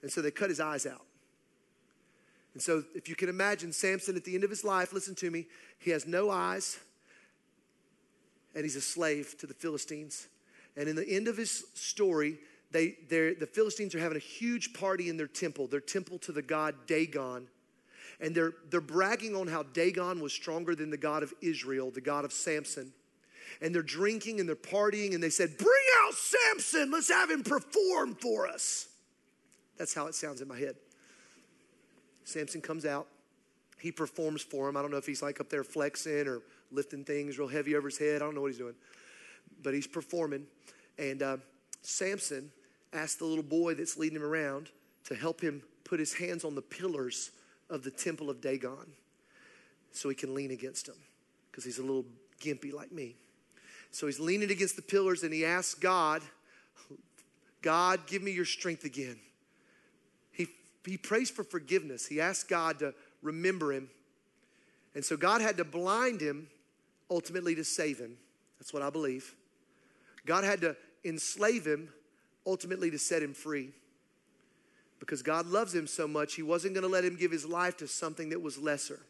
And 0.00 0.10
so 0.10 0.22
they 0.22 0.30
cut 0.30 0.48
his 0.48 0.58
eyes 0.58 0.86
out. 0.86 1.02
And 2.54 2.62
so, 2.62 2.82
if 2.94 3.10
you 3.10 3.14
can 3.14 3.28
imagine 3.28 3.74
Samson 3.74 4.16
at 4.16 4.24
the 4.24 4.34
end 4.34 4.42
of 4.42 4.48
his 4.48 4.64
life, 4.64 4.94
listen 4.94 5.14
to 5.16 5.30
me, 5.30 5.48
he 5.80 5.90
has 5.90 6.06
no 6.06 6.30
eyes 6.30 6.78
and 8.54 8.64
he's 8.64 8.76
a 8.76 8.80
slave 8.80 9.36
to 9.40 9.46
the 9.46 9.52
Philistines. 9.52 10.28
And 10.74 10.88
in 10.88 10.96
the 10.96 11.06
end 11.06 11.28
of 11.28 11.36
his 11.36 11.64
story, 11.74 12.38
they, 12.70 12.96
the 13.10 13.48
Philistines 13.52 13.94
are 13.94 14.00
having 14.00 14.16
a 14.16 14.20
huge 14.20 14.72
party 14.72 15.10
in 15.10 15.18
their 15.18 15.26
temple, 15.26 15.66
their 15.66 15.80
temple 15.80 16.18
to 16.20 16.32
the 16.32 16.40
god 16.40 16.74
Dagon. 16.86 17.48
And 18.22 18.34
they're, 18.34 18.54
they're 18.70 18.80
bragging 18.80 19.34
on 19.34 19.48
how 19.48 19.64
Dagon 19.64 20.20
was 20.20 20.32
stronger 20.32 20.76
than 20.76 20.90
the 20.90 20.96
God 20.96 21.24
of 21.24 21.34
Israel, 21.42 21.90
the 21.90 22.00
God 22.00 22.24
of 22.24 22.32
Samson. 22.32 22.92
And 23.60 23.74
they're 23.74 23.82
drinking 23.82 24.38
and 24.38 24.48
they're 24.48 24.56
partying, 24.56 25.12
and 25.12 25.22
they 25.22 25.28
said, 25.28 25.58
Bring 25.58 25.84
out 26.04 26.14
Samson, 26.14 26.90
let's 26.92 27.10
have 27.10 27.30
him 27.30 27.42
perform 27.42 28.14
for 28.14 28.46
us. 28.46 28.88
That's 29.76 29.92
how 29.92 30.06
it 30.06 30.14
sounds 30.14 30.40
in 30.40 30.48
my 30.48 30.56
head. 30.56 30.76
Samson 32.24 32.60
comes 32.60 32.86
out, 32.86 33.08
he 33.80 33.90
performs 33.90 34.40
for 34.40 34.68
him. 34.68 34.76
I 34.76 34.82
don't 34.82 34.92
know 34.92 34.96
if 34.96 35.06
he's 35.06 35.22
like 35.22 35.40
up 35.40 35.50
there 35.50 35.64
flexing 35.64 36.28
or 36.28 36.40
lifting 36.70 37.04
things 37.04 37.38
real 37.38 37.48
heavy 37.48 37.74
over 37.74 37.88
his 37.88 37.98
head. 37.98 38.22
I 38.22 38.24
don't 38.24 38.36
know 38.36 38.40
what 38.40 38.52
he's 38.52 38.58
doing, 38.58 38.76
but 39.64 39.74
he's 39.74 39.88
performing. 39.88 40.46
And 40.96 41.22
uh, 41.22 41.36
Samson 41.82 42.52
asked 42.92 43.18
the 43.18 43.24
little 43.24 43.42
boy 43.42 43.74
that's 43.74 43.98
leading 43.98 44.16
him 44.16 44.24
around 44.24 44.70
to 45.04 45.16
help 45.16 45.40
him 45.40 45.62
put 45.82 45.98
his 45.98 46.14
hands 46.14 46.44
on 46.44 46.54
the 46.54 46.62
pillars 46.62 47.32
of 47.72 47.82
the 47.82 47.90
temple 47.90 48.28
of 48.28 48.40
Dagon 48.40 48.92
so 49.92 50.10
he 50.10 50.14
can 50.14 50.34
lean 50.34 50.50
against 50.50 50.86
him 50.86 50.94
because 51.50 51.64
he's 51.64 51.78
a 51.78 51.82
little 51.82 52.04
gimpy 52.40 52.72
like 52.72 52.92
me. 52.92 53.16
So 53.90 54.06
he's 54.06 54.20
leaning 54.20 54.50
against 54.50 54.76
the 54.76 54.82
pillars 54.82 55.22
and 55.22 55.32
he 55.32 55.44
asks 55.44 55.74
God, 55.74 56.22
God, 57.62 58.06
give 58.06 58.22
me 58.22 58.30
your 58.30 58.44
strength 58.44 58.84
again. 58.84 59.18
He, 60.32 60.48
he 60.84 60.98
prays 60.98 61.30
for 61.30 61.44
forgiveness. 61.44 62.06
He 62.06 62.20
asks 62.20 62.44
God 62.44 62.78
to 62.80 62.94
remember 63.22 63.72
him. 63.72 63.88
And 64.94 65.02
so 65.04 65.16
God 65.16 65.40
had 65.40 65.56
to 65.56 65.64
blind 65.64 66.20
him 66.20 66.48
ultimately 67.10 67.54
to 67.54 67.64
save 67.64 67.98
him. 67.98 68.18
That's 68.58 68.74
what 68.74 68.82
I 68.82 68.90
believe. 68.90 69.34
God 70.26 70.44
had 70.44 70.60
to 70.60 70.76
enslave 71.04 71.66
him 71.66 71.88
ultimately 72.46 72.90
to 72.90 72.98
set 72.98 73.22
him 73.22 73.32
free 73.32 73.72
because 75.02 75.20
God 75.20 75.46
loves 75.46 75.74
him 75.74 75.88
so 75.88 76.06
much, 76.06 76.34
he 76.34 76.42
wasn't 76.42 76.74
going 76.74 76.84
to 76.84 76.88
let 76.88 77.04
him 77.04 77.16
give 77.16 77.32
his 77.32 77.44
life 77.44 77.76
to 77.78 77.88
something 77.88 78.28
that 78.28 78.40
was 78.40 78.56
lesser. 78.56 79.00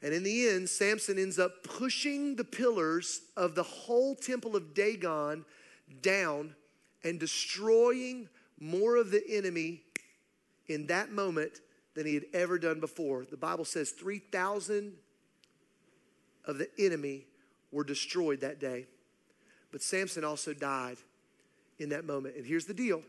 And 0.00 0.14
in 0.14 0.22
the 0.22 0.50
end, 0.50 0.68
Samson 0.70 1.18
ends 1.18 1.36
up 1.36 1.64
pushing 1.64 2.36
the 2.36 2.44
pillars 2.44 3.22
of 3.36 3.56
the 3.56 3.64
whole 3.64 4.14
temple 4.14 4.54
of 4.54 4.72
Dagon 4.72 5.44
down 6.00 6.54
and 7.02 7.18
destroying 7.18 8.28
more 8.60 8.94
of 8.94 9.10
the 9.10 9.24
enemy 9.28 9.82
in 10.68 10.86
that 10.86 11.10
moment 11.10 11.60
than 11.94 12.06
he 12.06 12.14
had 12.14 12.26
ever 12.32 12.56
done 12.56 12.78
before. 12.78 13.24
The 13.28 13.36
Bible 13.36 13.64
says 13.64 13.90
3,000 13.90 14.92
of 16.44 16.58
the 16.58 16.68
enemy 16.78 17.26
were 17.72 17.82
destroyed 17.82 18.42
that 18.42 18.60
day. 18.60 18.86
But 19.72 19.82
Samson 19.82 20.22
also 20.22 20.54
died 20.54 20.98
in 21.80 21.88
that 21.88 22.04
moment. 22.04 22.36
And 22.36 22.46
here's 22.46 22.66
the 22.66 22.74
deal 22.74 23.02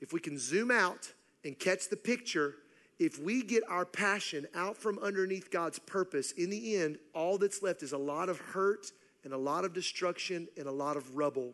if 0.00 0.12
we 0.12 0.20
can 0.20 0.38
zoom 0.38 0.70
out 0.70 1.12
and 1.44 1.58
catch 1.58 1.88
the 1.88 1.96
picture, 1.96 2.54
if 2.98 3.18
we 3.18 3.42
get 3.42 3.62
our 3.68 3.84
passion 3.84 4.46
out 4.54 4.76
from 4.76 4.98
underneath 4.98 5.50
God's 5.50 5.78
purpose, 5.78 6.32
in 6.32 6.50
the 6.50 6.76
end, 6.76 6.98
all 7.14 7.38
that's 7.38 7.62
left 7.62 7.82
is 7.82 7.92
a 7.92 7.98
lot 7.98 8.28
of 8.28 8.38
hurt 8.38 8.92
and 9.24 9.32
a 9.32 9.38
lot 9.38 9.64
of 9.64 9.72
destruction 9.72 10.48
and 10.56 10.66
a 10.66 10.72
lot 10.72 10.96
of 10.96 11.16
rubble. 11.16 11.52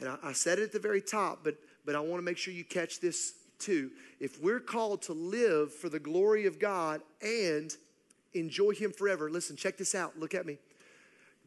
And 0.00 0.08
I, 0.08 0.16
I 0.22 0.32
said 0.32 0.58
it 0.58 0.62
at 0.62 0.72
the 0.72 0.78
very 0.78 1.02
top, 1.02 1.40
but, 1.44 1.56
but 1.84 1.94
I 1.94 2.00
want 2.00 2.18
to 2.18 2.24
make 2.24 2.38
sure 2.38 2.52
you 2.52 2.64
catch 2.64 3.00
this 3.00 3.34
too. 3.58 3.90
If 4.20 4.40
we're 4.40 4.60
called 4.60 5.02
to 5.02 5.12
live 5.12 5.72
for 5.72 5.88
the 5.88 5.98
glory 5.98 6.46
of 6.46 6.58
God 6.58 7.00
and 7.22 7.74
enjoy 8.34 8.72
Him 8.72 8.92
forever, 8.92 9.30
listen, 9.30 9.56
check 9.56 9.76
this 9.76 9.94
out. 9.94 10.18
Look 10.18 10.34
at 10.34 10.46
me. 10.46 10.58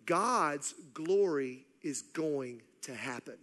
God's 0.06 0.74
glory 0.94 1.66
is 1.84 2.02
going 2.02 2.62
to 2.82 2.94
happen. 2.94 3.38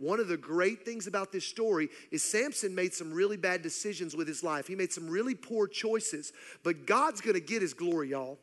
One 0.00 0.18
of 0.18 0.28
the 0.28 0.36
great 0.38 0.86
things 0.86 1.06
about 1.06 1.30
this 1.30 1.44
story 1.44 1.90
is 2.10 2.24
Samson 2.24 2.74
made 2.74 2.94
some 2.94 3.12
really 3.12 3.36
bad 3.36 3.60
decisions 3.60 4.16
with 4.16 4.26
his 4.26 4.42
life. 4.42 4.66
He 4.66 4.74
made 4.74 4.94
some 4.94 5.06
really 5.06 5.34
poor 5.34 5.68
choices, 5.68 6.32
but 6.62 6.86
God's 6.86 7.20
gonna 7.20 7.38
get 7.38 7.60
his 7.60 7.74
glory, 7.74 8.08
y'all. 8.08 8.38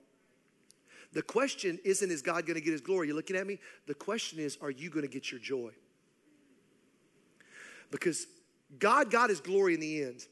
The 1.13 1.23
question 1.23 1.79
isn't, 1.83 2.11
is 2.11 2.21
God 2.21 2.45
gonna 2.45 2.59
get 2.59 2.73
his 2.73 2.81
glory? 2.81 3.07
You're 3.07 3.15
looking 3.15 3.35
at 3.35 3.47
me? 3.47 3.57
The 3.87 3.95
question 3.95 4.37
is, 4.37 4.55
are 4.61 4.69
you 4.69 4.91
gonna 4.91 5.07
get 5.07 5.31
your 5.31 5.39
joy? 5.39 5.71
Because 7.89 8.27
God 8.77 9.09
got 9.09 9.31
his 9.31 9.39
glory 9.39 9.73
in 9.73 9.79
the 9.79 10.03
end. 10.03 10.27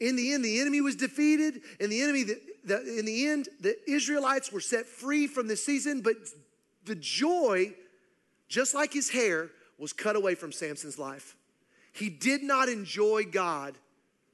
In 0.00 0.16
the 0.16 0.32
end, 0.32 0.44
the 0.44 0.60
enemy 0.60 0.80
was 0.80 0.96
defeated. 0.96 1.60
In 1.78 1.88
the 1.88 2.02
enemy, 2.02 2.24
the, 2.24 2.40
the, 2.64 2.98
in 2.98 3.04
the 3.04 3.28
end, 3.28 3.48
the 3.60 3.76
Israelites 3.88 4.50
were 4.50 4.60
set 4.60 4.86
free 4.86 5.28
from 5.28 5.46
the 5.46 5.56
season, 5.56 6.00
but 6.00 6.16
the 6.84 6.96
joy, 6.96 7.74
just 8.48 8.74
like 8.74 8.92
his 8.92 9.08
hair, 9.08 9.50
was 9.78 9.92
cut 9.92 10.16
away 10.16 10.34
from 10.34 10.52
Samson's 10.52 10.98
life. 10.98 11.36
He 11.92 12.08
did 12.10 12.42
not 12.42 12.68
enjoy 12.68 13.24
God 13.24 13.74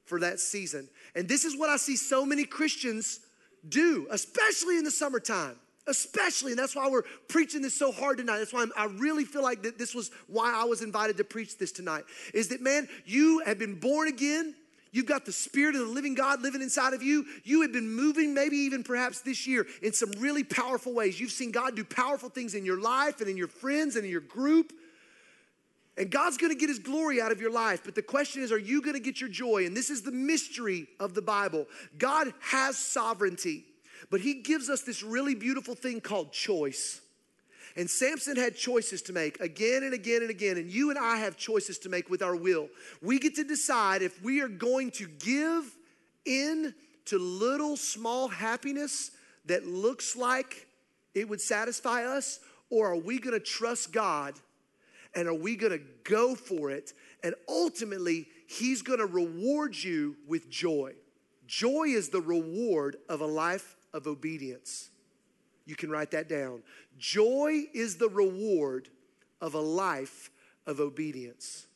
for 0.05 0.19
that 0.19 0.39
season. 0.39 0.89
And 1.15 1.27
this 1.27 1.45
is 1.45 1.57
what 1.57 1.69
I 1.69 1.77
see 1.77 1.95
so 1.95 2.25
many 2.25 2.43
Christians 2.43 3.19
do, 3.67 4.07
especially 4.09 4.77
in 4.77 4.83
the 4.83 4.91
summertime. 4.91 5.55
Especially, 5.87 6.51
and 6.51 6.59
that's 6.59 6.75
why 6.75 6.87
we're 6.87 7.03
preaching 7.27 7.63
this 7.63 7.73
so 7.73 7.91
hard 7.91 8.19
tonight. 8.19 8.37
That's 8.37 8.53
why 8.53 8.61
I'm, 8.61 8.71
i 8.77 8.85
really 8.85 9.25
feel 9.25 9.41
like 9.41 9.63
that 9.63 9.79
this 9.79 9.95
was 9.95 10.11
why 10.27 10.53
I 10.55 10.63
was 10.65 10.83
invited 10.83 11.17
to 11.17 11.23
preach 11.23 11.57
this 11.57 11.71
tonight. 11.71 12.03
Is 12.35 12.49
that, 12.49 12.61
man, 12.61 12.87
you 13.03 13.41
have 13.47 13.57
been 13.57 13.79
born 13.79 14.07
again. 14.07 14.53
You've 14.91 15.07
got 15.07 15.25
the 15.25 15.31
Spirit 15.31 15.75
of 15.75 15.81
the 15.81 15.87
living 15.87 16.13
God 16.13 16.41
living 16.43 16.61
inside 16.61 16.93
of 16.93 17.01
you. 17.01 17.25
You 17.43 17.61
have 17.63 17.71
been 17.71 17.89
moving, 17.89 18.33
maybe 18.33 18.57
even 18.57 18.83
perhaps 18.83 19.21
this 19.21 19.47
year, 19.47 19.65
in 19.81 19.91
some 19.91 20.11
really 20.19 20.43
powerful 20.43 20.93
ways. 20.93 21.19
You've 21.19 21.31
seen 21.31 21.51
God 21.51 21.75
do 21.75 21.83
powerful 21.83 22.29
things 22.29 22.53
in 22.53 22.63
your 22.63 22.79
life 22.79 23.19
and 23.19 23.29
in 23.29 23.35
your 23.37 23.47
friends 23.47 23.95
and 23.95 24.05
in 24.05 24.11
your 24.11 24.21
group. 24.21 24.73
And 26.01 26.09
God's 26.09 26.37
gonna 26.37 26.55
get 26.55 26.67
his 26.67 26.79
glory 26.79 27.21
out 27.21 27.31
of 27.31 27.39
your 27.39 27.51
life. 27.51 27.83
But 27.85 27.93
the 27.93 28.01
question 28.01 28.41
is, 28.41 28.51
are 28.51 28.57
you 28.57 28.81
gonna 28.81 28.99
get 28.99 29.21
your 29.21 29.29
joy? 29.29 29.67
And 29.67 29.77
this 29.77 29.91
is 29.91 30.01
the 30.01 30.11
mystery 30.11 30.87
of 30.99 31.13
the 31.13 31.21
Bible. 31.21 31.67
God 31.99 32.33
has 32.39 32.75
sovereignty, 32.75 33.65
but 34.09 34.19
he 34.19 34.41
gives 34.41 34.67
us 34.67 34.81
this 34.81 35.03
really 35.03 35.35
beautiful 35.35 35.75
thing 35.75 36.01
called 36.01 36.33
choice. 36.33 37.01
And 37.75 37.87
Samson 37.87 38.35
had 38.35 38.55
choices 38.55 39.03
to 39.03 39.13
make 39.13 39.39
again 39.41 39.83
and 39.83 39.93
again 39.93 40.23
and 40.23 40.31
again. 40.31 40.57
And 40.57 40.71
you 40.71 40.89
and 40.89 40.97
I 40.97 41.17
have 41.17 41.37
choices 41.37 41.77
to 41.77 41.89
make 41.89 42.09
with 42.09 42.23
our 42.23 42.35
will. 42.35 42.69
We 43.03 43.19
get 43.19 43.35
to 43.35 43.43
decide 43.43 44.01
if 44.01 44.23
we 44.23 44.41
are 44.41 44.47
going 44.47 44.89
to 44.93 45.05
give 45.07 45.71
in 46.25 46.73
to 47.05 47.19
little 47.19 47.77
small 47.77 48.27
happiness 48.27 49.11
that 49.45 49.67
looks 49.67 50.15
like 50.15 50.65
it 51.13 51.29
would 51.29 51.41
satisfy 51.41 52.05
us, 52.05 52.39
or 52.71 52.87
are 52.87 52.97
we 52.97 53.19
gonna 53.19 53.39
trust 53.39 53.93
God? 53.93 54.33
And 55.15 55.27
are 55.27 55.33
we 55.33 55.55
gonna 55.55 55.79
go 56.03 56.35
for 56.35 56.71
it? 56.71 56.93
And 57.23 57.35
ultimately, 57.47 58.27
He's 58.47 58.81
gonna 58.81 59.05
reward 59.05 59.75
you 59.75 60.15
with 60.27 60.49
joy. 60.49 60.93
Joy 61.47 61.85
is 61.87 62.09
the 62.09 62.21
reward 62.21 62.97
of 63.09 63.21
a 63.21 63.25
life 63.25 63.75
of 63.93 64.07
obedience. 64.07 64.89
You 65.65 65.75
can 65.75 65.89
write 65.89 66.11
that 66.11 66.29
down. 66.29 66.63
Joy 66.97 67.63
is 67.73 67.97
the 67.97 68.09
reward 68.09 68.89
of 69.41 69.53
a 69.53 69.59
life 69.59 70.31
of 70.65 70.79
obedience. 70.79 71.67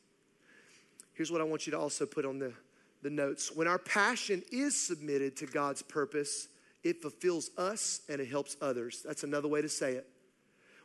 Here's 1.13 1.31
what 1.31 1.41
I 1.41 1.45
want 1.45 1.65
you 1.65 1.71
to 1.71 1.79
also 1.79 2.05
put 2.05 2.25
on 2.25 2.39
the, 2.39 2.53
the 3.01 3.09
notes. 3.09 3.51
When 3.55 3.67
our 3.67 3.79
passion 3.79 4.43
is 4.51 4.75
submitted 4.75 5.35
to 5.37 5.45
God's 5.45 5.81
purpose, 5.81 6.49
it 6.83 7.01
fulfills 7.01 7.49
us 7.57 8.01
and 8.09 8.21
it 8.21 8.27
helps 8.27 8.57
others. 8.61 9.01
That's 9.05 9.23
another 9.23 9.47
way 9.47 9.61
to 9.61 9.69
say 9.69 9.93
it. 9.93 10.07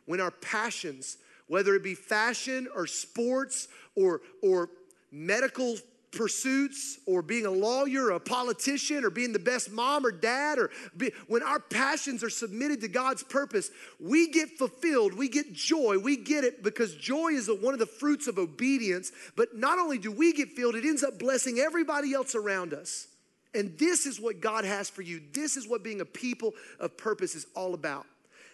When 0.06 0.20
our 0.20 0.30
passions 0.30 1.18
whether 1.50 1.74
it 1.74 1.82
be 1.82 1.96
fashion 1.96 2.68
or 2.76 2.86
sports 2.86 3.66
or, 3.96 4.20
or 4.40 4.70
medical 5.10 5.74
pursuits 6.12 7.00
or 7.06 7.22
being 7.22 7.44
a 7.44 7.50
lawyer 7.50 8.04
or 8.04 8.10
a 8.12 8.20
politician 8.20 9.04
or 9.04 9.10
being 9.10 9.32
the 9.32 9.38
best 9.40 9.68
mom 9.72 10.06
or 10.06 10.12
dad 10.12 10.60
or 10.60 10.70
be, 10.96 11.10
when 11.26 11.42
our 11.42 11.58
passions 11.58 12.22
are 12.22 12.30
submitted 12.30 12.80
to 12.80 12.86
God's 12.86 13.24
purpose, 13.24 13.72
we 13.98 14.28
get 14.28 14.50
fulfilled, 14.58 15.12
we 15.12 15.28
get 15.28 15.52
joy, 15.52 15.98
we 15.98 16.16
get 16.16 16.44
it 16.44 16.62
because 16.62 16.94
joy 16.94 17.30
is 17.30 17.48
a, 17.48 17.54
one 17.56 17.74
of 17.74 17.80
the 17.80 17.86
fruits 17.86 18.28
of 18.28 18.38
obedience. 18.38 19.10
But 19.34 19.56
not 19.56 19.80
only 19.80 19.98
do 19.98 20.12
we 20.12 20.32
get 20.32 20.50
filled, 20.50 20.76
it 20.76 20.84
ends 20.84 21.02
up 21.02 21.18
blessing 21.18 21.58
everybody 21.58 22.14
else 22.14 22.36
around 22.36 22.74
us. 22.74 23.08
And 23.56 23.76
this 23.76 24.06
is 24.06 24.20
what 24.20 24.40
God 24.40 24.64
has 24.64 24.88
for 24.88 25.02
you. 25.02 25.20
This 25.32 25.56
is 25.56 25.66
what 25.66 25.82
being 25.82 26.00
a 26.00 26.04
people 26.04 26.54
of 26.78 26.96
purpose 26.96 27.34
is 27.34 27.48
all 27.56 27.74
about. 27.74 28.06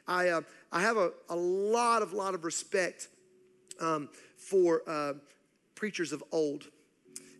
I, 0.07 0.29
uh, 0.29 0.41
I 0.73 0.81
have 0.81 0.97
a, 0.97 1.11
a 1.29 1.37
lot 1.37 2.03
of 2.03 2.13
lot 2.13 2.35
of 2.35 2.45
respect 2.45 3.09
um, 3.81 4.09
for 4.37 4.83
uh, 4.87 5.15
preachers 5.75 6.13
of 6.13 6.23
old. 6.33 6.65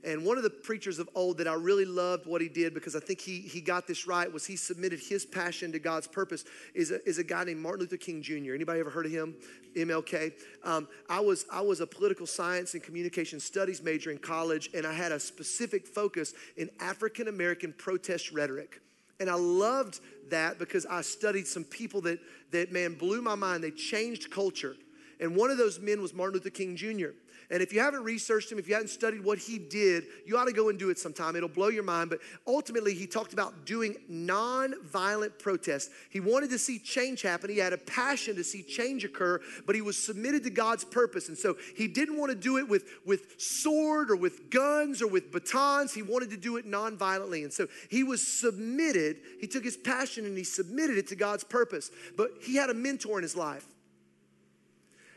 And 0.05 0.25
one 0.25 0.37
of 0.37 0.45
the 0.45 0.51
preachers 0.51 1.01
of 1.01 1.09
old 1.17 1.39
that 1.39 1.49
I 1.49 1.55
really 1.55 1.85
loved 1.85 2.27
what 2.27 2.41
he 2.41 2.49
did 2.49 2.75
because 2.75 2.95
I 2.95 3.01
think 3.01 3.21
he, 3.21 3.41
he 3.41 3.61
got 3.61 3.89
this 3.89 4.07
right 4.07 4.33
was 4.33 4.47
he 4.47 4.55
submitted 4.55 5.01
his 5.01 5.27
passion 5.27 5.73
to 5.73 5.81
God's 5.81 6.07
purpose 6.07 6.45
is 6.77 6.93
a, 6.93 7.07
is 7.09 7.19
a 7.19 7.25
guy 7.25 7.43
named 7.43 7.61
Martin 7.61 7.81
Luther 7.81 7.97
King 7.97 8.23
Jr. 8.23 8.55
Anybody 8.55 8.79
ever 8.79 8.91
heard 8.91 9.07
of 9.07 9.13
him? 9.13 9.35
MLK. 9.75 10.33
Um, 10.63 10.87
I, 11.11 11.19
was, 11.19 11.45
I 11.53 11.61
was 11.61 11.81
a 11.81 11.89
political 11.89 12.25
science 12.25 12.75
and 12.75 12.83
communication 12.85 13.41
studies 13.41 13.83
major 13.83 14.13
in 14.13 14.19
college 14.19 14.71
and 14.75 14.87
I 14.87 14.93
had 14.93 15.11
a 15.11 15.19
specific 15.19 15.89
focus 15.89 16.35
in 16.57 16.71
African 16.79 17.27
American 17.27 17.75
protest 17.77 18.31
rhetoric. 18.31 18.81
And 19.21 19.31
I 19.31 19.35
loved 19.35 20.01
that 20.31 20.59
because 20.59 20.87
I 20.87 21.03
studied 21.03 21.47
some 21.47 21.65
people 21.65 22.01
that, 22.03 22.19
that, 22.51 22.73
man, 22.73 22.95
blew 22.95 23.23
my 23.23 23.35
mind. 23.35 23.65
They 23.65 23.71
changed 23.71 24.31
culture. 24.31 24.77
And 25.21 25.35
one 25.35 25.51
of 25.51 25.59
those 25.59 25.81
men 25.81 26.03
was 26.03 26.13
Martin 26.13 26.35
Luther 26.35 26.51
King 26.51 26.77
Jr. 26.77 27.09
And 27.51 27.63
if 27.63 27.73
you 27.73 27.81
haven't 27.81 28.03
researched 28.03 28.51
him, 28.51 28.59
if 28.59 28.69
you 28.69 28.75
haven't 28.75 28.89
studied 28.89 29.23
what 29.23 29.39
he 29.39 29.59
did, 29.59 30.05
you 30.27 30.37
ought 30.37 30.47
to 30.47 30.53
go 30.53 30.69
and 30.69 30.79
do 30.79 30.91
it 30.91 30.99
sometime. 30.99 31.37
It'll 31.37 31.49
blow 31.49 31.69
your 31.69 31.83
mind. 31.83 32.11
But 32.11 32.19
ultimately, 32.47 32.95
he 32.95 33.07
talked 33.07 33.33
about 33.33 33.65
doing 33.65 33.97
non-violent 34.09 35.39
protests. 35.39 35.91
He 36.11 36.21
wanted 36.21 36.51
to 36.51 36.59
see 36.59 36.79
change 36.79 37.23
happen. 37.23 37.51
He 37.51 37.59
had 37.59 37.73
a 37.73 37.79
passion 37.79 38.35
to 38.37 38.45
see 38.45 38.63
change 38.63 39.05
occur, 39.05 39.41
but 39.65 39.75
he 39.75 39.83
was 39.83 39.97
submitted 39.97 40.43
to 40.45 40.51
God's 40.51 40.85
purpose. 40.85 41.29
And 41.29 41.39
so 41.39 41.57
he 41.77 41.87
didn't 41.87 42.19
want 42.19 42.31
to 42.31 42.37
do 42.37 42.59
it 42.59 42.69
with, 42.69 42.85
with 43.05 43.35
sword 43.39 44.11
or 44.11 44.17
with 44.17 44.51
guns 44.51 45.01
or 45.01 45.07
with 45.07 45.31
batons. 45.31 45.95
He 45.95 46.03
wanted 46.03 46.31
to 46.31 46.37
do 46.37 46.57
it 46.57 46.67
non-violently. 46.67 47.45
And 47.45 47.53
so 47.53 47.69
he 47.91 48.03
was 48.03 48.27
submitted. 48.27 49.19
He 49.41 49.47
took 49.47 49.65
his 49.65 49.77
passion 49.77 50.25
and 50.25 50.37
he 50.37 50.45
submitted 50.45 50.99
it 50.99 51.07
to 51.09 51.17
God's 51.17 51.45
purpose. 51.45 51.91
But 52.17 52.31
he 52.43 52.57
had 52.57 52.71
a 52.71 52.75
mentor 52.75 53.19
in 53.19 53.23
his 53.23 53.37
life. 53.37 53.67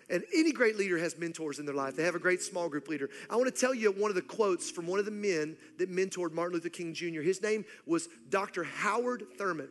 And 0.10 0.24
any 0.34 0.52
great 0.52 0.76
leader 0.76 0.98
has 0.98 1.18
mentors 1.18 1.60
in 1.60 1.66
their 1.66 1.76
life. 1.76 1.96
They 1.96 2.04
have 2.04 2.16
a 2.16 2.20
great 2.20 2.42
small 2.42 2.68
group 2.68 2.88
leader. 2.88 3.10
I 3.30 3.36
want 3.36 3.54
to 3.54 3.60
tell 3.60 3.76
you 3.76 3.92
one 3.92 4.10
of 4.10 4.16
the 4.16 4.24
quotes 4.24 4.72
from 4.72 4.88
one 4.88 4.98
of 4.98 5.06
the 5.06 5.12
men 5.12 5.56
that 5.78 5.92
mentored 5.92 6.32
Martin 6.32 6.56
Luther 6.56 6.70
King 6.70 6.94
Jr. 6.94 7.22
His 7.22 7.44
name 7.44 7.64
was 7.86 8.10
Dr. 8.30 8.64
Howard 8.64 9.24
Thurman. 9.38 9.70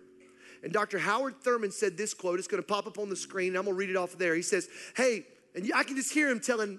And 0.63 0.73
Dr. 0.73 0.99
Howard 0.99 1.41
Thurman 1.43 1.73
said 1.73 1.97
this 1.97 2.15
quote. 2.15 2.39
It's 2.39 2.49
going 2.49 2.63
to 2.63 2.67
pop 2.67 2.87
up 2.87 2.99
on 2.99 3.09
the 3.09 3.17
screen. 3.17 3.57
I'm 3.57 3.65
going 3.65 3.75
to 3.75 3.79
read 3.79 3.91
it 3.91 3.97
off 3.97 4.17
there. 4.17 4.35
He 4.35 4.43
says, 4.43 4.69
Hey, 4.97 5.27
and 5.55 5.71
I 5.75 5.83
can 5.83 5.97
just 5.97 6.13
hear 6.13 6.29
him 6.29 6.41
telling 6.41 6.79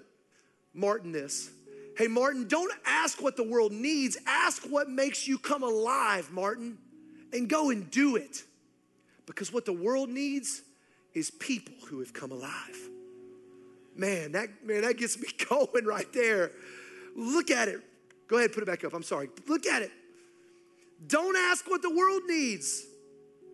Martin 0.72 1.12
this. 1.12 1.50
Hey, 1.98 2.06
Martin, 2.06 2.48
don't 2.48 2.72
ask 2.86 3.20
what 3.20 3.36
the 3.36 3.44
world 3.44 3.72
needs. 3.72 4.16
Ask 4.26 4.62
what 4.62 4.88
makes 4.88 5.28
you 5.28 5.38
come 5.38 5.62
alive, 5.62 6.30
Martin, 6.32 6.78
and 7.32 7.48
go 7.48 7.70
and 7.70 7.90
do 7.90 8.16
it. 8.16 8.42
Because 9.26 9.52
what 9.52 9.66
the 9.66 9.72
world 9.72 10.08
needs 10.08 10.62
is 11.12 11.30
people 11.30 11.74
who 11.88 11.98
have 12.00 12.12
come 12.14 12.32
alive. 12.32 12.90
Man, 14.00 14.32
that 14.32 14.48
man, 14.64 14.80
that 14.80 14.96
gets 14.96 15.18
me 15.18 15.28
going 15.48 15.84
right 15.84 16.10
there. 16.14 16.52
Look 17.14 17.50
at 17.50 17.68
it. 17.68 17.80
Go 18.28 18.38
ahead, 18.38 18.52
put 18.52 18.62
it 18.62 18.66
back 18.66 18.82
up. 18.82 18.94
I'm 18.94 19.02
sorry. 19.02 19.28
Look 19.46 19.66
at 19.66 19.82
it. 19.82 19.90
Don't 21.06 21.36
ask 21.36 21.68
what 21.68 21.82
the 21.82 21.94
world 21.94 22.22
needs. 22.26 22.86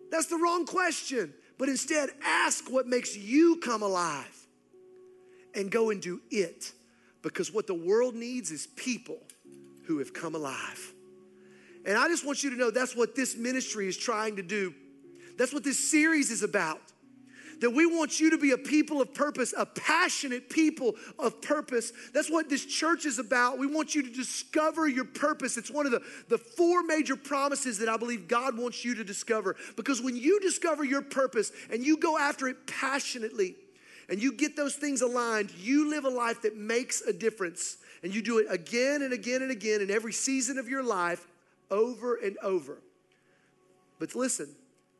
That's 0.09 0.27
the 0.27 0.37
wrong 0.37 0.65
question. 0.65 1.33
But 1.57 1.67
instead, 1.67 2.11
ask 2.23 2.71
what 2.71 2.87
makes 2.87 3.17
you 3.17 3.57
come 3.57 3.81
alive 3.81 4.47
and 5.53 5.69
go 5.69 5.89
and 5.89 6.01
do 6.01 6.21
it. 6.31 6.71
Because 7.23 7.51
what 7.51 7.67
the 7.67 7.73
world 7.73 8.15
needs 8.15 8.51
is 8.51 8.67
people 8.67 9.17
who 9.85 9.97
have 9.99 10.13
come 10.13 10.33
alive. 10.33 10.93
And 11.85 11.97
I 11.97 12.07
just 12.07 12.25
want 12.25 12.41
you 12.43 12.51
to 12.51 12.55
know 12.55 12.71
that's 12.71 12.95
what 12.95 13.15
this 13.15 13.35
ministry 13.35 13.87
is 13.87 13.97
trying 13.97 14.37
to 14.37 14.43
do. 14.43 14.73
That's 15.37 15.53
what 15.53 15.65
this 15.65 15.91
series 15.91 16.31
is 16.31 16.43
about 16.43 16.79
that 17.61 17.71
we 17.71 17.85
want 17.85 18.19
you 18.19 18.29
to 18.31 18.37
be 18.37 18.51
a 18.51 18.57
people 18.57 19.01
of 19.01 19.13
purpose, 19.13 19.53
a 19.57 19.65
passionate 19.65 20.49
people 20.49 20.95
of 21.17 21.41
purpose. 21.41 21.91
That's 22.13 22.29
what 22.29 22.49
this 22.49 22.65
church 22.65 23.05
is 23.05 23.19
about. 23.19 23.57
We 23.57 23.67
want 23.67 23.95
you 23.95 24.03
to 24.03 24.09
discover 24.09 24.87
your 24.87 25.05
purpose. 25.05 25.57
It's 25.57 25.71
one 25.71 25.85
of 25.85 25.91
the, 25.91 26.01
the 26.29 26.37
four 26.37 26.83
major 26.83 27.15
promises 27.15 27.79
that 27.79 27.89
I 27.89 27.97
believe 27.97 28.27
God 28.27 28.57
wants 28.57 28.85
you 28.85 28.95
to 28.95 29.03
discover. 29.03 29.55
Because 29.75 30.01
when 30.01 30.15
you 30.15 30.39
discover 30.39 30.83
your 30.83 31.01
purpose 31.01 31.51
and 31.71 31.85
you 31.85 31.97
go 31.97 32.17
after 32.17 32.47
it 32.47 32.67
passionately, 32.67 33.55
and 34.09 34.21
you 34.21 34.31
get 34.31 34.55
those 34.55 34.75
things 34.75 35.01
aligned, 35.01 35.51
you 35.59 35.89
live 35.89 36.05
a 36.05 36.09
life 36.09 36.41
that 36.43 36.55
makes 36.55 37.01
a 37.01 37.11
difference. 37.11 37.77
And 38.03 38.13
you 38.13 38.21
do 38.21 38.37
it 38.37 38.47
again 38.49 39.01
and 39.01 39.11
again 39.11 39.41
and 39.41 39.51
again 39.51 39.81
in 39.81 39.91
every 39.91 40.13
season 40.13 40.57
of 40.57 40.69
your 40.69 40.83
life, 40.83 41.27
over 41.69 42.15
and 42.15 42.37
over. 42.41 42.77
But 43.99 44.15
listen, 44.15 44.47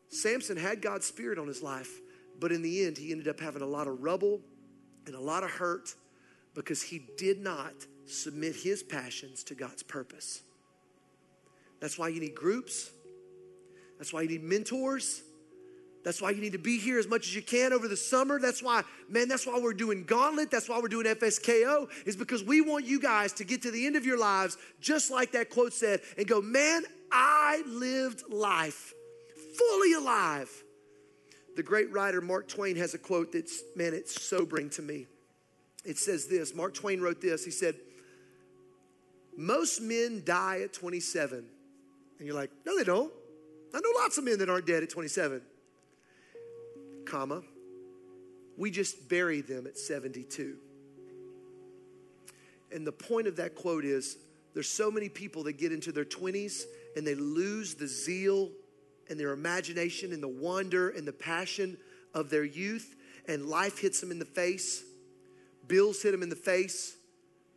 Samson 0.09 0.57
had 0.57 0.81
God's 0.81 1.05
Spirit 1.05 1.37
on 1.37 1.47
his 1.47 1.61
life. 1.61 2.01
But 2.39 2.51
in 2.51 2.61
the 2.61 2.85
end, 2.85 2.97
he 2.97 3.11
ended 3.11 3.27
up 3.27 3.39
having 3.39 3.61
a 3.61 3.67
lot 3.67 3.87
of 3.87 4.03
rubble 4.03 4.41
and 5.05 5.15
a 5.15 5.19
lot 5.19 5.43
of 5.43 5.51
hurt 5.51 5.95
because 6.53 6.81
he 6.81 7.01
did 7.17 7.39
not 7.39 7.73
submit 8.05 8.55
his 8.55 8.83
passions 8.83 9.43
to 9.43 9.55
God's 9.55 9.83
purpose. 9.83 10.41
That's 11.79 11.97
why 11.97 12.09
you 12.09 12.19
need 12.19 12.35
groups. 12.35 12.91
That's 13.97 14.13
why 14.13 14.21
you 14.21 14.29
need 14.29 14.43
mentors. 14.43 15.23
That's 16.03 16.21
why 16.21 16.29
you 16.29 16.41
need 16.41 16.53
to 16.53 16.57
be 16.57 16.77
here 16.77 16.99
as 16.99 17.07
much 17.07 17.27
as 17.27 17.35
you 17.35 17.41
can 17.41 17.73
over 17.73 17.87
the 17.87 17.97
summer. 17.97 18.39
That's 18.39 18.63
why, 18.63 18.83
man, 19.09 19.27
that's 19.27 19.45
why 19.45 19.59
we're 19.59 19.73
doing 19.73 20.03
Gauntlet. 20.05 20.49
That's 20.49 20.69
why 20.69 20.79
we're 20.79 20.87
doing 20.87 21.05
FSKO, 21.05 21.89
is 22.05 22.15
because 22.15 22.43
we 22.43 22.61
want 22.61 22.85
you 22.85 22.99
guys 22.99 23.33
to 23.33 23.43
get 23.43 23.61
to 23.63 23.71
the 23.71 23.85
end 23.85 23.95
of 23.95 24.05
your 24.05 24.17
lives, 24.17 24.57
just 24.79 25.11
like 25.11 25.33
that 25.33 25.49
quote 25.49 25.73
said, 25.73 26.01
and 26.17 26.25
go, 26.25 26.41
man, 26.41 26.83
I 27.11 27.63
lived 27.67 28.23
life 28.29 28.93
fully 29.57 29.93
alive 29.93 30.63
the 31.57 31.63
great 31.63 31.91
writer 31.91 32.21
Mark 32.21 32.47
Twain 32.47 32.75
has 32.75 32.93
a 32.93 32.99
quote 32.99 33.31
that's, 33.31 33.63
man, 33.75 33.95
it's 33.95 34.21
sobering 34.21 34.69
to 34.71 34.83
me. 34.83 35.07
It 35.83 35.97
says 35.97 36.27
this 36.27 36.53
Mark 36.53 36.75
Twain 36.75 37.01
wrote 37.01 37.19
this. 37.19 37.43
He 37.43 37.51
said, 37.51 37.75
Most 39.35 39.81
men 39.81 40.21
die 40.23 40.61
at 40.63 40.71
27. 40.71 41.39
And 41.39 42.27
you're 42.27 42.35
like, 42.35 42.51
No, 42.63 42.77
they 42.77 42.83
don't. 42.83 43.11
I 43.73 43.79
know 43.79 43.89
lots 43.99 44.19
of 44.19 44.23
men 44.23 44.37
that 44.37 44.49
aren't 44.49 44.67
dead 44.67 44.83
at 44.83 44.91
27. 44.91 45.41
Comma, 47.05 47.41
we 48.55 48.69
just 48.69 49.09
bury 49.09 49.41
them 49.41 49.65
at 49.65 49.79
72. 49.79 50.57
And 52.71 52.85
the 52.85 52.91
point 52.91 53.25
of 53.25 53.37
that 53.37 53.55
quote 53.55 53.83
is 53.83 54.17
there's 54.53 54.69
so 54.69 54.91
many 54.91 55.09
people 55.09 55.43
that 55.45 55.53
get 55.53 55.71
into 55.71 55.91
their 55.91 56.05
20s 56.05 56.65
and 56.95 57.07
they 57.07 57.15
lose 57.15 57.73
the 57.73 57.87
zeal 57.87 58.51
and 59.09 59.19
their 59.19 59.31
imagination 59.31 60.13
and 60.13 60.21
the 60.21 60.27
wonder 60.27 60.89
and 60.89 61.07
the 61.07 61.13
passion 61.13 61.77
of 62.13 62.29
their 62.29 62.43
youth, 62.43 62.95
and 63.27 63.45
life 63.45 63.79
hits 63.79 63.99
them 63.99 64.11
in 64.11 64.19
the 64.19 64.25
face. 64.25 64.83
Bills 65.67 66.01
hit 66.01 66.11
them 66.11 66.23
in 66.23 66.29
the 66.29 66.35
face. 66.35 66.95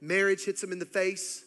Marriage 0.01 0.45
hits 0.45 0.61
them 0.61 0.73
in 0.73 0.79
the 0.79 0.87
face. 0.87 1.45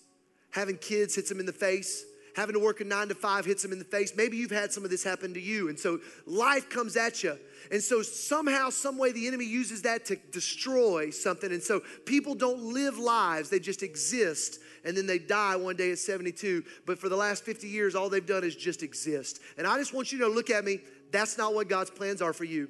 Having 0.51 0.77
kids 0.77 1.15
hits 1.15 1.29
them 1.29 1.39
in 1.39 1.45
the 1.45 1.53
face. 1.53 2.05
Having 2.35 2.53
to 2.53 2.59
work 2.59 2.81
a 2.81 2.83
nine 2.83 3.09
to 3.09 3.15
five 3.15 3.45
hits 3.45 3.61
them 3.61 3.71
in 3.71 3.79
the 3.79 3.85
face. 3.85 4.13
Maybe 4.15 4.37
you've 4.37 4.51
had 4.51 4.71
some 4.71 4.83
of 4.83 4.89
this 4.89 5.03
happen 5.03 5.33
to 5.35 5.41
you. 5.41 5.69
And 5.69 5.79
so 5.79 5.99
life 6.25 6.69
comes 6.69 6.97
at 6.97 7.23
you. 7.23 7.37
And 7.71 7.81
so 7.81 8.01
somehow, 8.01 8.69
some 8.69 8.97
way, 8.97 9.11
the 9.11 9.27
enemy 9.27 9.45
uses 9.45 9.83
that 9.83 10.05
to 10.05 10.15
destroy 10.31 11.11
something. 11.11 11.51
And 11.51 11.61
so 11.61 11.81
people 12.05 12.33
don't 12.35 12.73
live 12.73 12.97
lives, 12.97 13.49
they 13.49 13.59
just 13.59 13.83
exist 13.83 14.59
and 14.85 14.97
then 14.97 15.05
they 15.05 15.19
die 15.19 15.55
one 15.55 15.75
day 15.75 15.91
at 15.91 15.99
72. 15.99 16.63
But 16.85 16.99
for 16.99 17.09
the 17.09 17.15
last 17.15 17.43
50 17.43 17.67
years, 17.67 17.95
all 17.95 18.09
they've 18.09 18.25
done 18.25 18.43
is 18.43 18.55
just 18.55 18.83
exist. 18.83 19.39
And 19.57 19.65
I 19.65 19.77
just 19.77 19.93
want 19.93 20.11
you 20.11 20.19
to 20.19 20.27
look 20.27 20.49
at 20.49 20.65
me. 20.65 20.79
That's 21.11 21.37
not 21.37 21.53
what 21.53 21.69
God's 21.69 21.89
plans 21.89 22.21
are 22.21 22.33
for 22.33 22.43
you. 22.43 22.69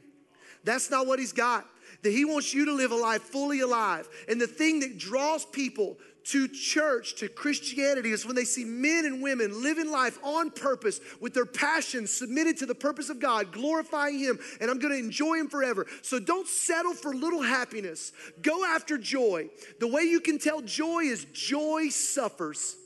That's 0.63 0.91
not 0.91 1.07
what 1.07 1.19
He's 1.19 1.33
got. 1.33 1.65
That 2.03 2.11
He 2.11 2.25
wants 2.25 2.53
you 2.53 2.65
to 2.65 2.73
live 2.73 2.91
a 2.91 2.95
life 2.95 3.21
fully 3.21 3.61
alive. 3.61 4.07
And 4.27 4.39
the 4.39 4.47
thing 4.47 4.79
that 4.81 4.97
draws 4.97 5.45
people 5.45 5.97
to 6.25 6.47
church, 6.47 7.15
to 7.15 7.27
Christianity, 7.27 8.11
is 8.11 8.25
when 8.25 8.35
they 8.35 8.45
see 8.45 8.63
men 8.63 9.05
and 9.05 9.21
women 9.21 9.61
living 9.61 9.91
life 9.91 10.17
on 10.23 10.51
purpose 10.51 10.99
with 11.19 11.33
their 11.33 11.45
passions 11.45 12.11
submitted 12.11 12.57
to 12.57 12.65
the 12.65 12.75
purpose 12.75 13.09
of 13.09 13.19
God, 13.19 13.51
glorifying 13.51 14.19
Him, 14.19 14.39
and 14.61 14.71
I'm 14.71 14.79
gonna 14.79 14.95
enjoy 14.95 15.35
Him 15.35 15.49
forever. 15.49 15.85
So 16.01 16.19
don't 16.19 16.47
settle 16.47 16.93
for 16.93 17.13
little 17.13 17.41
happiness. 17.41 18.13
Go 18.41 18.63
after 18.65 18.97
joy. 18.97 19.49
The 19.79 19.87
way 19.87 20.03
you 20.03 20.19
can 20.19 20.39
tell 20.39 20.61
joy 20.61 21.03
is 21.03 21.25
joy 21.33 21.89
suffers. 21.89 22.77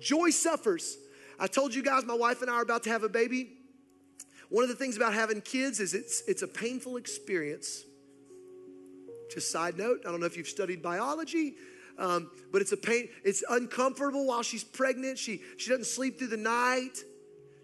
Joy 0.00 0.30
suffers. 0.30 0.98
I 1.38 1.46
told 1.46 1.74
you 1.74 1.82
guys, 1.82 2.04
my 2.04 2.14
wife 2.14 2.42
and 2.42 2.50
I 2.50 2.54
are 2.54 2.62
about 2.62 2.84
to 2.84 2.90
have 2.90 3.02
a 3.02 3.08
baby. 3.08 3.52
One 4.48 4.62
of 4.62 4.68
the 4.68 4.76
things 4.76 4.96
about 4.96 5.12
having 5.14 5.40
kids 5.40 5.80
is 5.80 5.94
it's, 5.94 6.22
it's 6.28 6.42
a 6.42 6.48
painful 6.48 6.96
experience. 6.96 7.84
Just 9.32 9.50
side 9.50 9.76
note, 9.76 10.00
I 10.06 10.10
don't 10.10 10.20
know 10.20 10.26
if 10.26 10.36
you've 10.36 10.48
studied 10.48 10.82
biology, 10.82 11.56
Um, 11.98 12.30
but 12.52 12.60
it's 12.60 12.72
a 12.72 12.76
pain. 12.76 13.08
It's 13.24 13.42
uncomfortable 13.48 14.26
while 14.26 14.42
she's 14.42 14.64
pregnant. 14.64 15.18
She 15.18 15.40
she 15.56 15.70
doesn't 15.70 15.86
sleep 15.86 16.18
through 16.18 16.28
the 16.28 16.36
night. 16.36 16.98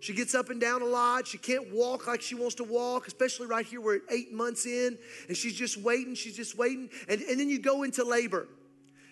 She 0.03 0.14
gets 0.14 0.35
up 0.35 0.51
and 0.51 0.61
down 0.61 0.83
a 0.83 0.87
lot. 0.87 1.28
She 1.28 1.39
can't 1.39 1.72
walk 1.72 2.09
like 2.09 2.22
she 2.22 2.35
wants 2.35 2.57
to 2.57 2.64
walk, 2.64 3.07
especially 3.07 3.47
right 3.47 3.64
here. 3.64 3.80
We're 3.80 4.01
eight 4.11 4.33
months 4.33 4.66
in, 4.66 4.99
and 5.28 5.37
she's 5.37 5.55
just 5.55 5.76
waiting. 5.76 6.16
She's 6.16 6.35
just 6.35 6.59
waiting. 6.59 6.91
And, 7.09 7.20
and 7.20 7.39
then 7.39 7.49
you 7.49 7.61
go 7.61 7.85
into 7.85 8.03
labor. 8.03 8.49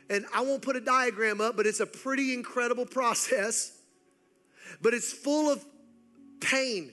And 0.09 0.27
I 0.35 0.41
won't 0.41 0.62
put 0.62 0.75
a 0.75 0.81
diagram 0.81 1.41
up, 1.41 1.57
but 1.57 1.64
it's 1.64 1.79
a 1.79 1.87
pretty 1.87 2.35
incredible 2.35 2.87
process. 2.87 3.79
But 4.83 4.93
it's 4.93 5.12
full 5.12 5.49
of 5.49 5.64
pain, 6.41 6.93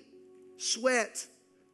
sweat, 0.59 1.25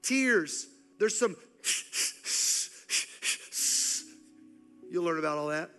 tears. 0.02 0.68
There's 1.00 1.20
some, 1.20 1.36
you'll 4.90 5.04
learn 5.04 5.20
about 5.20 5.38
all 5.38 5.48
that. 5.48 5.72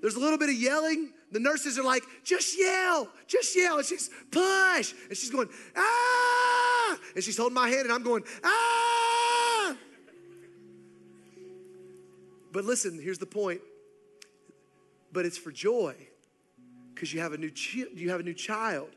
There's 0.00 0.14
a 0.14 0.20
little 0.20 0.38
bit 0.38 0.48
of 0.48 0.54
yelling. 0.54 1.12
The 1.32 1.40
nurses 1.40 1.78
are 1.78 1.84
like, 1.84 2.02
just 2.24 2.58
yell, 2.58 3.08
just 3.26 3.56
yell. 3.56 3.78
And 3.78 3.86
she's, 3.86 4.10
push. 4.30 4.94
And 5.08 5.16
she's 5.16 5.30
going, 5.30 5.48
ah. 5.76 6.98
And 7.14 7.22
she's 7.22 7.36
holding 7.36 7.54
my 7.54 7.68
hand, 7.68 7.82
and 7.82 7.92
I'm 7.92 8.02
going, 8.02 8.24
ah. 8.44 9.76
But 12.52 12.64
listen, 12.64 13.00
here's 13.00 13.18
the 13.18 13.26
point. 13.26 13.60
But 15.12 15.26
it's 15.26 15.38
for 15.38 15.50
joy 15.50 15.94
because 16.94 17.12
you 17.12 17.20
have 17.20 17.32
a 17.32 17.38
new 17.38 17.50
chi- 17.50 17.90
you 17.94 18.10
have 18.10 18.20
a 18.20 18.22
new 18.22 18.34
child. 18.34 18.90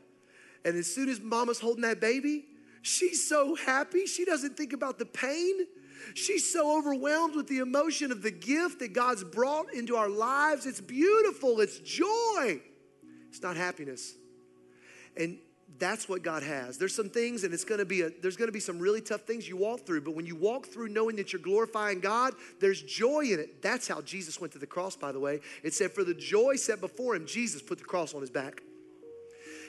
And 0.64 0.76
as 0.76 0.92
soon 0.92 1.08
as 1.08 1.20
mama's 1.20 1.58
holding 1.58 1.82
that 1.82 2.00
baby, 2.00 2.44
she's 2.82 3.26
so 3.26 3.54
happy. 3.54 4.06
She 4.06 4.24
doesn't 4.24 4.56
think 4.56 4.72
about 4.72 4.98
the 4.98 5.06
pain. 5.06 5.66
She's 6.14 6.50
so 6.50 6.78
overwhelmed 6.78 7.34
with 7.34 7.48
the 7.48 7.58
emotion 7.58 8.12
of 8.12 8.22
the 8.22 8.30
gift 8.30 8.80
that 8.80 8.92
God's 8.92 9.24
brought 9.24 9.72
into 9.72 9.96
our 9.96 10.08
lives. 10.08 10.66
It's 10.66 10.80
beautiful, 10.80 11.60
it's 11.60 11.78
joy. 11.78 12.60
It's 13.28 13.42
not 13.42 13.56
happiness. 13.56 14.14
And 15.16 15.38
that's 15.78 16.08
what 16.08 16.22
God 16.22 16.42
has. 16.42 16.78
There's 16.78 16.94
some 16.94 17.08
things, 17.08 17.44
and 17.44 17.54
it's 17.54 17.64
gonna 17.64 17.84
be 17.84 18.02
a, 18.02 18.10
there's 18.20 18.36
gonna 18.36 18.52
be 18.52 18.60
some 18.60 18.78
really 18.78 19.00
tough 19.00 19.22
things 19.22 19.48
you 19.48 19.56
walk 19.56 19.86
through, 19.86 20.02
but 20.02 20.14
when 20.14 20.26
you 20.26 20.36
walk 20.36 20.66
through 20.66 20.88
knowing 20.88 21.16
that 21.16 21.32
you're 21.32 21.42
glorifying 21.42 22.00
God, 22.00 22.34
there's 22.60 22.82
joy 22.82 23.22
in 23.24 23.40
it. 23.40 23.62
That's 23.62 23.88
how 23.88 24.00
Jesus 24.02 24.40
went 24.40 24.52
to 24.52 24.58
the 24.58 24.66
cross, 24.66 24.96
by 24.96 25.12
the 25.12 25.20
way. 25.20 25.40
It 25.62 25.74
said, 25.74 25.92
For 25.92 26.04
the 26.04 26.14
joy 26.14 26.56
set 26.56 26.80
before 26.80 27.14
him, 27.14 27.26
Jesus 27.26 27.62
put 27.62 27.78
the 27.78 27.84
cross 27.84 28.14
on 28.14 28.20
his 28.20 28.30
back. 28.30 28.62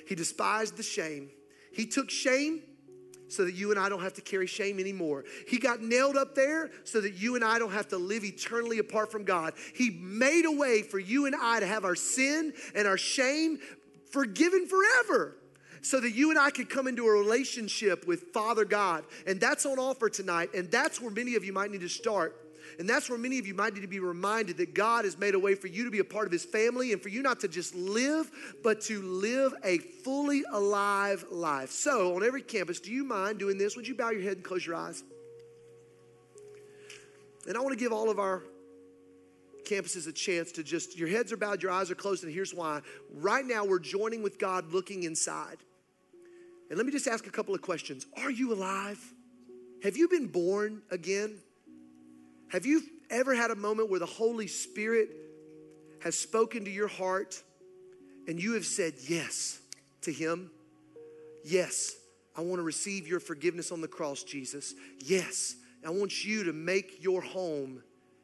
He 0.08 0.16
despised 0.16 0.78
the 0.78 0.84
shame. 0.84 1.30
He 1.72 1.86
took 1.86 2.10
shame 2.10 2.62
so 3.34 3.46
that 3.46 3.56
you 3.56 3.72
and 3.72 3.80
I 3.80 3.90
don't 3.90 4.02
have 4.02 4.14
to 4.14 4.22
carry 4.22 4.48
shame 4.48 4.80
anymore. 4.80 5.26
He 5.48 5.58
got 5.58 5.82
nailed 5.82 6.18
up 6.18 6.36
there 6.36 6.70
so 6.84 7.02
that 7.02 7.16
you 7.16 7.36
and 7.36 7.44
I 7.44 7.60
don't 7.60 7.72
have 7.72 7.88
to 7.90 7.98
live 7.98 8.24
eternally 8.24 8.80
apart 8.80 9.12
from 9.12 9.24
God. 9.24 9.54
He 9.74 9.90
made 9.90 10.46
a 10.46 10.52
way 10.52 10.84
for 10.84 11.00
you 11.00 11.26
and 11.26 11.36
I 11.40 11.60
to 11.60 11.66
have 11.66 11.86
our 11.86 11.96
sin 11.96 12.54
and 12.76 12.88
our 12.88 12.98
shame 12.98 13.60
forgiven 14.12 14.68
forever 14.68 15.36
so 15.82 16.00
that 16.00 16.12
you 16.12 16.30
and 16.30 16.40
I 16.40 16.50
could 16.50 16.70
come 16.70 16.88
into 16.88 17.06
a 17.06 17.12
relationship 17.12 18.08
with 18.08 18.32
Father 18.34 18.64
God. 18.64 19.04
And 19.28 19.40
that's 19.40 19.66
on 19.66 19.80
offer 19.80 20.10
tonight. 20.10 20.54
And 20.54 20.72
that's 20.72 21.02
where 21.02 21.12
many 21.12 21.36
of 21.36 21.44
you 21.44 21.52
might 21.52 21.72
need 21.72 21.82
to 21.82 21.90
start. 21.90 22.40
And 22.80 22.90
that's 22.90 23.10
where 23.10 23.18
many 23.18 23.40
of 23.40 23.48
you 23.48 23.54
might 23.54 23.74
need 23.74 23.82
to 23.82 23.88
be 23.88 24.00
reminded 24.00 24.58
that 24.58 24.74
God 24.74 25.06
has 25.06 25.18
made 25.18 25.36
a 25.36 25.40
way 25.40 25.56
for 25.56 25.68
you 25.68 25.84
to 25.86 25.92
be 25.92 26.00
a 26.00 26.04
part 26.04 26.26
of 26.26 26.32
His 26.32 26.46
family 26.46 26.94
and 26.94 27.02
for 27.02 27.10
you 27.10 27.22
not 27.22 27.40
to 27.42 27.48
just 27.48 27.76
live, 27.76 28.30
but 28.64 28.82
to 28.82 29.02
live 29.02 29.54
a 29.64 29.78
fully 29.78 30.44
alive 30.52 31.26
life. 31.32 31.72
So, 31.72 32.16
on 32.16 32.24
every 32.24 32.42
campus, 32.42 32.80
do 32.80 32.92
you 32.92 33.04
mind 33.04 33.40
doing 33.40 33.58
this? 33.58 33.76
Would 33.76 33.88
you 33.88 33.96
bow 33.96 34.10
your 34.12 34.22
head 34.22 34.34
and 34.34 34.44
close 34.44 34.66
your 34.66 34.76
eyes? 34.76 35.04
And 37.48 37.58
I 37.58 37.60
want 37.60 37.78
to 37.78 37.80
give 37.80 37.92
all 37.92 38.10
of 38.10 38.20
our 38.20 38.44
campuses 39.64 40.08
a 40.08 40.12
chance 40.12 40.52
to 40.54 40.64
just, 40.64 40.98
your 40.98 41.08
heads 41.08 41.32
are 41.32 41.38
bowed, 41.38 41.64
your 41.64 41.72
eyes 41.72 41.90
are 41.90 41.96
closed, 41.96 42.24
and 42.24 42.34
here's 42.34 42.54
why. 42.54 42.82
Right 43.14 43.46
now, 43.46 43.66
we're 43.66 43.80
joining 43.80 44.24
with 44.24 44.38
God 44.38 44.72
looking 44.72 45.04
inside. 45.04 45.58
And 46.70 46.78
let 46.78 46.86
me 46.86 46.92
just 46.92 47.08
ask 47.08 47.28
a 47.28 47.32
couple 47.32 47.54
of 47.54 47.62
questions 47.62 48.06
Are 48.18 48.32
you 48.32 48.54
alive? 48.54 49.00
Have 49.84 49.98
you 49.98 50.08
been 50.08 50.28
born 50.28 50.82
again? 50.92 51.40
Have 52.54 52.68
you 52.68 52.84
ever 53.10 53.34
had 53.34 53.50
a 53.50 53.56
moment 53.56 53.90
where 53.90 54.00
the 54.00 54.06
Holy 54.06 54.46
Spirit 54.46 55.10
has 56.04 56.14
spoken 56.16 56.64
to 56.66 56.70
your 56.70 56.88
heart 56.88 57.42
and 58.28 58.40
you 58.40 58.54
have 58.54 58.66
said 58.68 58.94
yes 59.08 59.60
to 60.02 60.14
Him? 60.14 60.52
Yes, 61.44 61.96
I 62.38 62.42
want 62.42 62.60
to 62.60 62.64
receive 62.64 63.08
your 63.08 63.20
forgiveness 63.20 63.72
on 63.72 63.82
the 63.82 63.88
cross, 63.88 64.22
Jesus. 64.22 64.76
Yes, 65.00 65.56
I 65.84 65.90
want 65.90 66.24
you 66.24 66.44
to 66.44 66.54
make 66.54 67.04
your 67.04 67.22
home 67.22 67.82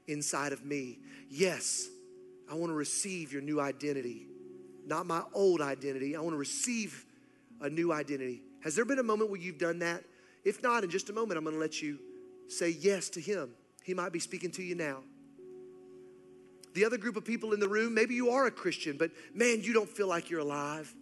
inside 0.07 0.53
of 0.53 0.63
me. 0.63 0.99
Yes, 1.31 1.89
I 2.51 2.53
want 2.53 2.69
to 2.69 2.75
receive 2.75 3.33
your 3.33 3.41
new 3.41 3.59
identity, 3.59 4.27
not 4.85 5.07
my 5.07 5.23
old 5.33 5.59
identity. 5.59 6.15
I 6.15 6.21
want 6.21 6.33
to 6.33 6.37
receive 6.37 7.03
a 7.61 7.69
new 7.69 7.91
identity. 7.91 8.43
Has 8.63 8.75
there 8.75 8.85
been 8.85 8.99
a 8.99 9.03
moment 9.03 9.31
where 9.31 9.41
you've 9.41 9.57
done 9.57 9.79
that? 9.79 10.03
If 10.45 10.61
not, 10.61 10.83
in 10.83 10.91
just 10.91 11.09
a 11.09 11.13
moment, 11.13 11.39
I'm 11.39 11.43
going 11.43 11.55
to 11.55 11.59
let 11.59 11.81
you 11.81 11.97
say 12.47 12.69
yes 12.69 13.09
to 13.09 13.21
Him. 13.21 13.55
He 13.89 13.95
might 13.95 14.13
be 14.13 14.19
speaking 14.19 14.51
to 14.51 14.61
you 14.61 14.75
now. 14.75 14.99
The 16.75 16.85
other 16.85 16.99
group 16.99 17.15
of 17.15 17.25
people 17.25 17.53
in 17.53 17.59
the 17.59 17.67
room, 17.67 17.95
maybe 17.95 18.13
you 18.13 18.29
are 18.29 18.45
a 18.45 18.51
Christian, 18.51 18.97
but 18.97 19.09
man, 19.33 19.63
you 19.63 19.73
don't 19.73 19.89
feel 19.89 20.07
like 20.07 20.29
you're 20.29 20.41
alive. 20.41 20.93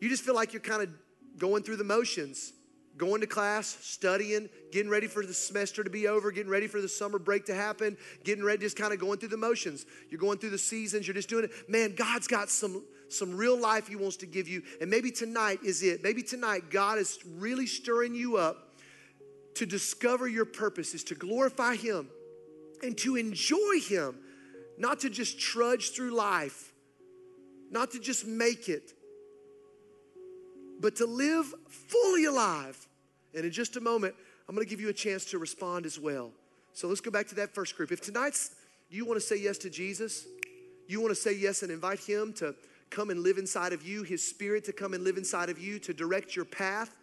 You 0.00 0.08
just 0.08 0.22
feel 0.22 0.34
like 0.34 0.54
you're 0.54 0.62
kind 0.62 0.80
of 0.80 0.88
going 1.36 1.62
through 1.62 1.76
the 1.76 1.84
motions, 1.84 2.54
going 2.96 3.20
to 3.20 3.26
class, 3.26 3.66
studying, 3.82 4.48
getting 4.72 4.90
ready 4.90 5.08
for 5.08 5.26
the 5.26 5.34
semester 5.34 5.84
to 5.84 5.90
be 5.90 6.08
over, 6.08 6.32
getting 6.32 6.50
ready 6.50 6.66
for 6.66 6.80
the 6.80 6.88
summer 6.88 7.18
break 7.18 7.44
to 7.44 7.54
happen, 7.54 7.98
getting 8.24 8.42
ready, 8.42 8.62
just 8.62 8.78
kind 8.78 8.94
of 8.94 8.98
going 8.98 9.18
through 9.18 9.28
the 9.28 9.36
motions. 9.36 9.84
You're 10.08 10.20
going 10.20 10.38
through 10.38 10.50
the 10.50 10.58
seasons, 10.58 11.06
you're 11.06 11.12
just 11.12 11.28
doing 11.28 11.44
it. 11.44 11.68
Man, 11.68 11.94
God's 11.96 12.28
got 12.28 12.48
some 12.48 12.82
some 13.10 13.36
real 13.36 13.60
life 13.60 13.88
he 13.88 13.96
wants 13.96 14.16
to 14.18 14.26
give 14.26 14.48
you. 14.48 14.62
And 14.80 14.88
maybe 14.88 15.10
tonight 15.10 15.58
is 15.62 15.82
it. 15.82 16.02
Maybe 16.02 16.22
tonight 16.22 16.70
God 16.70 16.96
is 16.96 17.18
really 17.26 17.66
stirring 17.66 18.14
you 18.14 18.38
up 18.38 18.69
to 19.54 19.66
discover 19.66 20.28
your 20.28 20.44
purpose 20.44 20.94
is 20.94 21.04
to 21.04 21.14
glorify 21.14 21.76
Him 21.76 22.08
and 22.82 22.96
to 22.98 23.16
enjoy 23.16 23.80
Him, 23.80 24.16
not 24.78 25.00
to 25.00 25.10
just 25.10 25.38
trudge 25.38 25.90
through 25.90 26.10
life, 26.10 26.72
not 27.70 27.90
to 27.92 28.00
just 28.00 28.26
make 28.26 28.68
it, 28.68 28.92
but 30.80 30.96
to 30.96 31.06
live 31.06 31.52
fully 31.68 32.24
alive. 32.24 32.88
And 33.34 33.44
in 33.44 33.50
just 33.50 33.76
a 33.76 33.80
moment, 33.80 34.14
I'm 34.48 34.54
gonna 34.54 34.66
give 34.66 34.80
you 34.80 34.88
a 34.88 34.94
chance 34.94 35.24
to 35.26 35.38
respond 35.38 35.86
as 35.86 35.98
well. 35.98 36.32
So 36.72 36.88
let's 36.88 37.00
go 37.00 37.10
back 37.10 37.28
to 37.28 37.34
that 37.36 37.54
first 37.54 37.76
group. 37.76 37.92
If 37.92 38.00
tonight's 38.00 38.54
you 38.88 39.04
wanna 39.04 39.20
say 39.20 39.36
yes 39.36 39.58
to 39.58 39.70
Jesus, 39.70 40.26
you 40.88 41.00
wanna 41.00 41.14
say 41.14 41.32
yes 41.32 41.62
and 41.62 41.70
invite 41.70 42.00
Him 42.00 42.32
to 42.34 42.54
come 42.88 43.10
and 43.10 43.22
live 43.22 43.38
inside 43.38 43.72
of 43.72 43.86
you, 43.86 44.02
His 44.02 44.26
Spirit 44.26 44.64
to 44.64 44.72
come 44.72 44.94
and 44.94 45.04
live 45.04 45.16
inside 45.16 45.48
of 45.48 45.58
you, 45.58 45.78
to 45.80 45.94
direct 45.94 46.34
your 46.34 46.44
path 46.44 46.96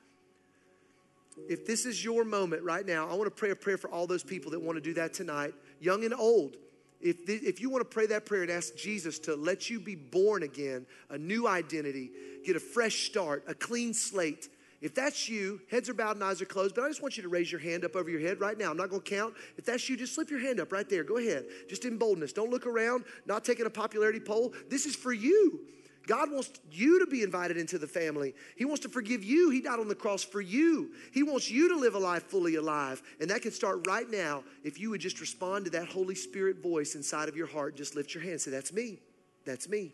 if 1.49 1.65
this 1.65 1.85
is 1.85 2.03
your 2.03 2.23
moment 2.23 2.63
right 2.63 2.85
now, 2.85 3.07
I 3.07 3.13
want 3.13 3.25
to 3.25 3.31
pray 3.31 3.51
a 3.51 3.55
prayer 3.55 3.77
for 3.77 3.89
all 3.89 4.07
those 4.07 4.23
people 4.23 4.51
that 4.51 4.61
want 4.61 4.77
to 4.77 4.81
do 4.81 4.93
that 4.95 5.13
tonight, 5.13 5.53
young 5.79 6.03
and 6.03 6.13
old. 6.13 6.57
If, 6.99 7.25
th- 7.25 7.43
if 7.43 7.61
you 7.61 7.69
want 7.69 7.81
to 7.81 7.89
pray 7.89 8.07
that 8.07 8.25
prayer 8.25 8.41
and 8.41 8.51
ask 8.51 8.75
Jesus 8.75 9.19
to 9.19 9.35
let 9.35 9.69
you 9.69 9.79
be 9.79 9.95
born 9.95 10.43
again, 10.43 10.85
a 11.09 11.17
new 11.17 11.47
identity, 11.47 12.11
get 12.43 12.55
a 12.55 12.59
fresh 12.59 13.05
start, 13.05 13.43
a 13.47 13.53
clean 13.53 13.93
slate, 13.93 14.49
if 14.81 14.93
that's 14.93 15.27
you, 15.27 15.59
heads 15.71 15.89
are 15.89 15.93
bowed 15.93 16.15
and 16.15 16.23
eyes 16.23 16.41
are 16.41 16.45
closed, 16.45 16.75
but 16.75 16.83
I 16.83 16.88
just 16.88 17.01
want 17.01 17.17
you 17.17 17.23
to 17.23 17.29
raise 17.29 17.51
your 17.51 17.61
hand 17.61 17.83
up 17.83 17.95
over 17.95 18.09
your 18.09 18.19
head 18.19 18.39
right 18.39 18.57
now. 18.57 18.69
I'm 18.69 18.77
not 18.77 18.89
going 18.89 19.01
to 19.01 19.09
count. 19.09 19.33
If 19.57 19.65
that's 19.65 19.89
you, 19.89 19.97
just 19.97 20.13
slip 20.13 20.29
your 20.29 20.39
hand 20.39 20.59
up 20.59 20.71
right 20.71 20.88
there. 20.88 21.03
Go 21.03 21.17
ahead. 21.17 21.45
Just 21.67 21.85
in 21.85 21.97
boldness. 21.97 22.31
Don't 22.31 22.51
look 22.51 22.67
around, 22.67 23.05
not 23.25 23.43
taking 23.43 23.65
a 23.65 23.71
popularity 23.71 24.19
poll. 24.19 24.53
This 24.69 24.85
is 24.85 24.95
for 24.95 25.13
you. 25.13 25.61
God 26.08 26.32
wants 26.32 26.49
you 26.72 26.99
to 26.99 27.05
be 27.05 27.22
invited 27.22 27.58
into 27.58 27.78
the 27.78 27.86
family. 27.86 28.34
He 28.55 28.66
wants 28.66 28.82
to 28.84 28.89
forgive 28.89 29.24
you. 29.24 29.49
He 29.49 29.62
died 29.62 29.80
on 29.80 29.89
the 29.89 29.95
cross 29.95 30.24
for 30.24 30.41
you. 30.41 30.91
He 31.12 31.22
wants 31.22 31.51
you 31.51 31.68
to 31.70 31.76
live 31.76 31.95
a 31.95 31.99
life 31.99 32.24
fully 32.24 32.55
alive. 32.55 33.03
And 33.20 33.30
that 33.30 33.41
can 33.41 33.51
start 33.51 33.86
right 33.86 34.10
now 34.10 34.43
if 34.64 34.80
you 34.80 34.89
would 34.89 35.01
just 35.01 35.20
respond 35.20 35.66
to 35.66 35.72
that 35.72 35.89
Holy 35.89 36.16
Spirit 36.16 36.64
voice 36.64 36.95
inside 36.95 37.28
of 37.28 37.36
your 37.36 37.45
heart. 37.45 37.76
Just 37.76 37.95
lift 37.95 38.16
your 38.16 38.24
hand. 38.24 38.39
Say, 38.41 38.51
That's 38.51 38.72
me. 38.72 38.99
That's 39.45 39.70
me. 39.70 39.93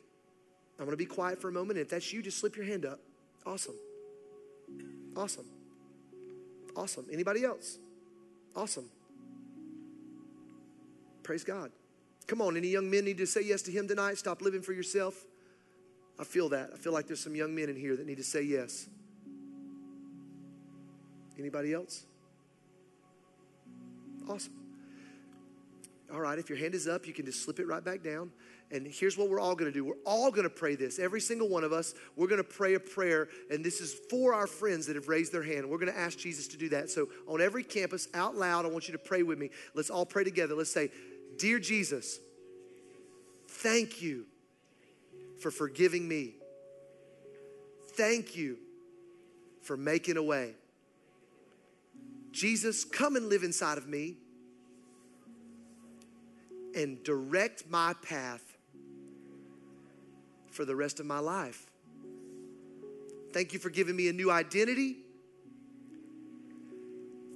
I'm 0.79 0.85
going 0.85 0.91
to 0.91 0.97
be 0.97 1.05
quiet 1.05 1.41
for 1.41 1.49
a 1.49 1.51
moment. 1.51 1.77
And 1.77 1.85
if 1.85 1.89
that's 1.89 2.13
you, 2.13 2.21
just 2.21 2.39
slip 2.39 2.55
your 2.55 2.65
hand 2.65 2.85
up. 2.85 2.99
Awesome. 3.45 3.75
Awesome. 5.15 5.45
Awesome. 6.75 7.05
Anybody 7.11 7.43
else? 7.43 7.79
Awesome. 8.55 8.89
Praise 11.23 11.43
God. 11.43 11.71
Come 12.27 12.41
on, 12.41 12.55
any 12.57 12.69
young 12.69 12.89
men 12.89 13.05
need 13.05 13.17
to 13.17 13.25
say 13.25 13.41
yes 13.41 13.61
to 13.63 13.71
Him 13.71 13.87
tonight? 13.87 14.17
Stop 14.17 14.41
living 14.41 14.61
for 14.61 14.73
yourself. 14.73 15.25
I 16.19 16.23
feel 16.23 16.49
that. 16.49 16.71
I 16.73 16.77
feel 16.77 16.93
like 16.93 17.07
there's 17.07 17.19
some 17.19 17.35
young 17.35 17.55
men 17.55 17.69
in 17.69 17.75
here 17.75 17.95
that 17.95 18.05
need 18.05 18.17
to 18.17 18.23
say 18.23 18.43
yes. 18.43 18.87
Anybody 21.37 21.73
else? 21.73 22.05
Awesome. 24.29 24.53
All 26.13 26.19
right, 26.19 26.37
if 26.37 26.47
your 26.47 26.59
hand 26.59 26.75
is 26.75 26.87
up, 26.87 27.07
you 27.07 27.13
can 27.13 27.25
just 27.25 27.43
slip 27.43 27.59
it 27.59 27.67
right 27.67 27.83
back 27.83 28.03
down. 28.03 28.31
And 28.71 28.87
here's 28.87 29.17
what 29.17 29.29
we're 29.29 29.39
all 29.39 29.55
gonna 29.55 29.71
do 29.71 29.83
we're 29.83 29.95
all 30.05 30.31
gonna 30.31 30.49
pray 30.49 30.75
this. 30.75 30.99
Every 30.99 31.21
single 31.21 31.49
one 31.49 31.63
of 31.63 31.73
us, 31.73 31.95
we're 32.15 32.27
gonna 32.27 32.43
pray 32.43 32.75
a 32.75 32.79
prayer. 32.79 33.29
And 33.49 33.65
this 33.65 33.81
is 33.81 33.95
for 34.09 34.33
our 34.33 34.47
friends 34.47 34.85
that 34.85 34.95
have 34.95 35.07
raised 35.07 35.31
their 35.31 35.43
hand. 35.43 35.69
We're 35.69 35.79
gonna 35.79 35.91
ask 35.91 36.17
Jesus 36.17 36.47
to 36.49 36.57
do 36.57 36.69
that. 36.69 36.89
So 36.89 37.09
on 37.27 37.41
every 37.41 37.63
campus, 37.63 38.07
out 38.13 38.35
loud, 38.35 38.65
I 38.65 38.69
want 38.69 38.87
you 38.87 38.91
to 38.91 38.99
pray 38.99 39.23
with 39.23 39.39
me. 39.39 39.49
Let's 39.73 39.89
all 39.89 40.05
pray 40.05 40.23
together. 40.23 40.55
Let's 40.55 40.71
say, 40.71 40.91
Dear 41.37 41.59
Jesus, 41.59 42.19
Thank 43.53 44.01
you 44.01 44.25
for 45.43 45.51
forgiving 45.51 46.07
me. 46.07 46.35
Thank 47.95 48.35
you 48.35 48.57
for 49.61 49.75
making 49.75 50.15
a 50.15 50.23
way. 50.23 50.53
Jesus, 52.31 52.85
come 52.85 53.17
and 53.17 53.27
live 53.27 53.43
inside 53.43 53.77
of 53.77 53.87
me 53.87 54.15
and 56.73 57.03
direct 57.03 57.69
my 57.69 57.93
path 58.01 58.57
for 60.49 60.63
the 60.63 60.75
rest 60.75 61.01
of 61.01 61.05
my 61.05 61.19
life. 61.19 61.69
Thank 63.33 63.51
you 63.51 63.59
for 63.59 63.69
giving 63.69 63.95
me 63.97 64.07
a 64.07 64.13
new 64.13 64.31
identity. 64.31 64.97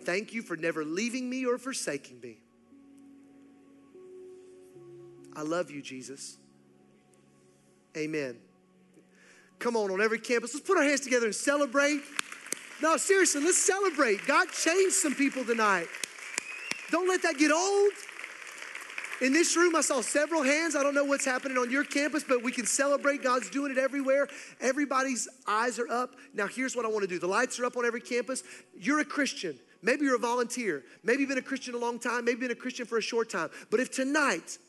Thank 0.04 0.34
you 0.34 0.42
for 0.42 0.56
never 0.56 0.86
leaving 0.86 1.30
me 1.30 1.46
or 1.46 1.58
forsaking 1.58 2.22
me. 2.22 2.38
I 5.36 5.42
love 5.42 5.70
you, 5.70 5.82
Jesus. 5.82 6.38
Amen. 7.98 8.38
Come 9.60 9.76
on, 9.76 9.90
on 9.90 10.02
every 10.02 10.20
campus, 10.20 10.54
let's 10.54 10.66
put 10.66 10.78
our 10.78 10.84
hands 10.84 11.02
together 11.02 11.26
and 11.26 11.36
celebrate. 11.36 12.02
No, 12.82 12.96
seriously, 12.98 13.44
let's 13.44 13.58
celebrate. 13.58 14.20
God 14.28 14.50
changed 14.52 14.94
some 14.94 15.16
people 15.16 15.44
tonight. 15.44 15.88
Don't 16.92 17.08
let 17.08 17.24
that 17.24 17.38
get 17.38 17.52
old. 17.52 17.92
In 19.20 19.34
this 19.34 19.58
room, 19.58 19.76
I 19.76 19.82
saw 19.82 20.02
several 20.02 20.44
hands. 20.44 20.76
I 20.76 20.84
don't 20.84 20.94
know 20.94 21.04
what's 21.04 21.26
happening 21.26 21.58
on 21.58 21.72
your 21.72 21.84
campus, 21.84 22.24
but 22.24 22.44
we 22.44 22.52
can 22.52 22.68
celebrate. 22.68 23.24
God's 23.24 23.50
doing 23.50 23.72
it 23.72 23.80
everywhere. 23.80 24.28
Everybody's 24.62 25.28
eyes 25.48 25.80
are 25.80 25.90
up. 25.90 26.16
Now, 26.36 26.46
here's 26.46 26.76
what 26.76 26.86
I 26.86 26.90
want 26.90 27.02
to 27.02 27.08
do 27.08 27.18
the 27.18 27.28
lights 27.28 27.60
are 27.60 27.66
up 27.66 27.78
on 27.78 27.86
every 27.86 28.02
campus. 28.02 28.44
You're 28.80 29.00
a 29.00 29.06
Christian. 29.06 29.58
Maybe 29.82 30.06
you're 30.06 30.16
a 30.16 30.20
volunteer. 30.20 30.84
Maybe 31.04 31.22
you've 31.22 31.30
been 31.30 31.40
a 31.40 31.42
Christian 31.42 31.74
a 31.74 31.80
long 31.80 31.98
time. 31.98 32.26
Maybe 32.26 32.42
you've 32.42 32.50
been 32.50 32.52
a 32.52 32.62
Christian 32.62 32.86
for 32.86 33.00
a 33.00 33.02
short 33.02 33.30
time. 33.30 33.50
But 33.72 33.80
if 33.80 33.90
tonight 33.90 34.60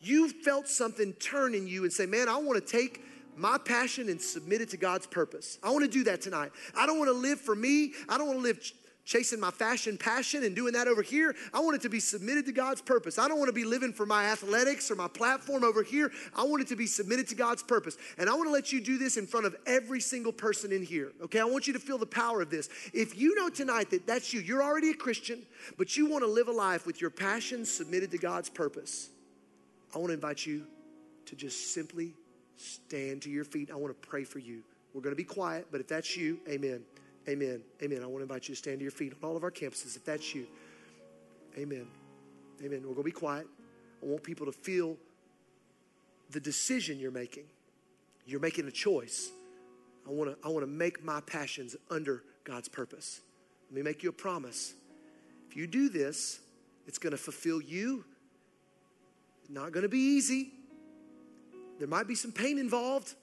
you 0.00 0.28
felt 0.28 0.68
something 0.68 1.12
turn 1.14 1.54
in 1.54 1.66
you 1.66 1.84
and 1.84 1.92
say, 1.92 2.06
man, 2.06 2.28
I 2.28 2.36
want 2.38 2.64
to 2.64 2.72
take 2.72 3.02
my 3.36 3.58
passion 3.58 4.08
and 4.08 4.20
submit 4.20 4.60
it 4.60 4.70
to 4.70 4.76
God's 4.76 5.06
purpose. 5.06 5.58
I 5.62 5.70
want 5.70 5.84
to 5.84 5.90
do 5.90 6.04
that 6.04 6.20
tonight. 6.20 6.50
I 6.76 6.86
don't 6.86 6.98
want 6.98 7.08
to 7.08 7.16
live 7.16 7.40
for 7.40 7.54
me. 7.54 7.92
I 8.08 8.18
don't 8.18 8.26
want 8.26 8.38
to 8.40 8.42
live 8.42 8.60
ch- 8.60 8.74
chasing 9.04 9.40
my 9.40 9.50
fashion 9.50 9.96
passion 9.96 10.44
and 10.44 10.54
doing 10.54 10.74
that 10.74 10.86
over 10.86 11.00
here. 11.00 11.34
I 11.54 11.60
want 11.60 11.76
it 11.76 11.82
to 11.82 11.88
be 11.88 11.98
submitted 11.98 12.44
to 12.46 12.52
God's 12.52 12.82
purpose. 12.82 13.18
I 13.18 13.26
don't 13.26 13.38
want 13.38 13.48
to 13.48 13.54
be 13.54 13.64
living 13.64 13.92
for 13.92 14.04
my 14.04 14.24
athletics 14.24 14.90
or 14.90 14.96
my 14.96 15.08
platform 15.08 15.64
over 15.64 15.82
here. 15.82 16.12
I 16.36 16.42
want 16.42 16.62
it 16.62 16.68
to 16.68 16.76
be 16.76 16.86
submitted 16.86 17.26
to 17.28 17.34
God's 17.34 17.62
purpose. 17.62 17.96
And 18.18 18.28
I 18.28 18.34
want 18.34 18.48
to 18.48 18.52
let 18.52 18.70
you 18.70 18.80
do 18.80 18.98
this 18.98 19.16
in 19.16 19.26
front 19.26 19.46
of 19.46 19.56
every 19.66 20.00
single 20.00 20.32
person 20.32 20.72
in 20.72 20.82
here. 20.82 21.12
Okay? 21.22 21.40
I 21.40 21.44
want 21.44 21.66
you 21.66 21.72
to 21.72 21.78
feel 21.78 21.96
the 21.96 22.06
power 22.06 22.42
of 22.42 22.50
this. 22.50 22.68
If 22.92 23.16
you 23.16 23.34
know 23.34 23.48
tonight 23.48 23.90
that 23.90 24.06
that's 24.06 24.34
you, 24.34 24.40
you're 24.40 24.62
already 24.62 24.90
a 24.90 24.94
Christian, 24.94 25.42
but 25.78 25.96
you 25.96 26.06
want 26.06 26.22
to 26.22 26.28
live 26.28 26.48
a 26.48 26.52
life 26.52 26.86
with 26.86 27.00
your 27.00 27.10
passion 27.10 27.64
submitted 27.64 28.10
to 28.10 28.18
God's 28.18 28.50
purpose. 28.50 29.08
I 29.94 29.98
want 29.98 30.08
to 30.08 30.14
invite 30.14 30.44
you 30.46 30.64
to 31.26 31.36
just 31.36 31.72
simply 31.74 32.14
stand 32.56 33.22
to 33.22 33.30
your 33.30 33.44
feet. 33.44 33.70
I 33.70 33.76
want 33.76 34.00
to 34.00 34.08
pray 34.08 34.24
for 34.24 34.38
you. 34.38 34.62
We're 34.94 35.00
going 35.00 35.14
to 35.14 35.16
be 35.16 35.24
quiet, 35.24 35.66
but 35.70 35.80
if 35.80 35.88
that's 35.88 36.16
you, 36.16 36.38
amen. 36.48 36.82
Amen. 37.28 37.62
Amen. 37.82 38.02
I 38.02 38.06
want 38.06 38.18
to 38.18 38.22
invite 38.22 38.48
you 38.48 38.54
to 38.54 38.58
stand 38.58 38.78
to 38.78 38.82
your 38.82 38.90
feet 38.90 39.12
on 39.12 39.28
all 39.28 39.36
of 39.36 39.44
our 39.44 39.50
campuses 39.50 39.96
if 39.96 40.04
that's 40.04 40.34
you. 40.34 40.46
Amen. 41.56 41.86
Amen. 42.64 42.80
We're 42.80 42.94
going 42.94 42.96
to 42.96 43.02
be 43.02 43.10
quiet. 43.10 43.46
I 44.02 44.06
want 44.06 44.22
people 44.22 44.46
to 44.46 44.52
feel 44.52 44.96
the 46.30 46.40
decision 46.40 46.98
you're 46.98 47.10
making. 47.10 47.44
You're 48.26 48.40
making 48.40 48.66
a 48.66 48.70
choice. 48.70 49.30
I 50.06 50.10
want 50.10 50.30
to 50.30 50.46
I 50.46 50.50
want 50.50 50.62
to 50.62 50.70
make 50.70 51.04
my 51.04 51.20
passions 51.20 51.76
under 51.90 52.22
God's 52.44 52.68
purpose. 52.68 53.20
Let 53.70 53.76
me 53.76 53.82
make 53.82 54.02
you 54.02 54.08
a 54.08 54.12
promise. 54.12 54.74
If 55.50 55.56
you 55.56 55.66
do 55.66 55.88
this, 55.88 56.40
it's 56.86 56.98
going 56.98 57.10
to 57.12 57.18
fulfill 57.18 57.60
you. 57.60 58.04
Not 59.48 59.72
going 59.72 59.82
to 59.82 59.88
be 59.88 59.98
easy. 59.98 60.50
There 61.78 61.88
might 61.88 62.06
be 62.06 62.14
some 62.14 62.32
pain 62.32 62.58
involved, 62.58 63.14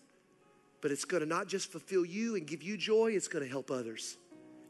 but 0.82 0.92
it's 0.92 1.06
going 1.06 1.22
to 1.22 1.28
not 1.28 1.48
just 1.48 1.72
fulfill 1.72 2.06
you 2.06 2.36
and 2.36 2.48
give 2.48 2.64
you 2.64 2.78
joy, 2.78 3.12
it's 3.12 3.28
going 3.28 3.44
to 3.44 3.50
help 3.50 3.70
others. 3.70 4.18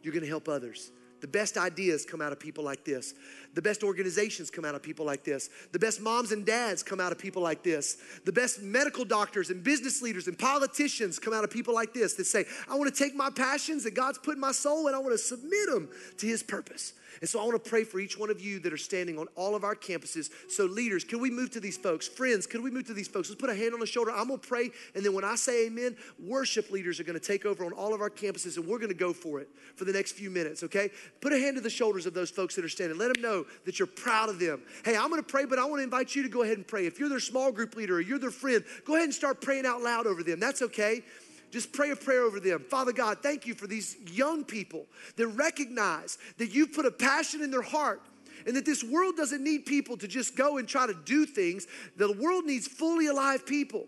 You're 0.02 0.14
going 0.14 0.24
to 0.24 0.30
help 0.30 0.50
others. 0.50 0.92
The 1.22 1.28
best 1.28 1.58
ideas 1.58 2.06
come 2.06 2.22
out 2.22 2.32
of 2.32 2.40
people 2.40 2.64
like 2.64 2.84
this. 2.84 3.14
The 3.54 3.62
best 3.62 3.84
organizations 3.84 4.50
come 4.50 4.66
out 4.66 4.76
of 4.76 4.84
people 4.84 5.06
like 5.06 5.24
this. 5.24 5.50
The 5.72 5.80
best 5.80 6.02
moms 6.02 6.32
and 6.32 6.46
dads 6.46 6.84
come 6.84 7.00
out 7.00 7.12
of 7.12 7.18
people 7.18 7.42
like 7.42 7.64
this. 7.64 7.98
The 8.26 8.32
best 8.32 8.62
medical 8.62 9.06
doctors 9.06 9.50
and 9.50 9.64
business 9.64 10.02
leaders 10.02 10.28
and 10.28 10.38
politicians 10.38 11.20
come 11.20 11.34
out 11.34 11.44
of 11.44 11.50
people 11.50 11.74
like 11.74 11.94
this 11.94 12.14
that 12.16 12.26
say, 12.26 12.46
I 12.70 12.76
want 12.76 12.94
to 12.94 13.04
take 13.04 13.16
my 13.16 13.30
passions 13.30 13.84
that 13.86 13.96
God's 13.96 14.18
put 14.18 14.36
in 14.36 14.42
my 14.42 14.52
soul 14.52 14.88
and 14.88 14.96
I 14.96 15.00
want 15.00 15.14
to 15.14 15.18
submit 15.18 15.70
them 15.70 15.90
to 16.18 16.28
His 16.28 16.44
purpose. 16.44 16.94
And 17.22 17.30
so 17.30 17.40
I 17.40 17.44
want 17.46 17.64
to 17.64 17.70
pray 17.70 17.84
for 17.84 18.00
each 18.00 18.18
one 18.18 18.30
of 18.30 18.42
you 18.42 18.60
that 18.60 18.74
are 18.74 18.78
standing 18.78 19.18
on 19.18 19.28
all 19.36 19.56
of 19.56 19.64
our 19.64 19.76
campuses. 19.76 20.30
So, 20.50 20.66
leaders, 20.66 21.04
can 21.04 21.20
we 21.20 21.30
move 21.30 21.52
to 21.52 21.60
these 21.60 21.78
folks? 21.78 22.08
Friends, 22.08 22.46
can 22.46 22.62
we 22.62 22.72
move 22.72 22.86
to 22.88 22.94
these 22.94 23.08
folks? 23.08 23.30
Let's 23.30 23.40
put 23.40 23.50
a 23.50 23.56
hand 23.56 23.74
on 23.74 23.80
the 23.80 23.86
shoulder. 23.86 24.12
I'm 24.12 24.28
going 24.28 24.40
to 24.40 24.48
pray. 24.48 24.70
And 24.94 25.06
then 25.06 25.14
when 25.14 25.24
I 25.24 25.36
say 25.36 25.68
amen, 25.68 25.96
worship 26.20 26.72
leaders 26.72 27.00
are 27.00 27.04
going 27.04 27.20
to 27.20 27.26
take 27.26 27.46
over 27.46 27.66
on 27.66 27.74
all 27.74 27.94
of 27.94 28.02
our 28.02 28.10
campuses 28.10 28.58
and 28.58 28.68
we're 28.68 28.80
going 28.80 28.90
to 28.90 28.96
go 28.96 29.14
for 29.14 29.40
it 29.40 29.50
for 29.76 29.86
the 29.86 29.94
next 29.94 30.14
few 30.14 30.30
minutes, 30.30 30.64
okay? 30.64 30.90
Put 31.22 31.34
a 31.34 31.40
hand 31.40 31.56
to 31.56 31.62
the 31.62 31.70
shoulders 31.70 32.06
of 32.06 32.14
those 32.14 32.30
folks 32.30 32.56
that 32.56 32.66
are 32.66 32.70
standing. 32.70 32.98
Let 32.98 33.14
them 33.14 33.22
know 33.22 33.46
that 33.66 33.80
you're 33.80 33.88
proud 33.88 34.30
of 34.30 34.40
them. 34.40 34.62
Hey, 34.84 34.96
I'm 34.96 35.10
going 35.10 35.22
to 35.22 35.28
pray, 35.28 35.46
but 35.46 35.60
I 35.60 35.66
want 35.66 35.80
to 35.80 35.84
invite 35.84 36.16
you 36.16 36.24
to 36.24 36.30
go 36.30 36.44
ahead 36.44 36.58
and 36.58 36.68
pray. 36.68 36.86
If 36.86 37.00
you're 37.00 37.10
their 37.10 37.20
small 37.20 37.52
group 37.52 37.76
leader 37.76 37.96
or 37.96 38.02
you're 38.02 38.20
their 38.20 38.32
friend, 38.32 38.64
go 38.86 38.96
ahead 38.96 39.06
and 39.06 39.14
start 39.14 39.42
praying 39.42 39.66
out 39.66 39.82
loud 39.82 40.08
over 40.08 40.24
them. 40.24 40.40
That's 40.40 40.62
okay. 40.62 41.04
Just 41.52 41.72
pray 41.72 41.92
a 41.92 41.96
prayer 41.96 42.24
over 42.24 42.40
them. 42.40 42.66
Father 42.70 42.92
God, 42.92 43.20
thank 43.22 43.46
you 43.46 43.54
for 43.54 43.68
these 43.68 43.96
young 44.12 44.44
people 44.44 44.88
that 45.16 45.28
recognize 45.28 46.18
that 46.38 46.54
you've 46.54 46.74
put 46.74 46.86
a 46.86 46.92
passion 46.92 47.42
in 47.42 47.52
their 47.52 47.62
heart 47.62 48.02
and 48.46 48.56
that 48.56 48.66
this 48.66 48.84
world 48.84 49.16
doesn't 49.16 49.44
need 49.44 49.66
people 49.66 49.98
to 49.98 50.08
just 50.08 50.36
go 50.36 50.58
and 50.58 50.68
try 50.68 50.86
to 50.86 50.94
do 51.06 51.26
things. 51.26 51.68
The 51.98 52.12
world 52.12 52.46
needs 52.46 52.68
fully 52.68 53.08
alive 53.08 53.46
people, 53.46 53.86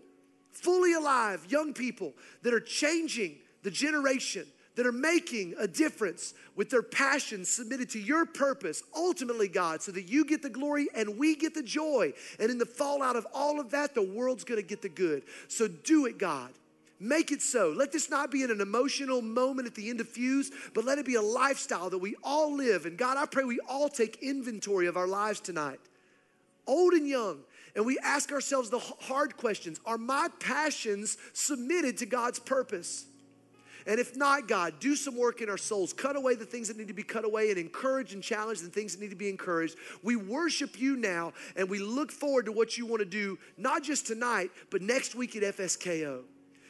fully 0.50 0.94
alive 0.94 1.46
young 1.48 1.74
people 1.74 2.14
that 2.42 2.54
are 2.54 2.60
changing 2.60 3.36
the 3.62 3.70
generation, 3.70 4.46
that 4.78 4.86
are 4.86 4.92
making 4.92 5.56
a 5.58 5.66
difference 5.66 6.34
with 6.54 6.70
their 6.70 6.84
passion 6.84 7.44
submitted 7.44 7.90
to 7.90 7.98
your 7.98 8.24
purpose, 8.24 8.84
ultimately, 8.94 9.48
God, 9.48 9.82
so 9.82 9.90
that 9.90 10.08
you 10.08 10.24
get 10.24 10.40
the 10.40 10.48
glory 10.48 10.86
and 10.94 11.18
we 11.18 11.34
get 11.34 11.52
the 11.52 11.64
joy. 11.64 12.12
And 12.38 12.48
in 12.48 12.58
the 12.58 12.64
fallout 12.64 13.16
of 13.16 13.26
all 13.34 13.58
of 13.58 13.70
that, 13.70 13.96
the 13.96 14.04
world's 14.04 14.44
gonna 14.44 14.62
get 14.62 14.80
the 14.80 14.88
good. 14.88 15.24
So 15.48 15.66
do 15.66 16.06
it, 16.06 16.16
God. 16.16 16.52
Make 17.00 17.32
it 17.32 17.42
so. 17.42 17.74
Let 17.76 17.90
this 17.90 18.08
not 18.08 18.30
be 18.30 18.44
an 18.44 18.60
emotional 18.60 19.20
moment 19.20 19.66
at 19.66 19.74
the 19.74 19.90
end 19.90 20.00
of 20.00 20.08
Fuse, 20.08 20.52
but 20.74 20.84
let 20.84 20.98
it 20.98 21.06
be 21.06 21.16
a 21.16 21.22
lifestyle 21.22 21.90
that 21.90 21.98
we 21.98 22.14
all 22.22 22.54
live. 22.54 22.86
And 22.86 22.96
God, 22.96 23.16
I 23.16 23.26
pray 23.26 23.42
we 23.42 23.58
all 23.68 23.88
take 23.88 24.22
inventory 24.22 24.86
of 24.86 24.96
our 24.96 25.08
lives 25.08 25.40
tonight, 25.40 25.80
old 26.68 26.92
and 26.92 27.08
young. 27.08 27.40
And 27.74 27.84
we 27.84 27.98
ask 27.98 28.30
ourselves 28.30 28.70
the 28.70 28.78
hard 28.78 29.36
questions 29.36 29.80
Are 29.84 29.98
my 29.98 30.28
passions 30.38 31.18
submitted 31.32 31.96
to 31.98 32.06
God's 32.06 32.38
purpose? 32.38 33.06
And 33.88 33.98
if 33.98 34.14
not, 34.14 34.46
God, 34.46 34.74
do 34.80 34.94
some 34.94 35.16
work 35.16 35.40
in 35.40 35.48
our 35.48 35.56
souls. 35.56 35.94
Cut 35.94 36.14
away 36.14 36.34
the 36.34 36.44
things 36.44 36.68
that 36.68 36.76
need 36.76 36.88
to 36.88 36.94
be 36.94 37.02
cut 37.02 37.24
away 37.24 37.48
and 37.48 37.58
encourage 37.58 38.12
and 38.12 38.22
challenge 38.22 38.60
the 38.60 38.68
things 38.68 38.94
that 38.94 39.00
need 39.00 39.08
to 39.10 39.16
be 39.16 39.30
encouraged. 39.30 39.76
We 40.02 40.14
worship 40.14 40.78
you 40.78 40.94
now 40.96 41.32
and 41.56 41.70
we 41.70 41.78
look 41.78 42.12
forward 42.12 42.44
to 42.44 42.52
what 42.52 42.76
you 42.76 42.84
want 42.84 43.00
to 43.00 43.06
do, 43.06 43.38
not 43.56 43.82
just 43.82 44.06
tonight, 44.06 44.50
but 44.70 44.82
next 44.82 45.14
week 45.14 45.34
at 45.36 45.56
FSKO. 45.56 46.20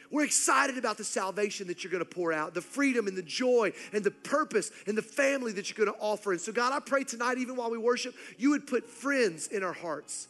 We're 0.09 0.23
excited 0.23 0.77
about 0.77 0.97
the 0.97 1.03
salvation 1.03 1.67
that 1.67 1.83
you're 1.83 1.91
going 1.91 2.03
to 2.03 2.09
pour 2.09 2.31
out, 2.31 2.53
the 2.53 2.61
freedom 2.61 3.05
and 3.05 3.17
the 3.17 3.21
joy 3.21 3.73
and 3.91 4.01
the 4.01 4.11
purpose 4.11 4.71
and 4.87 4.97
the 4.97 5.03
family 5.03 5.51
that 5.51 5.69
you're 5.69 5.85
going 5.85 5.95
to 5.95 6.03
offer. 6.03 6.31
And 6.31 6.39
so, 6.39 6.53
God, 6.53 6.71
I 6.71 6.79
pray 6.79 7.03
tonight, 7.03 7.37
even 7.37 7.57
while 7.57 7.69
we 7.69 7.77
worship, 7.77 8.15
you 8.37 8.51
would 8.51 8.65
put 8.65 8.89
friends 8.89 9.47
in 9.47 9.61
our 9.61 9.73
hearts. 9.73 10.29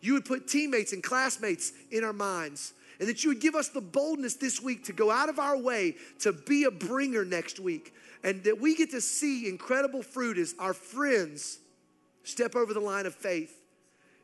You 0.00 0.14
would 0.14 0.24
put 0.24 0.48
teammates 0.48 0.94
and 0.94 1.02
classmates 1.02 1.72
in 1.90 2.02
our 2.04 2.14
minds. 2.14 2.72
And 3.02 3.08
that 3.08 3.24
you 3.24 3.30
would 3.30 3.40
give 3.40 3.56
us 3.56 3.68
the 3.68 3.80
boldness 3.80 4.34
this 4.34 4.62
week 4.62 4.84
to 4.84 4.92
go 4.92 5.10
out 5.10 5.28
of 5.28 5.40
our 5.40 5.58
way 5.58 5.96
to 6.20 6.32
be 6.32 6.62
a 6.62 6.70
bringer 6.70 7.24
next 7.24 7.58
week. 7.58 7.92
And 8.22 8.44
that 8.44 8.60
we 8.60 8.76
get 8.76 8.92
to 8.92 9.00
see 9.00 9.48
incredible 9.48 10.04
fruit 10.04 10.38
as 10.38 10.54
our 10.60 10.72
friends 10.72 11.58
step 12.22 12.54
over 12.54 12.72
the 12.72 12.78
line 12.78 13.06
of 13.06 13.12
faith, 13.16 13.64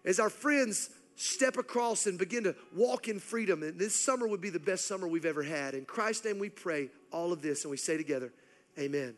as 0.04 0.20
our 0.20 0.30
friends 0.30 0.90
step 1.16 1.56
across 1.56 2.06
and 2.06 2.20
begin 2.20 2.44
to 2.44 2.54
walk 2.72 3.08
in 3.08 3.18
freedom. 3.18 3.64
And 3.64 3.80
this 3.80 3.96
summer 3.96 4.28
would 4.28 4.40
be 4.40 4.50
the 4.50 4.60
best 4.60 4.86
summer 4.86 5.08
we've 5.08 5.26
ever 5.26 5.42
had. 5.42 5.74
In 5.74 5.84
Christ's 5.84 6.26
name 6.26 6.38
we 6.38 6.48
pray 6.48 6.88
all 7.12 7.32
of 7.32 7.42
this 7.42 7.64
and 7.64 7.72
we 7.72 7.78
say 7.78 7.96
together, 7.96 8.32
Amen. 8.78 9.16